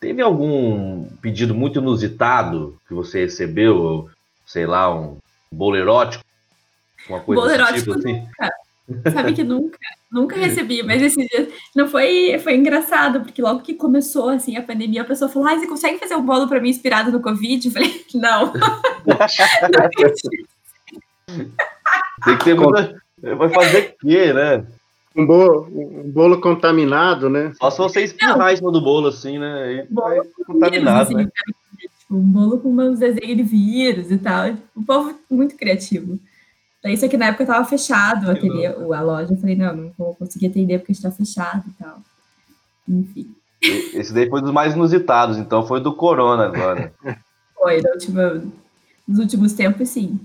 Teve 0.00 0.22
algum 0.22 1.04
pedido 1.20 1.54
muito 1.54 1.78
inusitado 1.78 2.80
que 2.88 2.94
você 2.94 3.20
recebeu? 3.20 4.08
Sei 4.46 4.64
lá, 4.66 4.92
um 4.92 5.18
bolo 5.52 5.76
erótico? 5.76 6.24
Uma 7.08 7.20
coisa 7.20 7.42
bolo 7.42 7.52
erótico 7.52 7.78
tipo, 7.78 7.98
assim? 7.98 8.26
nunca. 8.88 9.12
Sabe 9.12 9.32
que 9.34 9.44
nunca, 9.44 9.78
nunca 10.10 10.36
recebi, 10.36 10.82
mas 10.82 11.00
esse 11.00 11.24
dia 11.28 11.48
não 11.76 11.86
foi, 11.86 12.36
foi 12.42 12.56
engraçado, 12.56 13.20
porque 13.20 13.40
logo 13.40 13.60
que 13.60 13.74
começou 13.74 14.30
assim 14.30 14.56
a 14.56 14.62
pandemia, 14.62 15.02
a 15.02 15.04
pessoa 15.04 15.30
falou: 15.30 15.46
"Ah, 15.46 15.56
você 15.56 15.66
consegue 15.66 15.98
fazer 15.98 16.16
um 16.16 16.26
bolo 16.26 16.48
para 16.48 16.60
mim 16.60 16.70
inspirado 16.70 17.12
no 17.12 17.20
Covid?" 17.20 17.64
Eu 17.64 17.72
falei: 17.72 18.04
"Não". 18.14 18.52
Tem 22.24 22.36
que 22.38 22.44
ter 22.44 22.54
muita 22.54 23.00
Vai 23.22 23.48
fazer 23.50 23.96
o 24.02 24.08
quê, 24.08 24.32
né? 24.32 24.64
Um 25.16 25.26
bolo, 25.26 25.66
um 25.68 26.10
bolo 26.10 26.40
contaminado, 26.40 27.28
né? 27.28 27.52
Só 27.58 27.70
se 27.70 27.78
você 27.78 28.04
espirrar 28.04 28.52
em 28.52 28.56
cima 28.56 28.70
do 28.70 28.80
bolo, 28.80 29.08
assim, 29.08 29.38
né? 29.38 29.86
Bolo 29.90 30.22
contaminado, 30.46 31.08
vírus, 31.08 31.24
né? 31.24 31.32
Assim, 31.32 31.88
tipo, 31.88 32.14
um 32.14 32.20
bolo 32.20 32.58
com 32.58 32.70
uns 32.70 32.98
desenhos 33.00 33.36
de 33.36 33.42
vírus 33.42 34.10
e 34.10 34.18
tal. 34.18 34.54
O 34.74 34.84
povo 34.84 35.14
muito 35.28 35.56
criativo. 35.56 36.18
Daí, 36.82 36.94
isso 36.94 37.04
aqui 37.04 37.16
na 37.16 37.26
época 37.26 37.44
tava 37.44 37.64
fechado 37.64 38.30
atender 38.30 38.66
a 38.66 39.00
loja. 39.02 39.32
Eu 39.32 39.38
falei, 39.38 39.56
não, 39.56 39.76
não 39.76 39.92
vou 39.98 40.14
conseguir 40.14 40.46
atender 40.46 40.78
porque 40.78 40.92
está 40.92 41.10
fechado 41.10 41.64
e 41.68 41.82
tal. 41.82 41.98
Enfim. 42.88 43.34
Esse 43.62 44.14
daí 44.14 44.28
foi 44.28 44.40
dos 44.40 44.52
mais 44.52 44.74
inusitados, 44.74 45.36
então 45.36 45.66
foi 45.66 45.80
do 45.80 45.94
Corona 45.94 46.46
agora. 46.46 46.92
foi, 47.54 47.82
última, 47.92 48.42
nos 49.06 49.18
últimos 49.18 49.52
tempos, 49.52 49.88
sim. 49.88 50.18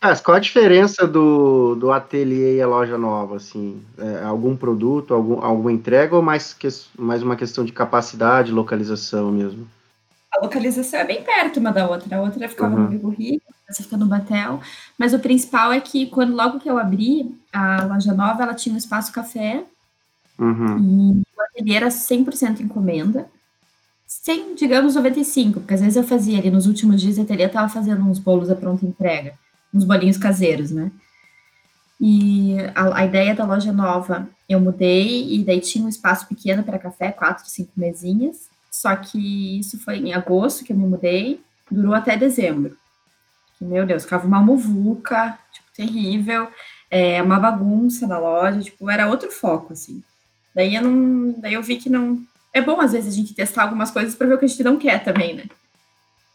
Ah, 0.00 0.14
qual 0.16 0.36
a 0.36 0.40
diferença 0.40 1.06
do, 1.08 1.74
do 1.74 1.90
ateliê 1.90 2.56
e 2.56 2.62
a 2.62 2.68
loja 2.68 2.96
nova, 2.96 3.36
assim? 3.36 3.82
É, 3.98 4.22
algum 4.22 4.56
produto, 4.56 5.12
algum, 5.12 5.42
alguma 5.42 5.72
entrega 5.72 6.14
ou 6.14 6.22
mais, 6.22 6.54
que, 6.54 6.68
mais 6.96 7.20
uma 7.20 7.34
questão 7.34 7.64
de 7.64 7.72
capacidade, 7.72 8.52
localização 8.52 9.32
mesmo? 9.32 9.66
A 10.32 10.40
localização 10.40 11.00
é 11.00 11.04
bem 11.04 11.24
perto 11.24 11.58
uma 11.58 11.72
da 11.72 11.88
outra. 11.88 12.16
A 12.16 12.20
outra 12.20 12.48
ficava 12.48 12.76
uhum. 12.76 12.82
no 12.82 12.88
Vigo 12.88 13.08
Rio, 13.08 13.42
essa 13.68 13.82
fica 13.82 13.96
no 13.96 14.06
Batel. 14.06 14.60
Mas 14.96 15.12
o 15.12 15.18
principal 15.18 15.72
é 15.72 15.80
que 15.80 16.06
quando 16.06 16.36
logo 16.36 16.60
que 16.60 16.70
eu 16.70 16.78
abri 16.78 17.34
a 17.52 17.84
loja 17.84 18.14
nova, 18.14 18.44
ela 18.44 18.54
tinha 18.54 18.76
um 18.76 18.78
espaço 18.78 19.10
café. 19.10 19.64
Uhum. 20.38 20.78
E 20.78 21.22
o 21.36 21.42
ateliê 21.42 21.74
era 21.74 21.88
100% 21.88 22.60
encomenda. 22.60 23.26
Sem, 24.06 24.54
digamos, 24.54 24.94
95, 24.94 25.58
porque 25.60 25.74
às 25.74 25.80
vezes 25.80 25.96
eu 25.96 26.04
fazia 26.04 26.38
ali 26.38 26.52
nos 26.52 26.66
últimos 26.66 27.00
dias, 27.00 27.18
a 27.18 27.22
ateliê 27.22 27.46
estava 27.46 27.68
fazendo 27.68 28.08
uns 28.08 28.20
bolos 28.20 28.48
à 28.48 28.54
pronta 28.54 28.86
entrega 28.86 29.34
uns 29.72 29.84
bolinhos 29.84 30.16
caseiros, 30.16 30.70
né? 30.70 30.90
E 32.00 32.56
a, 32.74 33.00
a, 33.00 33.04
ideia 33.04 33.34
da 33.34 33.44
loja 33.44 33.72
nova, 33.72 34.28
eu 34.48 34.60
mudei 34.60 35.34
e 35.34 35.44
daí 35.44 35.60
tinha 35.60 35.84
um 35.84 35.88
espaço 35.88 36.26
pequeno 36.28 36.62
para 36.62 36.78
café, 36.78 37.10
quatro, 37.10 37.48
cinco 37.48 37.72
mesinhas. 37.76 38.48
Só 38.70 38.94
que 38.94 39.58
isso 39.58 39.78
foi 39.80 39.96
em 39.96 40.14
agosto 40.14 40.64
que 40.64 40.72
eu 40.72 40.76
me 40.76 40.86
mudei, 40.86 41.40
durou 41.70 41.94
até 41.94 42.16
dezembro. 42.16 42.76
E, 43.60 43.64
meu 43.64 43.84
Deus, 43.84 44.04
ficava 44.04 44.26
uma 44.26 44.40
muvuca, 44.40 45.36
tipo, 45.52 45.66
terrível, 45.74 46.48
é, 46.90 47.20
uma 47.20 47.40
bagunça 47.40 48.06
na 48.06 48.18
loja, 48.18 48.60
tipo, 48.60 48.88
era 48.88 49.08
outro 49.08 49.30
foco, 49.30 49.72
assim. 49.72 50.02
Daí 50.54 50.74
eu 50.74 50.82
não, 50.82 51.32
daí 51.40 51.54
eu 51.54 51.62
vi 51.62 51.76
que 51.76 51.90
não. 51.90 52.20
É 52.52 52.60
bom 52.60 52.80
às 52.80 52.92
vezes 52.92 53.12
a 53.12 53.16
gente 53.16 53.34
testar 53.34 53.64
algumas 53.64 53.90
coisas 53.90 54.14
para 54.14 54.26
ver 54.26 54.34
o 54.34 54.38
que 54.38 54.44
a 54.44 54.48
gente 54.48 54.64
não 54.64 54.76
quer 54.76 55.02
também, 55.02 55.34
né? 55.34 55.44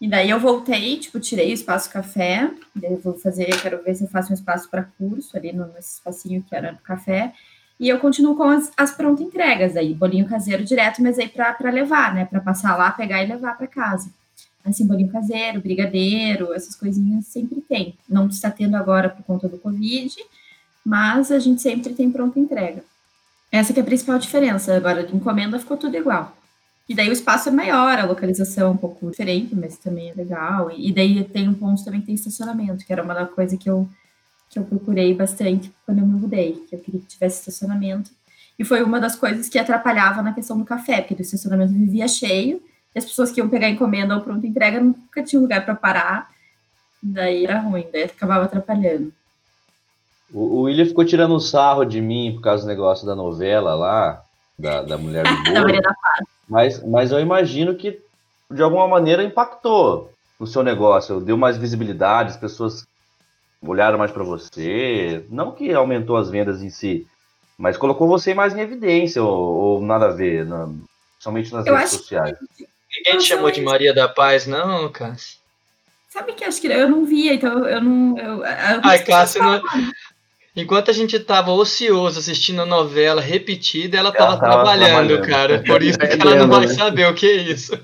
E 0.04 0.08
daí 0.10 0.32
eu 0.32 0.38
voltei, 0.38 0.98
tipo, 0.98 1.18
tirei 1.18 1.52
o 1.52 1.54
espaço 1.54 1.90
café, 1.90 2.52
eu 2.82 2.98
vou 2.98 3.18
fazer, 3.18 3.46
quero 3.62 3.82
ver 3.82 3.96
se 3.96 4.04
eu 4.04 4.10
faço 4.10 4.32
um 4.32 4.34
espaço 4.34 4.70
para 4.70 4.84
curso 4.84 5.38
ali 5.38 5.54
no, 5.54 5.66
nesse 5.68 5.94
espacinho 5.94 6.44
que 6.44 6.54
era 6.54 6.74
do 6.74 6.80
café. 6.80 7.32
E 7.80 7.88
eu 7.88 7.98
continuo 8.00 8.36
com 8.36 8.44
as, 8.44 8.70
as 8.76 8.94
entregas 9.22 9.78
aí, 9.78 9.94
bolinho 9.94 10.28
caseiro 10.28 10.66
direto, 10.66 11.02
mas 11.02 11.18
aí 11.18 11.30
para 11.30 11.72
levar, 11.72 12.14
né? 12.14 12.26
Para 12.26 12.42
passar 12.42 12.76
lá, 12.76 12.92
pegar 12.92 13.24
e 13.24 13.28
levar 13.28 13.58
para 13.58 13.66
casa. 13.66 14.14
Assim, 14.66 14.86
bolinho 14.86 15.10
caseiro, 15.10 15.62
brigadeiro, 15.62 16.54
essas 16.54 16.76
coisinhas 16.76 17.28
sempre 17.28 17.62
tem. 17.62 17.98
Não 18.10 18.28
está 18.28 18.52
tendo 18.52 18.76
agora 18.76 19.08
por 19.08 19.24
conta 19.24 19.48
do 19.48 19.58
Covid, 19.58 20.14
mas 20.86 21.32
a 21.32 21.40
gente 21.40 21.62
sempre 21.62 21.94
tem 21.94 22.12
pronta 22.12 22.38
entrega. 22.38 22.84
Essa 23.50 23.72
que 23.72 23.80
é 23.80 23.82
a 23.82 23.86
principal 23.86 24.20
diferença. 24.20 24.76
Agora, 24.76 25.02
de 25.02 25.16
encomenda 25.16 25.58
ficou 25.58 25.78
tudo 25.78 25.96
igual. 25.96 26.36
E 26.88 26.94
daí 26.94 27.10
o 27.10 27.14
espaço 27.14 27.50
é 27.50 27.52
maior, 27.52 27.98
a 27.98 28.06
localização 28.06 28.68
é 28.68 28.72
um 28.72 28.78
pouco 28.78 29.10
diferente, 29.10 29.56
mas 29.56 29.78
também 29.78 30.10
é 30.10 30.14
legal. 30.14 30.70
E, 30.72 30.92
daí 30.92 31.24
tem 31.24 31.48
um 31.48 31.54
ponto 31.54 31.84
também 31.84 32.02
que 32.02 32.08
tem 32.08 32.16
estacionamento, 32.16 32.86
que 32.86 32.92
era 32.92 33.02
uma 33.02 33.26
coisa 33.26 33.56
que 33.56 33.70
eu, 33.70 33.88
que 34.50 34.60
eu 34.60 34.64
procurei 34.64 35.14
bastante 35.14 35.72
quando 35.86 36.00
eu 36.00 36.06
me 36.06 36.14
mudei, 36.14 36.64
que 36.70 36.76
eu 36.76 36.80
queria 36.80 37.00
que 37.00 37.08
tivesse 37.08 37.40
estacionamento. 37.40 38.12
E 38.60 38.66
foi 38.66 38.84
uma 38.84 39.00
das 39.00 39.16
coisas 39.16 39.48
que 39.48 39.58
atrapalhava 39.58 40.22
na 40.22 40.34
questão 40.34 40.58
do 40.58 40.66
café, 40.66 41.02
porque 41.02 41.16
o 41.16 41.22
estacionamento 41.22 41.74
vivia 41.74 42.08
cheio, 42.08 42.62
e 42.94 43.00
as 43.00 43.06
pessoas 43.06 43.32
que 43.32 43.40
iam 43.40 43.50
pegar 43.50 43.70
encomenda 43.70 44.14
ou 44.14 44.22
pronta 44.22 44.46
entrega 44.46 44.80
nunca 44.80 45.24
tinham 45.24 45.42
lugar 45.42 45.66
para 45.66 45.76
parar. 45.76 46.30
Daí 47.02 47.46
era 47.46 47.60
ruim, 47.60 47.88
daí 47.92 48.04
acabava 48.04 48.46
atrapalhando. 48.46 49.12
O 50.32 50.62
William 50.62 50.86
ficou 50.86 51.06
tirando 51.06 51.40
sarro 51.40 51.86
de 51.86 52.02
mim 52.02 52.34
por 52.34 52.42
causa 52.42 52.64
do 52.64 52.68
negócio 52.68 53.06
da 53.06 53.16
novela 53.16 53.76
lá, 53.76 54.24
da, 54.64 54.82
da 54.82 54.98
mulher 54.98 55.24
do 55.28 55.54
da 55.54 55.62
Maria 55.62 55.82
da 55.82 55.94
Paz. 55.94 56.26
Mas, 56.50 56.84
mas 56.84 57.12
eu 57.12 57.20
imagino 57.20 57.76
que 57.76 58.02
de 58.50 58.62
alguma 58.62 58.88
maneira 58.88 59.24
impactou 59.24 60.12
no 60.40 60.48
seu 60.48 60.64
negócio, 60.64 61.20
deu 61.20 61.38
mais 61.38 61.58
visibilidade, 61.58 62.32
as 62.32 62.38
pessoas 62.38 62.88
olharam 63.62 63.98
mais 63.98 64.12
para 64.12 64.24
você. 64.24 65.26
Não 65.30 65.52
que 65.52 65.72
aumentou 65.74 66.18
as 66.18 66.30
vendas 66.30 66.62
em 66.62 66.70
si, 66.70 67.06
mas 67.58 67.78
colocou 67.78 68.08
você 68.08 68.34
mais 68.34 68.56
em 68.56 68.62
evidência, 68.62 69.22
ou, 69.22 69.56
ou 69.56 69.82
nada 69.82 70.08
a 70.08 70.12
ver, 70.12 70.46
na, 70.46 70.70
somente 71.20 71.52
nas 71.54 71.66
eu 71.66 71.76
redes 71.76 71.92
sociais. 71.92 72.38
Que... 72.58 72.68
Ninguém 72.96 73.18
te 73.18 73.26
chamou 73.26 73.52
de 73.52 73.62
Maria 73.62 73.94
da 73.94 74.08
Paz, 74.08 74.46
não, 74.46 74.92
Cássio? 74.92 75.42
Sabe 76.10 76.34
que 76.34 76.44
acho 76.44 76.62
que 76.62 76.68
eu 76.68 76.88
não 76.88 77.06
via, 77.06 77.34
então 77.34 77.68
eu 77.68 77.82
não. 77.82 78.18
Eu, 78.20 78.46
eu 78.46 78.82
Ai, 78.84 79.04
Cássio, 79.04 79.42
não, 79.42 79.60
Enquanto 80.56 80.92
a 80.92 80.94
gente 80.94 81.20
tava 81.20 81.52
ocioso 81.52 82.20
assistindo 82.20 82.62
a 82.62 82.66
novela 82.66 83.20
repetida, 83.20 83.98
ela 83.98 84.12
tava, 84.12 84.34
ela 84.34 84.38
tava 84.40 84.54
trabalhando, 84.54 85.22
trabalhando, 85.22 85.28
cara. 85.28 85.64
Por 85.64 85.82
isso 85.82 85.98
que 85.98 86.06
ela 86.06 86.36
não 86.36 86.48
vai 86.48 86.68
saber 86.68 87.08
o 87.08 87.14
que 87.16 87.26
é 87.26 87.36
isso. 87.38 87.78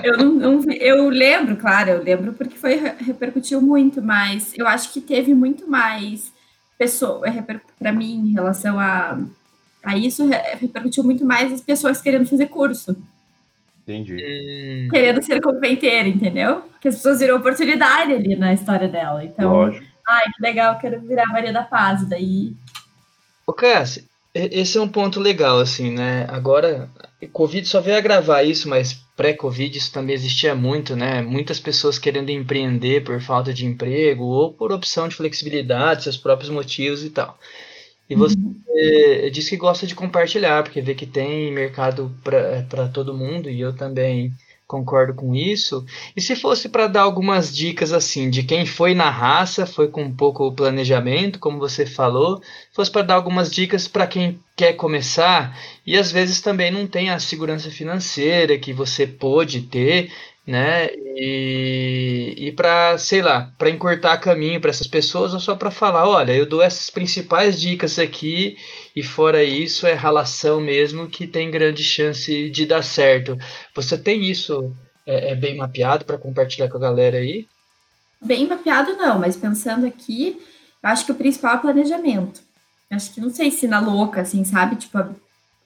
Eu, 0.00 0.16
não, 0.18 0.34
não, 0.34 0.72
eu 0.72 1.08
lembro, 1.08 1.56
claro, 1.56 1.90
eu 1.90 2.02
lembro 2.04 2.32
porque 2.34 2.56
foi 2.56 2.76
repercutiu 2.76 3.60
muito, 3.60 4.00
mas 4.00 4.52
eu 4.56 4.68
acho 4.68 4.92
que 4.92 5.00
teve 5.00 5.34
muito 5.34 5.68
mais 5.68 6.32
pessoa 6.78 7.26
para 7.78 7.92
mim 7.92 8.28
em 8.28 8.32
relação 8.32 8.78
a, 8.78 9.18
a 9.82 9.96
isso 9.96 10.28
repercutiu 10.60 11.02
muito 11.02 11.24
mais 11.24 11.52
as 11.52 11.60
pessoas 11.60 12.00
querendo 12.00 12.26
fazer 12.26 12.46
curso. 12.46 12.96
Entendi. 13.82 14.14
Hum. 14.14 14.88
Querendo 14.88 15.20
ser 15.20 15.40
conventeira, 15.40 16.08
entendeu? 16.08 16.62
Que 16.80 16.86
as 16.86 16.94
pessoas 16.94 17.18
viram 17.18 17.36
oportunidade 17.36 18.12
ali 18.12 18.36
na 18.36 18.52
história 18.54 18.86
dela. 18.86 19.24
Então, 19.24 19.52
Lógico 19.52 19.93
ai, 20.06 20.24
que 20.34 20.42
legal, 20.42 20.78
quero 20.78 21.00
virar 21.00 21.26
Maria 21.26 21.52
da 21.52 21.62
Paz. 21.62 22.06
Daí. 22.08 22.52
Ô, 23.46 23.52
Cassi, 23.52 24.08
esse 24.34 24.76
é 24.76 24.80
um 24.80 24.88
ponto 24.88 25.20
legal, 25.20 25.60
assim, 25.60 25.92
né? 25.92 26.26
Agora, 26.28 26.90
Covid 27.32 27.66
só 27.66 27.80
veio 27.80 27.96
agravar 27.96 28.44
isso, 28.44 28.68
mas 28.68 28.94
pré-Covid 29.16 29.78
isso 29.78 29.92
também 29.92 30.14
existia 30.14 30.54
muito, 30.54 30.96
né? 30.96 31.22
Muitas 31.22 31.60
pessoas 31.60 31.98
querendo 31.98 32.30
empreender 32.30 33.04
por 33.04 33.20
falta 33.20 33.54
de 33.54 33.64
emprego 33.64 34.24
ou 34.24 34.52
por 34.52 34.72
opção 34.72 35.08
de 35.08 35.14
flexibilidade, 35.14 36.02
seus 36.02 36.16
próprios 36.16 36.50
motivos 36.50 37.04
e 37.04 37.10
tal. 37.10 37.38
E 38.10 38.14
você 38.14 38.36
uhum. 38.36 39.30
disse 39.30 39.50
que 39.50 39.56
gosta 39.56 39.86
de 39.86 39.94
compartilhar, 39.94 40.62
porque 40.62 40.80
vê 40.80 40.94
que 40.94 41.06
tem 41.06 41.52
mercado 41.52 42.14
para 42.22 42.88
todo 42.88 43.16
mundo, 43.16 43.48
e 43.48 43.60
eu 43.60 43.74
também 43.74 44.32
concordo 44.74 45.14
com 45.14 45.34
isso. 45.34 45.84
E 46.16 46.20
se 46.20 46.34
fosse 46.34 46.68
para 46.68 46.88
dar 46.88 47.02
algumas 47.02 47.54
dicas 47.54 47.92
assim, 47.92 48.28
de 48.28 48.42
quem 48.42 48.66
foi 48.66 48.94
na 48.94 49.08
raça, 49.08 49.66
foi 49.66 49.88
com 49.88 50.02
um 50.02 50.12
pouco 50.12 50.52
planejamento, 50.52 51.38
como 51.38 51.58
você 51.58 51.86
falou, 51.86 52.42
fosse 52.72 52.90
para 52.90 53.02
dar 53.02 53.14
algumas 53.14 53.50
dicas 53.50 53.86
para 53.86 54.06
quem 54.06 54.40
quer 54.56 54.72
começar 54.74 55.56
e 55.86 55.96
às 55.96 56.10
vezes 56.10 56.40
também 56.40 56.70
não 56.70 56.86
tem 56.86 57.10
a 57.10 57.18
segurança 57.18 57.70
financeira 57.70 58.58
que 58.58 58.72
você 58.72 59.06
pode 59.06 59.62
ter, 59.62 60.10
né? 60.46 60.88
E, 61.16 62.34
e 62.36 62.52
para, 62.52 62.98
sei 62.98 63.22
lá, 63.22 63.52
para 63.56 63.70
encurtar 63.70 64.18
caminho 64.18 64.60
para 64.60 64.70
essas 64.70 64.86
pessoas 64.86 65.32
ou 65.32 65.40
só 65.40 65.54
para 65.54 65.70
falar, 65.70 66.08
olha, 66.08 66.32
eu 66.32 66.46
dou 66.46 66.62
essas 66.62 66.90
principais 66.90 67.60
dicas 67.60 67.98
aqui 67.98 68.56
e 68.94 69.02
fora 69.02 69.42
isso 69.42 69.86
é 69.86 69.94
relação 69.94 70.60
mesmo 70.60 71.08
que 71.08 71.26
tem 71.26 71.50
grande 71.50 71.82
chance 71.82 72.50
de 72.50 72.66
dar 72.66 72.82
certo. 72.82 73.36
Você 73.74 73.98
tem 73.98 74.30
isso 74.30 74.74
é, 75.06 75.32
é 75.32 75.34
bem 75.34 75.56
mapeado 75.56 76.04
para 76.04 76.18
compartilhar 76.18 76.68
com 76.68 76.76
a 76.76 76.80
galera 76.80 77.18
aí? 77.18 77.46
Bem 78.22 78.46
mapeado 78.46 78.96
não, 78.96 79.18
mas 79.18 79.36
pensando 79.36 79.86
aqui, 79.86 80.40
eu 80.82 80.88
acho 80.88 81.04
que 81.04 81.12
o 81.12 81.16
principal 81.16 81.54
é 81.54 81.56
o 81.56 81.60
planejamento. 81.60 82.40
Acho 82.90 83.12
que 83.12 83.20
não 83.20 83.30
sei 83.30 83.50
se 83.50 83.66
na 83.66 83.80
louca, 83.80 84.20
assim, 84.20 84.44
sabe? 84.44 84.76
Tipo, 84.76 84.98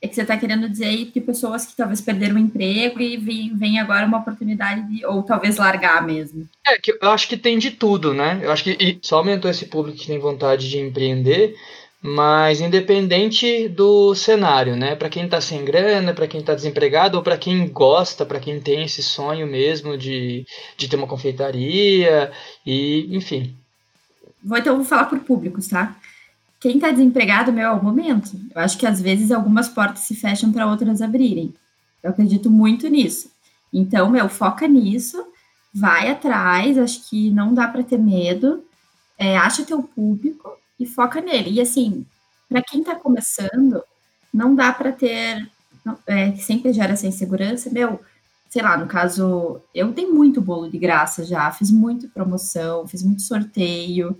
é 0.01 0.07
que 0.07 0.15
você 0.15 0.23
está 0.23 0.37
querendo 0.37 0.69
dizer 0.69 0.87
aí 0.87 1.07
que 1.07 1.21
pessoas 1.21 1.67
que 1.67 1.77
talvez 1.77 2.01
perderam 2.01 2.37
o 2.37 2.39
emprego 2.39 3.01
e 3.01 3.17
vem, 3.17 3.57
vem 3.57 3.79
agora 3.79 4.07
uma 4.07 4.19
oportunidade 4.19 4.83
de, 4.89 5.05
ou 5.05 5.23
talvez 5.23 5.57
largar 5.57 6.05
mesmo. 6.05 6.49
É, 6.67 6.79
que 6.79 6.97
eu 7.01 7.11
acho 7.11 7.29
que 7.29 7.37
tem 7.37 7.59
de 7.59 7.73
tudo, 7.73 8.15
né? 8.15 8.41
Eu 8.43 8.51
acho 8.53 8.65
que 8.65 8.99
só 9.03 9.19
aumentou 9.19 9.51
esse 9.51 9.67
público 9.67 9.99
que 9.99 10.07
tem 10.07 10.19
vontade 10.19 10.71
de 10.71 10.79
empreender, 10.79 11.55
mas 12.01 12.61
independente 12.61 13.69
do 13.69 14.15
cenário, 14.15 14.77
né? 14.77 14.95
Para 14.95 15.09
quem 15.09 15.25
está 15.25 15.41
sem 15.41 15.65
grana, 15.65 16.15
para 16.15 16.29
quem 16.29 16.41
está 16.41 16.55
desempregado 16.55 17.17
ou 17.17 17.23
para 17.23 17.37
quem 17.37 17.69
gosta, 17.69 18.25
para 18.25 18.41
quem 18.41 18.61
tem 18.61 18.85
esse 18.85 19.03
sonho 19.03 19.47
mesmo 19.47 19.99
de, 19.99 20.47
de 20.77 20.89
ter 20.89 20.97
uma 20.97 21.07
confeitaria 21.07 22.31
e, 22.65 23.09
enfim. 23.11 23.55
Vou 24.43 24.57
então 24.57 24.77
vou 24.77 24.85
falar 24.85 25.07
por 25.07 25.19
públicos, 25.21 25.69
tá? 25.69 25.97
quem 26.61 26.75
está 26.77 26.91
desempregado, 26.91 27.53
meu, 27.53 27.69
é 27.69 27.73
o 27.73 27.83
momento. 27.83 28.33
Eu 28.55 28.61
acho 28.61 28.77
que 28.77 28.87
às 28.87 29.01
vezes 29.01 29.31
algumas 29.31 29.69
portas 29.69 30.01
se 30.01 30.15
fecham 30.15 30.53
para 30.53 30.67
outras 30.67 31.01
abrirem. 31.01 31.55
Eu 32.03 32.11
acredito 32.11 32.51
muito 32.51 32.89
nisso. 32.89 33.31
Então, 33.73 34.11
meu, 34.11 34.29
foca 34.29 34.67
nisso, 34.67 35.25
vai 35.73 36.11
atrás, 36.11 36.77
acho 36.79 37.09
que 37.09 37.31
não 37.31 37.55
dá 37.55 37.69
para 37.69 37.83
ter 37.83 37.99
medo, 37.99 38.65
é, 39.17 39.37
acha 39.37 39.65
teu 39.65 39.83
público 39.83 40.58
e 40.79 40.87
foca 40.87 41.21
nele. 41.21 41.51
E 41.51 41.61
assim, 41.61 42.07
para 42.49 42.63
quem 42.63 42.81
está 42.81 42.95
começando, 42.95 43.83
não 44.33 44.55
dá 44.55 44.73
para 44.73 44.93
ter, 44.93 45.49
é, 46.07 46.33
sempre 46.37 46.73
gera 46.73 46.93
essa 46.93 47.07
insegurança, 47.07 47.71
meu, 47.71 48.01
sei 48.49 48.63
lá, 48.63 48.77
no 48.77 48.87
caso, 48.87 49.61
eu 49.75 49.93
tenho 49.93 50.15
muito 50.15 50.41
bolo 50.41 50.71
de 50.71 50.79
graça 50.79 51.25
já, 51.25 51.51
fiz 51.51 51.71
muito 51.71 52.09
promoção, 52.09 52.87
fiz 52.87 53.03
muito 53.03 53.23
sorteio, 53.23 54.19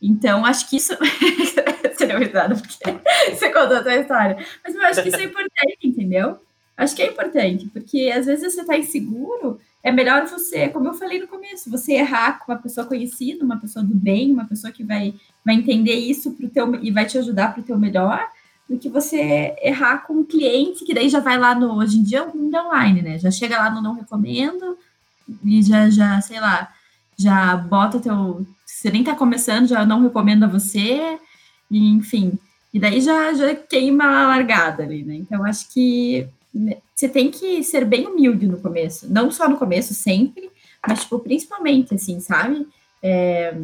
então 0.00 0.44
acho 0.44 0.68
que 0.68 0.76
isso 0.76 0.94
você 1.96 2.06
deu 2.06 2.18
risada 2.18 2.54
porque 2.54 2.78
você 3.34 3.50
contou 3.50 3.76
a 3.76 3.82
sua 3.82 3.96
história. 3.96 4.46
Mas 4.64 4.74
eu 4.74 4.82
acho 4.82 5.02
que 5.02 5.08
isso 5.08 5.18
é 5.18 5.24
importante, 5.24 5.78
entendeu? 5.82 6.38
Acho 6.76 6.94
que 6.94 7.02
é 7.02 7.06
importante, 7.08 7.66
porque 7.68 8.12
às 8.14 8.26
vezes 8.26 8.54
você 8.54 8.60
está 8.60 8.76
inseguro, 8.76 9.58
é 9.86 9.92
melhor 9.92 10.26
você, 10.26 10.68
como 10.68 10.88
eu 10.88 10.94
falei 10.94 11.20
no 11.20 11.28
começo, 11.28 11.70
você 11.70 11.92
errar 11.92 12.40
com 12.40 12.50
uma 12.50 12.58
pessoa 12.58 12.84
conhecida, 12.84 13.44
uma 13.44 13.56
pessoa 13.56 13.84
do 13.84 13.94
bem, 13.94 14.32
uma 14.32 14.44
pessoa 14.44 14.72
que 14.72 14.82
vai, 14.82 15.14
vai 15.44 15.54
entender 15.54 15.94
isso 15.94 16.32
pro 16.32 16.48
teu, 16.48 16.74
e 16.82 16.90
vai 16.90 17.06
te 17.06 17.16
ajudar 17.16 17.52
para 17.52 17.60
o 17.60 17.64
teu 17.64 17.78
melhor, 17.78 18.20
do 18.68 18.76
que 18.78 18.88
você 18.88 19.54
errar 19.62 19.98
com 19.98 20.14
um 20.14 20.24
cliente, 20.24 20.84
que 20.84 20.92
daí 20.92 21.08
já 21.08 21.20
vai 21.20 21.38
lá 21.38 21.54
no. 21.54 21.76
Hoje 21.76 21.98
em 21.98 22.02
dia 22.02 22.24
o 22.24 22.36
mundo 22.36 22.56
é 22.56 22.62
online, 22.62 23.00
né? 23.00 23.16
Já 23.16 23.30
chega 23.30 23.58
lá 23.58 23.70
no 23.70 23.80
não 23.80 23.94
recomendo 23.94 24.76
e 25.44 25.62
já, 25.62 25.88
já 25.88 26.20
sei 26.20 26.40
lá, 26.40 26.68
já 27.16 27.56
bota 27.56 28.00
teu. 28.00 28.44
Você 28.66 28.90
nem 28.90 29.04
tá 29.04 29.14
começando, 29.14 29.68
já 29.68 29.86
não 29.86 30.02
recomenda 30.02 30.48
você, 30.48 31.16
e, 31.70 31.90
enfim. 31.90 32.36
E 32.74 32.80
daí 32.80 33.00
já, 33.00 33.32
já 33.34 33.54
queima 33.54 34.04
a 34.04 34.26
largada 34.26 34.82
ali, 34.82 35.04
né? 35.04 35.14
Então 35.14 35.44
acho 35.44 35.72
que 35.72 36.28
você 36.96 37.08
tem 37.08 37.30
que 37.30 37.62
ser 37.62 37.84
bem 37.84 38.06
humilde 38.06 38.48
no 38.48 38.58
começo. 38.58 39.06
Não 39.12 39.30
só 39.30 39.48
no 39.48 39.58
começo, 39.58 39.94
sempre, 39.94 40.50
mas, 40.86 41.02
tipo, 41.02 41.18
principalmente, 41.20 41.94
assim, 41.94 42.18
sabe? 42.18 42.66
É, 43.02 43.56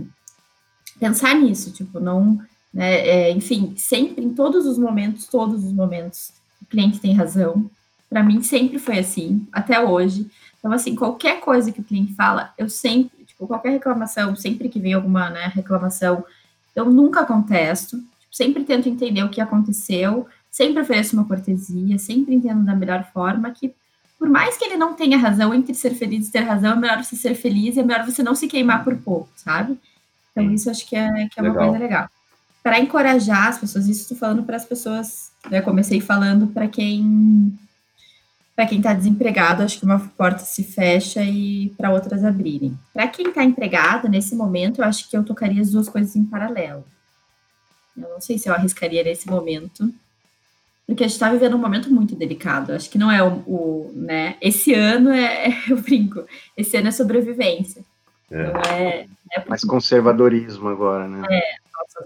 pensar 1.01 1.35
nisso, 1.35 1.73
tipo, 1.73 1.99
não 1.99 2.39
né? 2.73 3.07
É, 3.07 3.31
enfim, 3.31 3.75
sempre, 3.77 4.25
em 4.25 4.33
todos 4.33 4.67
os 4.67 4.79
momentos, 4.79 5.27
todos 5.27 5.65
os 5.65 5.73
momentos, 5.73 6.33
o 6.61 6.67
cliente 6.67 6.99
tem 6.99 7.13
razão. 7.15 7.71
Para 8.09 8.23
mim, 8.23 8.43
sempre 8.43 8.79
foi 8.79 8.99
assim, 8.99 9.47
até 9.53 9.81
hoje. 9.81 10.31
Então, 10.59 10.73
assim, 10.73 10.95
qualquer 10.95 11.41
coisa 11.41 11.73
que 11.73 11.81
o 11.81 11.85
cliente 11.85 12.15
fala, 12.15 12.53
eu 12.57 12.69
sempre, 12.69 13.25
tipo, 13.25 13.47
qualquer 13.47 13.71
reclamação, 13.71 14.35
sempre 14.37 14.69
que 14.69 14.79
vem 14.79 14.95
alguma 14.95 15.29
né, 15.29 15.51
reclamação, 15.55 16.25
eu 16.75 16.87
nunca 16.87 17.27
contesto, 17.27 17.99
tipo, 17.99 18.35
sempre 18.35 18.65
tento 18.65 18.89
entender 18.89 19.23
o 19.23 19.29
que 19.29 19.41
aconteceu, 19.41 20.27
sempre 20.53 20.81
ofereço 20.81 21.17
uma 21.17 21.25
cortesia, 21.25 21.99
sempre 21.99 22.37
entendo 22.37 22.65
da 22.65 22.77
melhor 22.77 23.05
forma 23.13 23.51
que, 23.51 23.75
por 24.17 24.29
mais 24.29 24.57
que 24.57 24.65
ele 24.65 24.77
não 24.77 24.95
tenha 24.95 25.19
razão, 25.19 25.53
entre 25.53 25.75
ser 25.75 25.95
feliz 25.95 26.29
e 26.29 26.31
ter 26.31 26.43
razão, 26.43 26.75
é 26.75 26.77
melhor 26.77 27.03
você 27.03 27.17
ser 27.17 27.35
feliz 27.35 27.75
e 27.75 27.81
é 27.81 27.83
melhor 27.83 28.05
você 28.05 28.23
não 28.23 28.37
se 28.37 28.47
queimar 28.47 28.85
por 28.85 28.97
pouco, 28.99 29.31
sabe? 29.35 29.77
Então, 30.31 30.49
isso 30.53 30.71
acho 30.71 30.87
que 30.87 30.95
é, 30.95 31.29
que 31.29 31.41
é 31.41 31.43
uma 31.43 31.55
coisa 31.55 31.79
legal 31.79 32.09
para 32.63 32.79
encorajar 32.79 33.49
as 33.49 33.59
pessoas, 33.59 33.89
isso 33.89 34.03
estou 34.03 34.17
falando 34.17 34.45
para 34.45 34.57
as 34.57 34.65
pessoas, 34.65 35.33
né, 35.51 35.61
comecei 35.61 36.01
falando 36.01 36.47
para 36.47 36.69
quem 36.69 37.59
para 38.55 38.67
quem 38.67 38.79
está 38.79 38.93
desempregado, 38.93 39.63
acho 39.63 39.79
que 39.79 39.85
uma 39.85 39.99
porta 39.99 40.41
se 40.41 40.63
fecha 40.63 41.25
e 41.25 41.71
para 41.71 41.91
outras 41.91 42.23
abrirem. 42.23 42.79
Para 42.93 43.09
quem 43.09 43.29
está 43.29 43.43
empregado, 43.43 44.11
nesse 44.11 44.37
momento, 44.37 44.83
eu 44.83 44.85
acho 44.85 45.09
que 45.09 45.17
eu 45.17 45.25
tocaria 45.25 45.63
as 45.63 45.71
duas 45.71 45.89
coisas 45.89 46.15
em 46.15 46.25
paralelo. 46.25 46.85
Eu 47.97 48.11
não 48.11 48.21
sei 48.21 48.39
se 48.39 48.51
eu 48.51 48.55
arriscaria 48.55 49.03
nesse 49.03 49.27
momento, 49.27 49.93
porque 50.93 51.05
a 51.05 51.07
gente 51.07 51.15
está 51.15 51.31
vivendo 51.31 51.55
um 51.55 51.61
momento 51.61 51.91
muito 51.91 52.15
delicado. 52.15 52.73
Acho 52.73 52.91
que 52.91 52.99
não 52.99 53.11
é 53.11 53.23
o, 53.23 53.43
o 53.47 53.93
né? 53.95 54.37
Esse 54.41 54.75
ano 54.75 55.11
é, 55.11 55.49
eu 55.69 55.81
brinco, 55.81 56.25
esse 56.57 56.77
ano 56.77 56.89
é 56.89 56.91
sobrevivência. 56.91 57.83
É. 58.31 58.43
Não 58.43 58.61
é, 58.61 59.07
é 59.33 59.45
mais 59.49 59.65
conservadorismo 59.65 60.69
agora, 60.69 61.09
né? 61.09 61.27
É, 61.31 61.55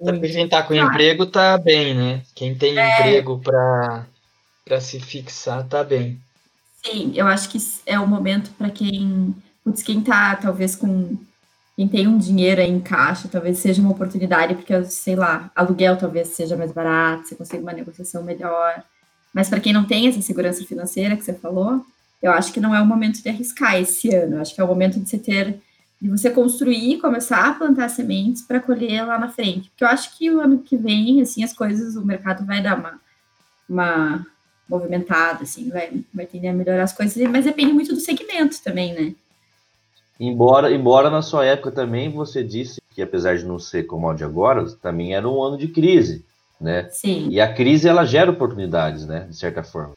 nossa, 0.02 0.20
quem 0.20 0.48
tá 0.48 0.62
com 0.62 0.74
ah. 0.74 0.78
emprego 0.78 1.26
tá 1.26 1.58
bem, 1.58 1.94
né? 1.94 2.22
Quem 2.34 2.54
tem 2.54 2.78
é... 2.78 3.00
emprego 3.00 3.38
para 3.38 4.06
para 4.64 4.80
se 4.80 4.98
fixar 4.98 5.64
tá 5.64 5.84
bem. 5.84 6.18
Sim, 6.84 7.12
eu 7.14 7.26
acho 7.26 7.48
que 7.48 7.58
é 7.86 7.98
o 8.00 8.06
momento 8.06 8.50
para 8.58 8.68
quem, 8.68 9.34
putz, 9.64 9.82
quem 9.82 10.00
tá 10.00 10.34
talvez 10.34 10.74
com 10.74 11.16
quem 11.76 11.86
tem 11.86 12.08
um 12.08 12.16
dinheiro 12.16 12.60
aí 12.60 12.70
em 12.70 12.80
caixa, 12.80 13.28
talvez 13.30 13.58
seja 13.58 13.82
uma 13.82 13.90
oportunidade, 13.90 14.54
porque, 14.54 14.84
sei 14.86 15.14
lá, 15.14 15.50
aluguel 15.54 15.96
talvez 15.98 16.28
seja 16.28 16.56
mais 16.56 16.72
barato, 16.72 17.28
você 17.28 17.34
consiga 17.34 17.62
uma 17.62 17.72
negociação 17.72 18.22
melhor. 18.22 18.82
Mas 19.34 19.50
para 19.50 19.60
quem 19.60 19.74
não 19.74 19.84
tem 19.84 20.08
essa 20.08 20.22
segurança 20.22 20.64
financeira 20.64 21.14
que 21.14 21.22
você 21.22 21.34
falou, 21.34 21.84
eu 22.22 22.32
acho 22.32 22.50
que 22.50 22.60
não 22.60 22.74
é 22.74 22.80
o 22.80 22.86
momento 22.86 23.22
de 23.22 23.28
arriscar 23.28 23.76
esse 23.76 24.08
ano. 24.14 24.36
Eu 24.36 24.40
acho 24.40 24.54
que 24.54 24.60
é 24.60 24.64
o 24.64 24.68
momento 24.68 24.98
de 24.98 25.08
você 25.08 25.18
ter 25.18 25.60
de 26.00 26.10
você 26.10 26.30
construir, 26.30 26.98
começar 26.98 27.46
a 27.46 27.54
plantar 27.54 27.88
sementes 27.88 28.42
para 28.42 28.60
colher 28.60 29.06
lá 29.06 29.18
na 29.18 29.30
frente. 29.30 29.70
Porque 29.70 29.84
eu 29.84 29.88
acho 29.88 30.16
que 30.16 30.30
o 30.30 30.40
ano 30.40 30.58
que 30.58 30.76
vem, 30.76 31.22
assim, 31.22 31.42
as 31.42 31.54
coisas, 31.54 31.96
o 31.96 32.04
mercado 32.04 32.44
vai 32.44 32.62
dar 32.62 32.78
uma, 32.78 33.00
uma 33.68 34.26
movimentada, 34.68 35.44
assim, 35.44 35.70
vai, 35.70 35.90
vai 36.12 36.26
tender 36.26 36.50
a 36.50 36.54
melhorar 36.54 36.82
as 36.82 36.92
coisas, 36.92 37.16
mas 37.30 37.46
depende 37.46 37.72
muito 37.72 37.94
do 37.94 38.00
segmento 38.00 38.62
também, 38.62 38.92
né? 38.94 39.14
Embora, 40.18 40.72
embora 40.72 41.10
na 41.10 41.22
sua 41.22 41.44
época 41.44 41.70
também 41.70 42.10
você 42.10 42.42
disse 42.42 42.80
que 42.94 43.02
apesar 43.02 43.36
de 43.36 43.44
não 43.44 43.58
ser 43.58 43.84
como 43.84 44.08
o 44.08 44.14
de 44.14 44.24
agora, 44.24 44.64
também 44.80 45.14
era 45.14 45.28
um 45.28 45.42
ano 45.42 45.58
de 45.58 45.68
crise, 45.68 46.24
né? 46.58 46.88
Sim. 46.90 47.28
E 47.30 47.40
a 47.40 47.52
crise 47.52 47.86
ela 47.86 48.06
gera 48.06 48.30
oportunidades, 48.30 49.06
né? 49.06 49.26
De 49.28 49.36
certa 49.36 49.62
forma. 49.62 49.92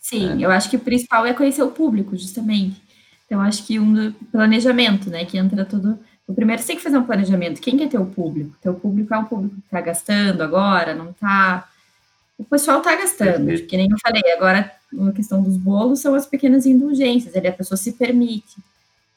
Sim, 0.00 0.34
né? 0.34 0.44
eu 0.44 0.50
acho 0.50 0.70
que 0.70 0.76
o 0.76 0.80
principal 0.80 1.26
é 1.26 1.34
conhecer 1.34 1.62
o 1.62 1.70
público, 1.70 2.16
justamente. 2.16 2.80
Então, 3.26 3.40
acho 3.40 3.64
que 3.64 3.78
um 3.78 4.10
planejamento, 4.32 5.08
né, 5.08 5.24
que 5.24 5.38
entra 5.38 5.64
tudo. 5.64 5.98
O 6.26 6.34
primeiro, 6.34 6.60
você 6.60 6.68
tem 6.68 6.76
que 6.76 6.82
fazer 6.82 6.96
um 6.96 7.04
planejamento. 7.04 7.60
Quem 7.60 7.76
que 7.76 7.84
é 7.84 7.88
teu 7.88 8.04
público? 8.06 8.56
Teu 8.60 8.74
público 8.74 9.12
é 9.14 9.18
um 9.18 9.24
público 9.24 9.54
que 9.54 9.60
está 9.66 9.80
gastando 9.80 10.42
agora, 10.42 10.94
não 10.94 11.10
está. 11.10 11.68
O 12.38 12.44
pessoal 12.44 12.78
está 12.78 12.96
gastando, 12.96 13.46
que 13.66 13.76
nem 13.76 13.88
eu 13.88 13.98
falei. 14.02 14.22
Agora, 14.32 14.72
a 15.08 15.12
questão 15.12 15.42
dos 15.42 15.56
bolos 15.56 16.00
são 16.00 16.14
as 16.14 16.26
pequenas 16.26 16.66
indulgências, 16.66 17.36
ali 17.36 17.46
a 17.46 17.52
pessoa 17.52 17.76
se 17.76 17.92
permite. 17.92 18.56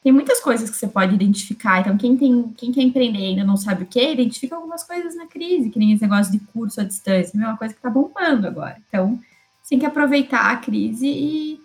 Tem 0.04 0.12
muitas 0.12 0.38
coisas 0.38 0.68
que 0.68 0.76
você 0.76 0.86
pode 0.86 1.14
identificar. 1.14 1.80
Então, 1.80 1.96
quem, 1.96 2.14
tem, 2.14 2.54
quem 2.58 2.70
quer 2.70 2.82
empreender 2.82 3.20
e 3.20 3.24
ainda 3.28 3.42
não 3.42 3.56
sabe 3.56 3.84
o 3.84 3.86
que, 3.86 4.12
identifica 4.12 4.54
algumas 4.54 4.84
coisas 4.84 5.16
na 5.16 5.26
crise, 5.26 5.70
que 5.70 5.78
nem 5.78 5.92
esse 5.92 6.02
negócio 6.02 6.30
de 6.30 6.38
curso 6.52 6.78
à 6.82 6.84
distância, 6.84 7.32
é 7.34 7.40
uma 7.40 7.56
coisa 7.56 7.72
que 7.72 7.78
está 7.78 7.88
bombando 7.88 8.46
agora. 8.46 8.76
Então, 8.86 9.18
você 9.62 9.70
tem 9.70 9.78
que 9.78 9.86
aproveitar 9.86 10.52
a 10.52 10.58
crise 10.58 11.06
e, 11.06 11.58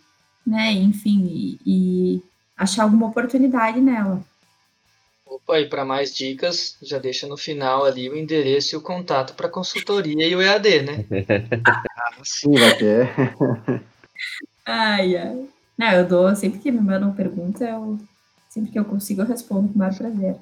né, 0.48 0.72
enfim, 0.72 1.28
e, 1.30 1.60
e 1.66 2.24
achar 2.56 2.84
alguma 2.84 3.08
oportunidade 3.08 3.82
nela. 3.82 4.24
Opa, 5.26 5.60
e 5.60 5.68
para 5.68 5.84
mais 5.84 6.16
dicas, 6.16 6.78
já 6.82 6.98
deixa 6.98 7.28
no 7.28 7.36
final 7.36 7.84
ali 7.84 8.10
o 8.10 8.16
endereço 8.16 8.74
e 8.74 8.78
o 8.78 8.82
contato 8.82 9.34
para 9.34 9.50
consultoria 9.50 10.26
e 10.26 10.34
o 10.34 10.42
EAD, 10.42 10.82
né? 10.84 11.06
Sim, 12.24 12.54
vai 12.54 12.78
ter. 12.78 13.10
ai, 14.66 15.18
ai. 15.18 15.46
Não, 15.78 15.92
eu 15.92 16.08
dou, 16.08 16.36
sempre 16.38 16.60
que 16.60 16.72
me 16.72 16.80
mandam 16.80 17.14
pergunta, 17.14 17.66
eu, 17.66 18.00
sempre 18.50 18.72
que 18.72 18.80
eu 18.80 18.84
consigo, 18.84 19.22
eu 19.22 19.28
respondo 19.28 19.70
com 19.70 19.76
o 19.76 19.78
maior 19.78 19.96
prazer. 19.96 20.36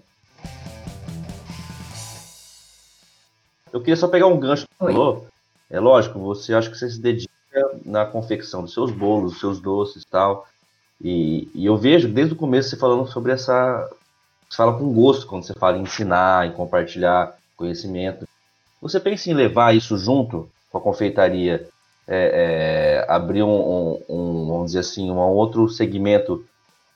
Eu 3.72 3.82
queria 3.82 3.97
só 3.97 4.08
pegar 4.08 4.28
um 4.28 4.39
gancho 4.39 4.66
que 4.66 4.76
falou. 4.76 5.28
É 5.70 5.80
lógico, 5.80 6.18
você 6.18 6.53
acha 6.53 6.70
que 6.70 6.78
você 6.78 6.89
se 6.89 6.99
dedica 6.99 7.30
na 7.86 8.05
confecção 8.05 8.64
dos 8.64 8.74
seus 8.74 8.91
bolos, 8.91 9.34
dos 9.34 9.41
seus 9.41 9.60
doces 9.60 10.03
e 10.03 10.08
tal. 10.08 10.47
E, 11.01 11.51
e, 11.53 11.66
eu 11.66 11.78
vejo 11.78 12.08
desde 12.08 12.34
o 12.34 12.38
começo 12.38 12.70
você 12.70 12.78
falando 12.78 13.05
sobre 13.08 13.34
essa. 13.34 13.88
Você 14.49 14.55
fala 14.55 14.78
com 14.78 14.93
gosto 14.93 15.28
quando 15.28 15.43
você 15.43 15.53
fala 15.53 15.78
em 15.78 15.82
ensinar, 15.82 16.47
em 16.47 16.53
compartilhar 16.53 17.38
conhecimento. 17.58 18.26
Você 18.82 18.99
pensa 18.99 19.30
em 19.30 19.34
levar 19.34 19.76
isso 19.76 19.97
junto 19.97 20.49
com 20.72 20.78
a 20.78 20.82
confeitaria, 20.82 21.68
é, 22.08 23.03
é, 23.05 23.12
abrir 23.12 23.43
um, 23.43 23.49
um, 23.49 24.03
um, 24.08 24.47
vamos 24.47 24.68
dizer 24.68 24.80
assim, 24.80 25.12
um 25.12 25.18
outro 25.18 25.68
segmento 25.68 26.45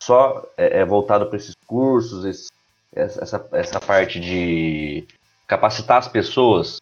só 0.02 0.46
é, 0.58 0.80
é 0.80 0.86
voltado 0.86 1.28
para 1.28 1.38
esses 1.38 1.56
cursos, 1.68 2.26
esse, 2.26 2.50
essa, 2.94 3.48
essa 3.54 3.80
parte 3.80 4.20
de 4.20 5.06
capacitar 5.48 5.98
as 5.98 6.08
pessoas 6.08 6.82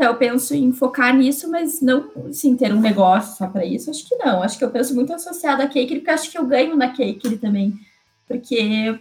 então, 0.00 0.12
eu 0.12 0.16
penso 0.16 0.54
em 0.54 0.72
focar 0.72 1.14
nisso, 1.14 1.50
mas 1.50 1.82
não 1.82 2.10
assim, 2.30 2.56
ter 2.56 2.72
um 2.72 2.80
negócio 2.80 3.36
só 3.36 3.46
para 3.46 3.66
isso. 3.66 3.90
Acho 3.90 4.08
que 4.08 4.16
não. 4.16 4.42
Acho 4.42 4.56
que 4.56 4.64
eu 4.64 4.70
penso 4.70 4.94
muito 4.94 5.12
associado 5.12 5.60
a 5.60 5.66
cake, 5.66 5.96
porque 5.96 6.10
acho 6.10 6.30
que 6.30 6.38
eu 6.38 6.46
ganho 6.46 6.74
na 6.74 6.88
cake 6.88 7.36
também. 7.36 7.78
Porque 8.26 8.98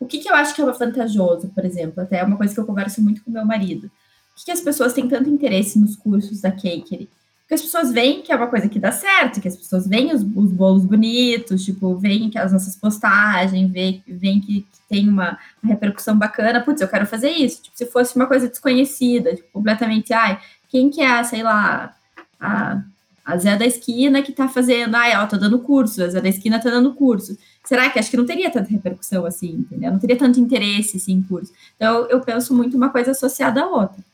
o 0.00 0.06
que, 0.06 0.18
que 0.18 0.30
eu 0.30 0.34
acho 0.34 0.54
que 0.54 0.62
é 0.62 0.64
vantajoso, 0.64 1.48
por 1.48 1.62
exemplo, 1.62 2.02
até 2.02 2.20
é 2.20 2.24
uma 2.24 2.38
coisa 2.38 2.54
que 2.54 2.58
eu 2.58 2.64
converso 2.64 3.02
muito 3.02 3.22
com 3.22 3.30
meu 3.30 3.44
marido. 3.44 3.88
O 3.88 4.38
que, 4.38 4.46
que 4.46 4.50
as 4.50 4.62
pessoas 4.62 4.94
têm 4.94 5.06
tanto 5.06 5.28
interesse 5.28 5.78
nos 5.78 5.94
cursos 5.94 6.40
da 6.40 6.50
cake? 6.50 7.06
Porque 7.50 7.56
as 7.56 7.62
pessoas 7.62 7.90
veem 7.90 8.22
que 8.22 8.30
é 8.30 8.36
uma 8.36 8.46
coisa 8.46 8.68
que 8.68 8.78
dá 8.78 8.92
certo, 8.92 9.40
que 9.40 9.48
as 9.48 9.56
pessoas 9.56 9.84
veem 9.84 10.14
os, 10.14 10.22
os 10.22 10.52
bolos 10.52 10.84
bonitos, 10.84 11.64
tipo, 11.64 11.96
veem 11.96 12.30
que 12.30 12.38
as 12.38 12.52
nossas 12.52 12.76
postagens, 12.76 13.72
veem, 13.72 14.00
veem 14.06 14.40
que, 14.40 14.60
que, 14.60 14.78
tem 14.88 15.08
uma, 15.08 15.36
uma, 15.60 15.72
repercussão 15.72 16.16
bacana. 16.16 16.60
Putz, 16.60 16.80
eu 16.80 16.86
quero 16.86 17.06
fazer 17.06 17.30
isso. 17.30 17.60
Tipo, 17.60 17.76
se 17.76 17.86
fosse 17.86 18.14
uma 18.14 18.28
coisa 18.28 18.48
desconhecida, 18.48 19.34
tipo, 19.34 19.48
completamente, 19.52 20.12
ai, 20.12 20.40
quem 20.68 20.90
que 20.90 21.00
é, 21.00 21.24
sei 21.24 21.42
lá, 21.42 21.92
a, 22.38 22.84
a 23.24 23.36
Zé 23.36 23.56
da 23.56 23.66
esquina 23.66 24.22
que 24.22 24.30
tá 24.30 24.46
fazendo, 24.46 24.94
ai, 24.94 25.16
ó, 25.16 25.26
tô 25.26 25.36
dando 25.36 25.58
curso, 25.58 26.04
a 26.04 26.08
Zé 26.08 26.20
da 26.20 26.28
esquina 26.28 26.60
tá 26.60 26.70
dando 26.70 26.94
curso. 26.94 27.36
Será 27.64 27.90
que 27.90 27.98
acho 27.98 28.12
que 28.12 28.16
não 28.16 28.26
teria 28.26 28.48
tanta 28.48 28.70
repercussão 28.70 29.26
assim, 29.26 29.54
entendeu? 29.54 29.90
Não 29.90 29.98
teria 29.98 30.16
tanto 30.16 30.38
interesse 30.38 30.98
assim 30.98 31.14
em 31.14 31.22
curso. 31.22 31.52
Então, 31.74 32.06
eu 32.10 32.20
penso 32.20 32.54
muito 32.54 32.76
uma 32.76 32.90
coisa 32.90 33.10
associada 33.10 33.60
à 33.60 33.66
outra. 33.66 34.04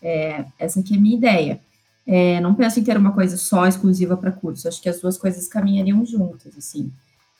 É, 0.00 0.46
essa 0.58 0.80
aqui 0.80 0.94
é 0.94 0.96
a 0.96 1.00
minha 1.00 1.16
ideia. 1.18 1.67
É, 2.08 2.40
não 2.40 2.54
penso 2.54 2.80
em 2.80 2.84
ter 2.84 2.96
uma 2.96 3.12
coisa 3.12 3.36
só 3.36 3.66
exclusiva 3.68 4.16
para 4.16 4.32
curso. 4.32 4.66
Acho 4.68 4.82
que 4.82 4.88
as 4.88 5.00
duas 5.00 5.18
coisas 5.18 5.48
caminhariam 5.48 6.06
juntas, 6.06 6.56
assim. 6.56 6.90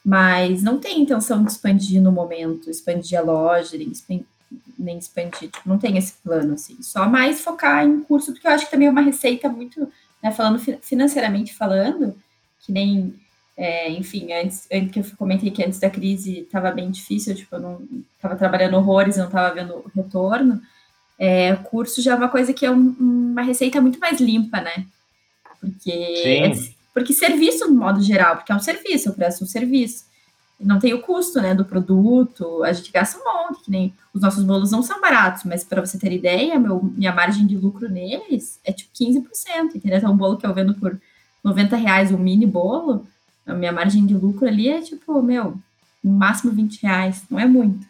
Mas 0.05 0.63
não 0.63 0.79
tem 0.81 1.01
intenção 1.03 1.45
de 1.45 1.51
expandir 1.53 2.03
no 2.03 2.13
momento, 2.13 2.71
expandir 2.71 3.19
a 3.19 3.23
loja, 3.23 3.77
nem 3.79 4.99
expandir, 4.99 5.51
tipo, 5.51 5.69
não 5.69 5.79
tem 5.79 5.99
esse 5.99 6.15
plano, 6.23 6.55
assim. 6.55 6.83
Só 6.83 7.09
mais 7.09 7.41
focar 7.43 7.85
em 7.87 8.01
curso, 8.03 8.33
porque 8.33 8.47
eu 8.47 8.53
acho 8.53 8.67
que 8.67 8.71
também 8.71 8.89
é 8.89 8.91
uma 8.91 9.01
receita 9.03 9.49
muito, 9.49 9.91
né, 10.23 10.31
falando 10.33 10.59
financeiramente 10.83 11.55
falando, 11.55 12.15
que 12.61 12.73
nem 12.73 13.15
É, 13.57 13.91
enfim, 13.91 14.33
antes, 14.33 14.69
antes 14.73 14.93
que 14.93 15.01
eu 15.01 15.17
comentei 15.19 15.51
que 15.51 15.65
antes 15.65 15.81
da 15.81 15.91
crise 15.91 16.41
estava 16.43 16.71
bem 16.71 16.91
difícil, 16.93 17.35
tipo, 17.35 17.57
eu 17.57 17.61
não 17.61 17.89
estava 18.15 18.37
trabalhando 18.37 18.77
horrores, 18.77 19.17
não 19.17 19.27
estava 19.27 19.53
vendo 19.55 19.85
retorno. 19.97 20.63
É, 21.19 21.57
curso 21.57 22.01
já 22.01 22.13
é 22.13 22.15
uma 22.15 22.29
coisa 22.29 22.53
que 22.53 22.65
é 22.65 22.71
um, 22.71 22.95
uma 22.99 23.43
receita 23.43 23.81
muito 23.81 23.99
mais 23.99 24.21
limpa, 24.21 24.61
né? 24.61 24.87
Porque, 25.61 25.91
é, 25.91 26.53
porque 26.95 27.13
serviço, 27.13 27.69
no 27.69 27.75
modo 27.75 28.01
geral, 28.01 28.37
porque 28.37 28.53
é 28.53 28.55
um 28.55 28.61
serviço, 28.61 29.09
eu 29.09 29.13
presto 29.15 29.43
um 29.43 29.47
serviço. 29.47 30.07
Não 30.61 30.79
tem 30.79 30.93
o 30.93 31.01
custo, 31.01 31.41
né, 31.41 31.55
do 31.55 31.65
produto, 31.65 32.65
a 32.65 32.73
gente 32.73 32.91
gasta 32.91 33.19
um 33.19 33.25
monte, 33.25 33.65
que 33.65 33.71
nem 33.71 33.95
os 34.13 34.21
nossos 34.21 34.43
bolos 34.43 34.73
não 34.73 34.83
são 34.83 35.01
baratos, 35.01 35.45
mas 35.45 35.63
para 35.63 35.81
você 35.81 35.97
ter 35.97 36.13
ideia, 36.13 36.59
meu, 36.59 36.83
minha 36.83 37.13
margem 37.13 37.47
de 37.47 37.57
lucro 37.57 37.89
neles 37.89 38.59
é 38.65 38.73
tipo 38.73 38.91
15%, 38.93 39.77
entendeu? 39.77 39.99
Então, 39.99 40.13
um 40.13 40.17
bolo 40.17 40.37
que 40.37 40.45
eu 40.45 40.53
vendo 40.53 40.75
por 40.75 41.01
90 41.45 41.77
reais, 41.77 42.11
um 42.11 42.19
mini 42.19 42.45
bolo, 42.45 43.07
a 43.47 43.55
minha 43.55 43.73
margem 43.73 44.05
de 44.05 44.15
lucro 44.15 44.49
ali 44.49 44.69
é 44.69 44.81
tipo, 44.81 45.23
meu, 45.23 45.57
no 46.03 46.13
máximo 46.13 46.53
20 46.53 46.83
reais, 46.83 47.23
não 47.31 47.39
é 47.39 47.47
muito, 47.47 47.87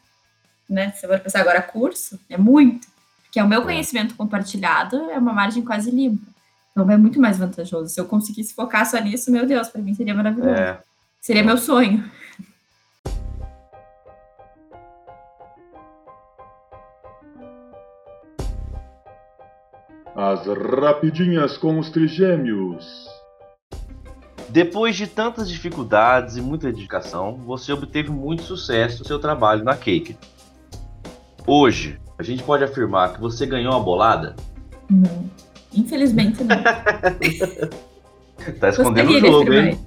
né? 0.69 0.91
Se 0.93 1.01
você 1.01 1.09
for 1.09 1.21
pensar 1.21 1.41
agora 1.41 1.63
curso, 1.63 2.21
é 2.29 2.37
muito, 2.37 2.87
porque 3.29 3.39
é 3.39 3.45
o 3.45 3.49
meu 3.49 3.61
é. 3.61 3.65
conhecimento 3.65 4.15
compartilhado, 4.15 5.11
é 5.11 5.19
uma 5.19 5.33
margem 5.35 5.63
quase 5.63 5.91
limpa. 5.91 6.27
Então 6.73 6.91
é 6.91 6.97
muito 6.97 7.21
mais 7.21 7.39
vantajoso. 7.39 7.89
Se 7.89 8.01
eu 8.01 8.07
conseguisse 8.07 8.55
focar 8.55 8.89
só 8.89 8.99
nisso, 8.99 9.31
meu 9.31 9.47
Deus, 9.47 9.69
para 9.69 9.83
mim 9.83 9.95
seria 9.95 10.15
maravilhoso. 10.15 10.51
É. 10.51 10.81
Seria 11.21 11.43
meu 11.43 11.59
sonho. 11.59 12.09
As 20.17 20.47
rapidinhas 20.47 21.57
com 21.59 21.79
os 21.79 21.91
trigêmeos. 21.91 23.07
Depois 24.49 24.97
de 24.97 25.07
tantas 25.07 25.51
dificuldades 25.51 26.37
e 26.37 26.41
muita 26.41 26.73
dedicação, 26.73 27.37
você 27.37 27.73
obteve 27.73 28.11
muito 28.11 28.43
sucesso 28.43 29.01
no 29.01 29.05
seu 29.05 29.19
trabalho 29.19 29.63
na 29.63 29.77
Cake. 29.77 30.17
Hoje, 31.47 32.01
a 32.19 32.23
gente 32.23 32.43
pode 32.43 32.65
afirmar 32.65 33.15
que 33.15 33.21
você 33.21 33.47
ganhou 33.47 33.73
uma 33.73 33.81
bolada? 33.81 34.35
Não. 34.91 35.31
Infelizmente 35.73 36.43
não. 36.43 36.57
tá 38.59 38.71
escondendo 38.71 39.11
o 39.11 39.21
jogo, 39.21 39.53
hein? 39.53 39.79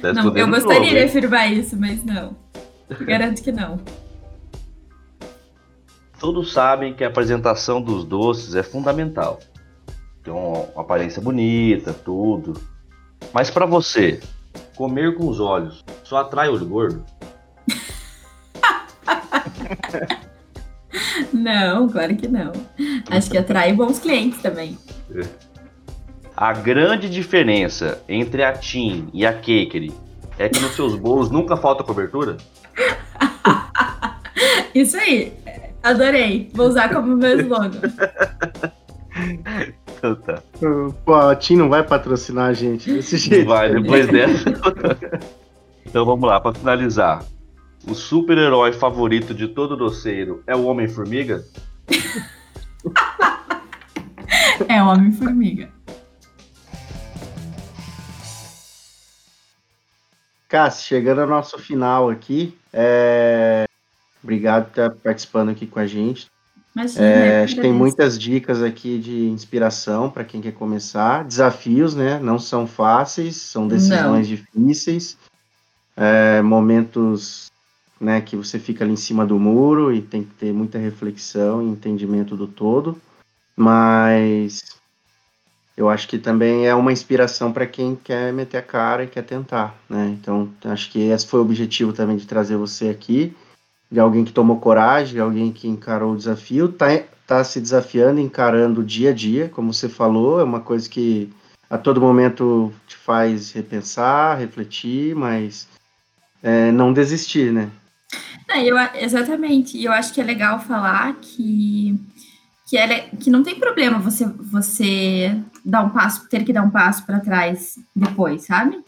Tá 0.00 0.14
não, 0.14 0.36
eu 0.36 0.48
gostaria 0.48 0.84
jogo, 0.84 0.94
de 0.94 1.04
afirmar 1.04 1.52
isso, 1.52 1.76
mas 1.76 2.02
não. 2.04 2.34
Eu 2.88 3.04
garanto 3.04 3.42
que 3.42 3.52
não. 3.52 3.78
Todos 6.18 6.52
sabem 6.52 6.94
que 6.94 7.04
a 7.04 7.08
apresentação 7.08 7.82
dos 7.82 8.04
doces 8.04 8.54
é 8.54 8.62
fundamental. 8.62 9.38
Tem 10.22 10.32
uma 10.32 10.62
aparência 10.74 11.20
bonita, 11.20 11.92
tudo. 11.92 12.58
Mas 13.32 13.50
para 13.50 13.66
você, 13.66 14.20
comer 14.74 15.16
com 15.16 15.28
os 15.28 15.38
olhos 15.38 15.84
só 16.02 16.16
atrai 16.18 16.48
olho 16.48 16.66
gordo? 16.66 17.04
não, 21.48 21.88
claro 21.88 22.14
que 22.14 22.28
não. 22.28 22.52
Acho 23.10 23.30
que 23.30 23.38
atrai 23.38 23.72
bons 23.72 23.98
clientes 23.98 24.40
também. 24.42 24.76
A 26.36 26.52
grande 26.52 27.08
diferença 27.08 28.02
entre 28.08 28.44
a 28.44 28.52
Tim 28.52 29.08
e 29.14 29.24
a 29.24 29.32
Cakery 29.32 29.92
é 30.38 30.48
que 30.48 30.60
nos 30.60 30.72
seus 30.76 30.94
bolos 30.94 31.30
nunca 31.30 31.56
falta 31.56 31.82
cobertura? 31.82 32.36
Isso 34.74 34.96
aí. 34.96 35.32
Adorei. 35.82 36.50
Vou 36.52 36.68
usar 36.68 36.92
como 36.92 37.16
meu 37.16 37.40
slogan. 37.40 37.80
Então 39.98 40.14
tá. 40.14 40.40
Pô, 41.04 41.12
a 41.12 41.34
Tim 41.34 41.56
não 41.56 41.68
vai 41.68 41.82
patrocinar 41.82 42.50
a 42.50 42.52
gente 42.52 42.92
desse 42.92 43.16
jeito. 43.16 43.48
Não 43.48 43.52
vai, 43.52 43.74
depois 43.74 44.06
dessa. 44.12 44.48
então 45.84 46.04
vamos 46.04 46.28
lá, 46.28 46.40
para 46.40 46.54
finalizar. 46.54 47.24
O 47.88 47.94
super-herói 47.94 48.74
favorito 48.74 49.32
de 49.32 49.48
todo 49.48 49.74
doceiro 49.74 50.42
é 50.46 50.54
o 50.54 50.64
Homem-Formiga? 50.64 51.42
é 54.68 54.82
o 54.82 54.88
Homem-Formiga. 54.88 55.70
Cássio, 60.46 60.86
chegando 60.86 61.22
ao 61.22 61.26
nosso 61.26 61.58
final 61.58 62.10
aqui, 62.10 62.54
é... 62.74 63.64
obrigado 64.22 64.64
por 64.64 64.70
estar 64.70 64.90
participando 65.02 65.48
aqui 65.48 65.66
com 65.66 65.78
a 65.78 65.86
gente. 65.86 66.30
Imagina, 66.76 67.06
é, 67.06 67.44
acho 67.44 67.54
que 67.54 67.62
tem 67.62 67.72
muitas 67.72 68.18
dicas 68.18 68.62
aqui 68.62 68.98
de 68.98 69.28
inspiração 69.28 70.10
para 70.10 70.24
quem 70.24 70.42
quer 70.42 70.52
começar. 70.52 71.24
Desafios, 71.24 71.94
né? 71.94 72.18
Não 72.18 72.38
são 72.38 72.66
fáceis, 72.66 73.36
são 73.36 73.66
decisões 73.66 74.28
Não. 74.28 74.36
difíceis. 74.36 75.16
É, 75.96 76.42
momentos 76.42 77.48
né, 78.00 78.20
que 78.20 78.36
você 78.36 78.58
fica 78.58 78.84
ali 78.84 78.92
em 78.92 78.96
cima 78.96 79.26
do 79.26 79.38
muro 79.38 79.92
e 79.92 80.00
tem 80.00 80.22
que 80.22 80.34
ter 80.34 80.52
muita 80.52 80.78
reflexão 80.78 81.62
e 81.62 81.66
entendimento 81.66 82.36
do 82.36 82.46
todo. 82.46 83.00
Mas 83.56 84.76
eu 85.76 85.88
acho 85.88 86.08
que 86.08 86.18
também 86.18 86.66
é 86.66 86.74
uma 86.74 86.92
inspiração 86.92 87.52
para 87.52 87.66
quem 87.66 87.96
quer 87.96 88.32
meter 88.32 88.58
a 88.58 88.62
cara 88.62 89.04
e 89.04 89.08
quer 89.08 89.22
tentar, 89.22 89.74
né? 89.88 90.16
Então, 90.18 90.48
acho 90.64 90.90
que 90.90 91.00
esse 91.00 91.26
foi 91.26 91.40
o 91.40 91.42
objetivo 91.42 91.92
também 91.92 92.16
de 92.16 92.26
trazer 92.26 92.56
você 92.56 92.88
aqui 92.88 93.34
de 93.90 93.98
alguém 93.98 94.24
que 94.24 94.32
tomou 94.32 94.58
coragem, 94.58 95.14
de 95.14 95.20
alguém 95.20 95.52
que 95.52 95.66
encarou 95.66 96.12
o 96.12 96.16
desafio, 96.16 96.70
tá, 96.70 96.86
tá 97.26 97.42
se 97.42 97.60
desafiando, 97.60 98.20
encarando 98.20 98.84
dia 98.84 99.10
a 99.10 99.14
dia, 99.14 99.48
como 99.48 99.72
você 99.72 99.88
falou, 99.88 100.40
é 100.40 100.44
uma 100.44 100.60
coisa 100.60 100.88
que 100.88 101.32
a 101.70 101.78
todo 101.78 102.00
momento 102.00 102.72
te 102.86 102.96
faz 102.96 103.52
repensar, 103.52 104.38
refletir, 104.38 105.14
mas 105.14 105.68
é, 106.42 106.70
não 106.70 106.92
desistir, 106.92 107.52
né? 107.52 107.70
Não, 108.48 108.56
eu, 108.56 108.76
exatamente, 108.94 109.76
e 109.76 109.84
eu 109.84 109.92
acho 109.92 110.12
que 110.12 110.20
é 110.20 110.24
legal 110.24 110.60
falar 110.60 111.14
que 111.20 111.98
que, 112.68 112.76
é, 112.76 113.00
que 113.00 113.30
não 113.30 113.42
tem 113.42 113.58
problema 113.58 113.98
você 113.98 114.26
você 114.26 115.34
dar 115.64 115.82
um 115.82 115.90
passo, 115.90 116.28
ter 116.28 116.44
que 116.44 116.52
dar 116.52 116.62
um 116.62 116.70
passo 116.70 117.04
para 117.04 117.20
trás 117.20 117.78
depois, 117.96 118.44
sabe? 118.44 118.78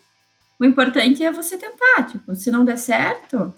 O 0.58 0.64
importante 0.64 1.24
é 1.24 1.32
você 1.32 1.56
tentar, 1.56 2.02
tipo, 2.04 2.34
se 2.34 2.50
não 2.50 2.64
der 2.64 2.76
certo, 2.76 3.54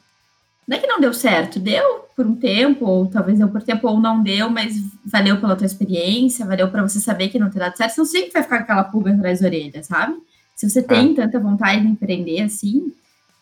não 0.67 0.77
é 0.77 0.81
que 0.81 0.87
não 0.87 1.01
deu 1.01 1.13
certo, 1.13 1.59
deu 1.59 2.07
por 2.15 2.25
um 2.25 2.37
tempo, 2.37 2.87
ou 2.87 3.07
talvez 3.07 3.39
deu 3.39 3.49
por 3.49 3.63
tempo, 3.63 3.89
ou 3.89 3.99
não 3.99 4.23
deu, 4.23 4.49
mas 4.49 4.77
valeu 5.05 5.41
pela 5.41 5.57
tua 5.57 5.67
experiência, 5.67 6.47
valeu 6.47 6.71
para 6.71 6.83
você 6.83 7.01
saber 7.01 7.29
que 7.29 7.39
não 7.39 7.51
tem 7.51 7.59
dado 7.59 7.77
certo. 7.77 7.93
Você 7.93 8.01
não 8.01 8.07
sempre 8.07 8.31
vai 8.33 8.43
ficar 8.45 8.59
com 8.59 8.63
aquela 8.63 8.85
pulga 8.85 9.13
atrás 9.13 9.41
da 9.41 9.47
orelha, 9.47 9.83
sabe? 9.83 10.15
Se 10.55 10.71
você 10.71 10.83
tem 10.83 11.13
é. 11.13 11.15
tanta 11.15 11.41
vontade 11.41 11.81
de 11.81 11.89
empreender 11.89 12.43
assim, 12.43 12.93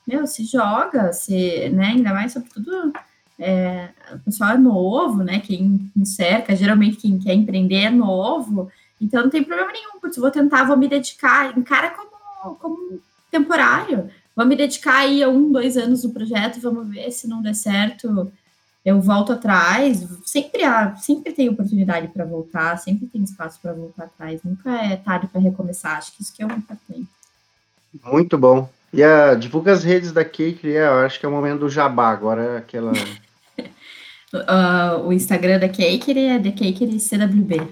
meu, 0.06 0.26
se 0.26 0.44
joga, 0.44 1.12
se, 1.12 1.68
né, 1.70 1.86
ainda 1.86 2.12
mais 2.12 2.32
sobretudo 2.32 2.92
é, 3.38 3.88
o 4.12 4.18
pessoal 4.20 4.50
é 4.50 4.58
novo, 4.58 5.22
né? 5.22 5.40
Quem 5.40 5.90
me 5.94 6.06
cerca, 6.06 6.54
geralmente 6.54 6.98
quem 6.98 7.18
quer 7.18 7.34
empreender 7.34 7.84
é 7.84 7.90
novo, 7.90 8.70
então 9.00 9.22
não 9.22 9.30
tem 9.30 9.42
problema 9.42 9.72
nenhum, 9.72 9.98
porque 10.00 10.20
vou 10.20 10.30
tentar, 10.30 10.64
vou 10.64 10.76
me 10.76 10.88
dedicar, 10.88 11.56
encara 11.56 11.90
como, 11.90 12.54
como 12.56 13.00
temporário 13.30 14.10
vou 14.40 14.46
me 14.46 14.56
dedicar 14.56 15.00
aí 15.00 15.22
a 15.22 15.28
um, 15.28 15.52
dois 15.52 15.76
anos 15.76 16.04
no 16.04 16.14
projeto, 16.14 16.60
vamos 16.60 16.88
ver 16.88 17.10
se 17.10 17.28
não 17.28 17.42
der 17.42 17.54
certo, 17.54 18.32
eu 18.82 19.00
volto 19.00 19.32
atrás. 19.32 20.06
Sempre 20.24 20.64
há, 20.64 20.96
sempre 20.96 21.32
tem 21.32 21.48
oportunidade 21.48 22.08
para 22.08 22.24
voltar, 22.24 22.78
sempre 22.78 23.06
tem 23.06 23.22
espaço 23.22 23.60
para 23.60 23.74
voltar 23.74 24.04
atrás. 24.04 24.42
Nunca 24.42 24.70
é 24.70 24.96
tarde 24.96 25.26
para 25.26 25.40
recomeçar. 25.40 25.98
Acho 25.98 26.12
que 26.12 26.22
isso 26.22 26.34
que 26.34 26.42
é 26.42 26.46
o 26.46 26.52
importante. 26.52 27.06
Muito 28.02 28.38
bom. 28.38 28.68
E 28.92 29.02
a, 29.02 29.34
divulga 29.34 29.72
as 29.72 29.84
redes 29.84 30.10
da 30.12 30.24
Cake, 30.24 30.66
eu 30.66 30.94
acho 30.94 31.20
que 31.20 31.26
é 31.26 31.28
o 31.28 31.32
momento 31.32 31.60
do 31.60 31.68
jabá, 31.68 32.10
agora 32.10 32.42
é 32.42 32.56
aquela. 32.58 32.92
uh, 34.34 35.06
o 35.06 35.12
Instagram 35.12 35.60
da 35.60 35.68
Cake 35.68 36.18
é 36.18 36.38
The 36.38 36.50
Cake 36.50 36.98
CWB. 36.98 37.68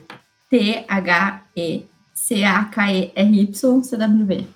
T-H-E-C-A-K-E-R-Y 0.49 1.43
CWB. 3.83 4.47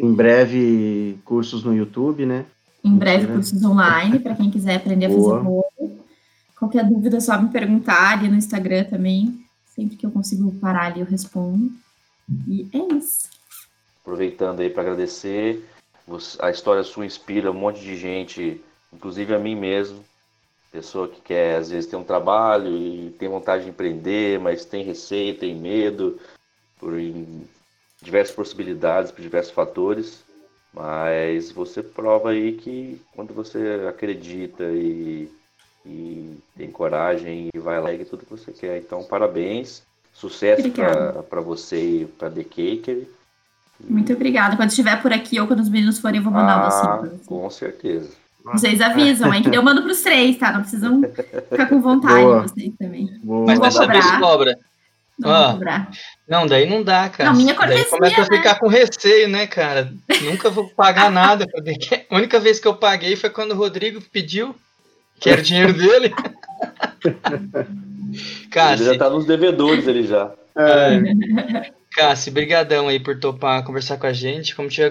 Em 0.00 0.14
breve, 0.14 1.18
cursos 1.24 1.64
no 1.64 1.74
YouTube, 1.74 2.24
né? 2.26 2.46
Em 2.84 2.96
breve, 2.96 3.26
cursos 3.26 3.64
online, 3.64 4.18
para 4.20 4.34
quem 4.34 4.50
quiser 4.50 4.76
aprender 4.76 5.08
Boa. 5.08 5.18
a 5.18 5.38
fazer 5.38 5.44
bolo. 5.44 5.64
Qualquer 6.58 6.84
dúvida, 6.84 7.16
é 7.16 7.20
só 7.20 7.40
me 7.40 7.48
perguntar 7.48 8.12
ali 8.12 8.28
no 8.28 8.36
Instagram 8.36 8.84
também. 8.84 9.44
Sempre 9.74 9.96
que 9.96 10.06
eu 10.06 10.10
consigo 10.10 10.52
parar 10.52 10.86
ali, 10.86 11.00
eu 11.00 11.06
respondo. 11.06 11.70
E 12.48 12.66
é 12.72 12.94
isso. 12.94 13.28
Aproveitando 14.00 14.60
aí 14.60 14.70
para 14.70 14.82
agradecer. 14.82 15.64
A 16.38 16.50
história 16.50 16.84
sua 16.84 17.04
inspira 17.04 17.50
um 17.50 17.54
monte 17.54 17.80
de 17.80 17.96
gente, 17.96 18.62
inclusive 18.92 19.34
a 19.34 19.38
mim 19.38 19.56
mesmo. 19.56 20.04
Pessoa 20.70 21.08
que 21.08 21.20
quer, 21.20 21.56
às 21.56 21.70
vezes, 21.70 21.88
ter 21.88 21.96
um 21.96 22.04
trabalho 22.04 22.68
e 22.68 23.10
tem 23.18 23.28
vontade 23.28 23.64
de 23.64 23.70
empreender, 23.70 24.38
mas 24.38 24.64
tem 24.64 24.84
receio, 24.84 25.38
tem 25.38 25.54
medo 25.54 26.18
por 26.78 26.92
diversas 28.02 28.34
possibilidades 28.34 29.10
por 29.10 29.22
diversos 29.22 29.52
fatores, 29.52 30.24
mas 30.72 31.50
você 31.50 31.82
prova 31.82 32.30
aí 32.30 32.52
que 32.52 33.00
quando 33.14 33.32
você 33.32 33.86
acredita 33.88 34.64
e, 34.64 35.28
e 35.84 36.36
tem 36.56 36.70
coragem 36.70 37.48
e 37.54 37.58
vai 37.58 37.80
lá 37.80 37.92
e 37.92 38.04
tudo 38.04 38.24
que 38.24 38.30
você 38.30 38.52
quer. 38.52 38.78
Então, 38.78 39.02
parabéns, 39.04 39.82
sucesso 40.12 40.70
para 40.70 41.40
você 41.40 42.02
e 42.02 42.06
para 42.06 42.30
The 42.30 42.44
Caker. 42.44 43.08
Muito 43.80 44.12
obrigada. 44.12 44.56
Quando 44.56 44.70
estiver 44.70 45.00
por 45.02 45.12
aqui 45.12 45.38
ou 45.40 45.46
quando 45.46 45.60
os 45.60 45.68
meninos 45.68 45.98
forem, 45.98 46.18
eu 46.18 46.24
vou 46.24 46.32
mandar 46.32 46.58
ah, 46.58 46.96
o 46.96 47.02
docinho. 47.02 47.20
Com 47.26 47.50
certeza. 47.50 48.10
Vocês 48.52 48.80
avisam, 48.80 49.34
hein? 49.34 49.42
Que 49.42 49.56
eu 49.56 49.62
mando 49.62 49.82
pros 49.82 50.02
três, 50.02 50.38
tá? 50.38 50.52
Não 50.52 50.60
precisam 50.60 51.02
ficar 51.50 51.66
com 51.66 51.80
vontade 51.80 52.22
Boa. 52.22 52.42
vocês 52.42 52.72
também. 52.78 53.10
Boa. 53.22 53.44
Mas 53.46 53.58
vou 53.58 53.66
dessa 53.66 53.86
vez 53.86 54.04
cobrar. 54.04 54.20
cobra. 54.20 54.58
Não 55.18 55.30
Ah. 55.30 55.88
Não, 56.28 56.46
daí 56.46 56.68
não 56.68 56.82
dá, 56.82 57.08
cara. 57.08 57.30
Não, 57.30 57.36
minha 57.36 57.54
daí 57.54 57.84
começa 57.84 58.20
a 58.22 58.24
né? 58.24 58.36
ficar 58.36 58.56
com 58.56 58.68
receio, 58.68 59.28
né, 59.28 59.46
cara? 59.46 59.92
Nunca 60.22 60.50
vou 60.50 60.68
pagar 60.68 61.10
nada. 61.10 61.46
A 62.10 62.16
única 62.16 62.38
vez 62.38 62.60
que 62.60 62.68
eu 62.68 62.74
paguei 62.74 63.16
foi 63.16 63.30
quando 63.30 63.52
o 63.52 63.56
Rodrigo 63.56 64.00
pediu, 64.12 64.54
que 65.18 65.30
era 65.30 65.40
o 65.40 65.44
dinheiro 65.44 65.72
dele. 65.72 66.14
ele 68.72 68.84
já 68.84 68.98
tá 68.98 69.10
nos 69.10 69.26
devedores 69.26 69.86
ele 69.86 70.06
já. 70.06 70.30
É, 70.56 71.00
Cássio, 71.96 72.30
brigadão 72.30 72.88
aí 72.88 73.00
por 73.00 73.18
topar 73.18 73.64
conversar 73.64 73.96
com 73.96 74.06
a 74.06 74.12
gente. 74.12 74.54
Como 74.54 74.68
te, 74.68 74.82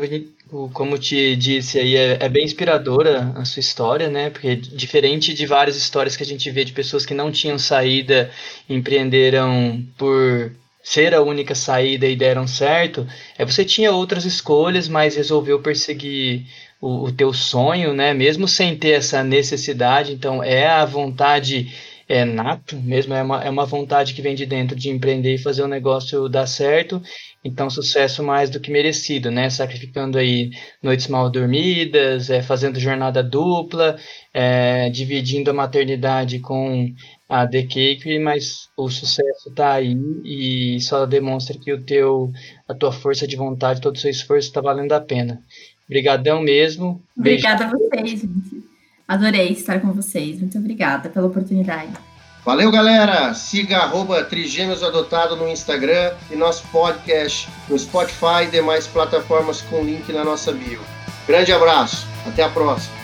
como 0.74 0.97
te 0.97 1.36
disse 1.36 1.78
aí, 1.78 1.95
é, 1.95 2.18
é 2.20 2.28
bem 2.28 2.43
inspiradora 2.43 3.32
a 3.36 3.45
sua 3.45 3.60
história, 3.60 4.10
né? 4.10 4.32
Porque 4.32 4.56
diferente 4.56 5.32
de 5.32 5.45
várias 5.45 5.76
histórias 5.76 6.18
que 6.18 6.24
a 6.24 6.26
gente 6.26 6.49
vê 6.49 6.66
de 6.66 6.74
pessoas 6.74 7.06
que 7.06 7.14
não 7.14 7.32
tinham 7.32 7.60
saída, 7.60 8.32
empreenderam 8.68 9.86
por 9.95 10.51
ser 10.84 11.14
a 11.14 11.22
única 11.22 11.53
saída 11.53 12.08
e 12.08 12.16
deram 12.16 12.47
certo, 12.47 13.08
é 13.38 13.45
você 13.45 13.64
tinha 13.64 13.91
outras 13.91 14.26
escolhas, 14.26 14.88
mas 14.88 15.16
resolveu 15.16 15.60
perseguir 15.60 16.47
o, 16.82 17.06
o 17.06 17.12
teu 17.12 17.32
sonho, 17.32 17.93
né? 17.93 18.16
Mesmo 18.16 18.47
sem 18.47 18.76
ter 18.76 18.91
essa 18.91 19.24
necessidade, 19.24 20.12
então 20.12 20.43
é 20.43 20.66
a 20.66 20.86
vontade 20.86 21.72
é 22.08 22.24
nato 22.24 22.76
mesmo, 22.78 23.14
é 23.14 23.24
uma, 23.24 23.43
é 23.43 23.49
uma 23.49 23.66
vontade 23.66 24.14
que 24.14 24.22
vem 24.22 24.36
de 24.36 24.45
dentro 24.45 24.76
de 24.76 24.89
empreender 24.89 25.36
e 25.36 25.41
fazer 25.41 25.64
o 25.64 25.68
negócio 25.68 26.30
dar 26.30 26.45
certo. 26.45 27.01
Então, 27.43 27.70
sucesso 27.70 28.24
mais 28.24 28.49
do 28.49 28.60
que 28.60 28.72
merecido, 28.72 29.32
né? 29.32 29.49
Sacrificando 29.49 30.18
aí 30.18 30.51
noites 30.82 31.08
mal 31.08 31.30
dormidas, 31.30 32.30
é, 32.30 32.41
fazendo 32.41 32.80
jornada 32.80 33.24
dupla, 33.24 33.97
é, 34.34 34.89
dividindo 34.89 35.49
a 35.49 35.53
maternidade 35.53 36.39
com 36.39 36.93
a 37.28 37.47
The 37.47 37.64
Cake, 37.64 38.20
mas 38.20 38.70
o 38.78 38.88
sucesso 38.89 39.51
tá 39.56 39.74
aí 39.74 39.97
e 40.24 40.80
só 40.82 41.06
demonstra 41.06 41.58
que 41.58 41.74
o 41.74 41.82
teu, 41.82 42.32
a 42.68 42.74
tua 42.74 42.91
força 42.91 43.28
de 43.28 43.36
vontade, 43.36 43.82
todo 43.82 43.95
o 43.95 43.99
seu 43.99 44.12
esforço 44.12 44.47
está 44.47 44.62
valendo 44.62 44.93
a 44.93 45.01
pena. 45.01 45.41
Obrigadão 45.88 46.41
mesmo. 46.41 47.01
Beijo. 47.16 47.47
Obrigada 47.47 47.66
a 47.66 47.70
vocês, 47.70 48.22
gente. 48.22 48.64
Adorei 49.08 49.49
estar 49.49 49.80
com 49.82 49.91
vocês. 49.91 50.39
Muito 50.39 50.58
obrigada 50.58 51.10
pela 51.10 51.28
oportunidade. 51.28 51.91
Valeu, 52.45 52.72
galera! 52.72 53.34
Siga 53.34 53.80
arroba 53.80 54.24
Trigêmeos 54.24 54.84
Adotado 54.84 55.36
no 55.36 55.47
Instagram 55.47 56.14
e 56.30 56.36
nosso 56.36 56.64
podcast 56.68 57.49
no 57.68 57.78
Spotify 57.78 58.43
e 58.43 58.51
demais 58.51 58.86
plataformas 58.86 59.62
com 59.62 59.84
link 59.84 60.12
na 60.14 60.24
nossa 60.24 60.51
bio. 60.51 60.80
Grande 61.28 61.51
abraço, 61.51 62.08
até 62.28 62.43
a 62.43 62.49
próxima! 62.49 62.95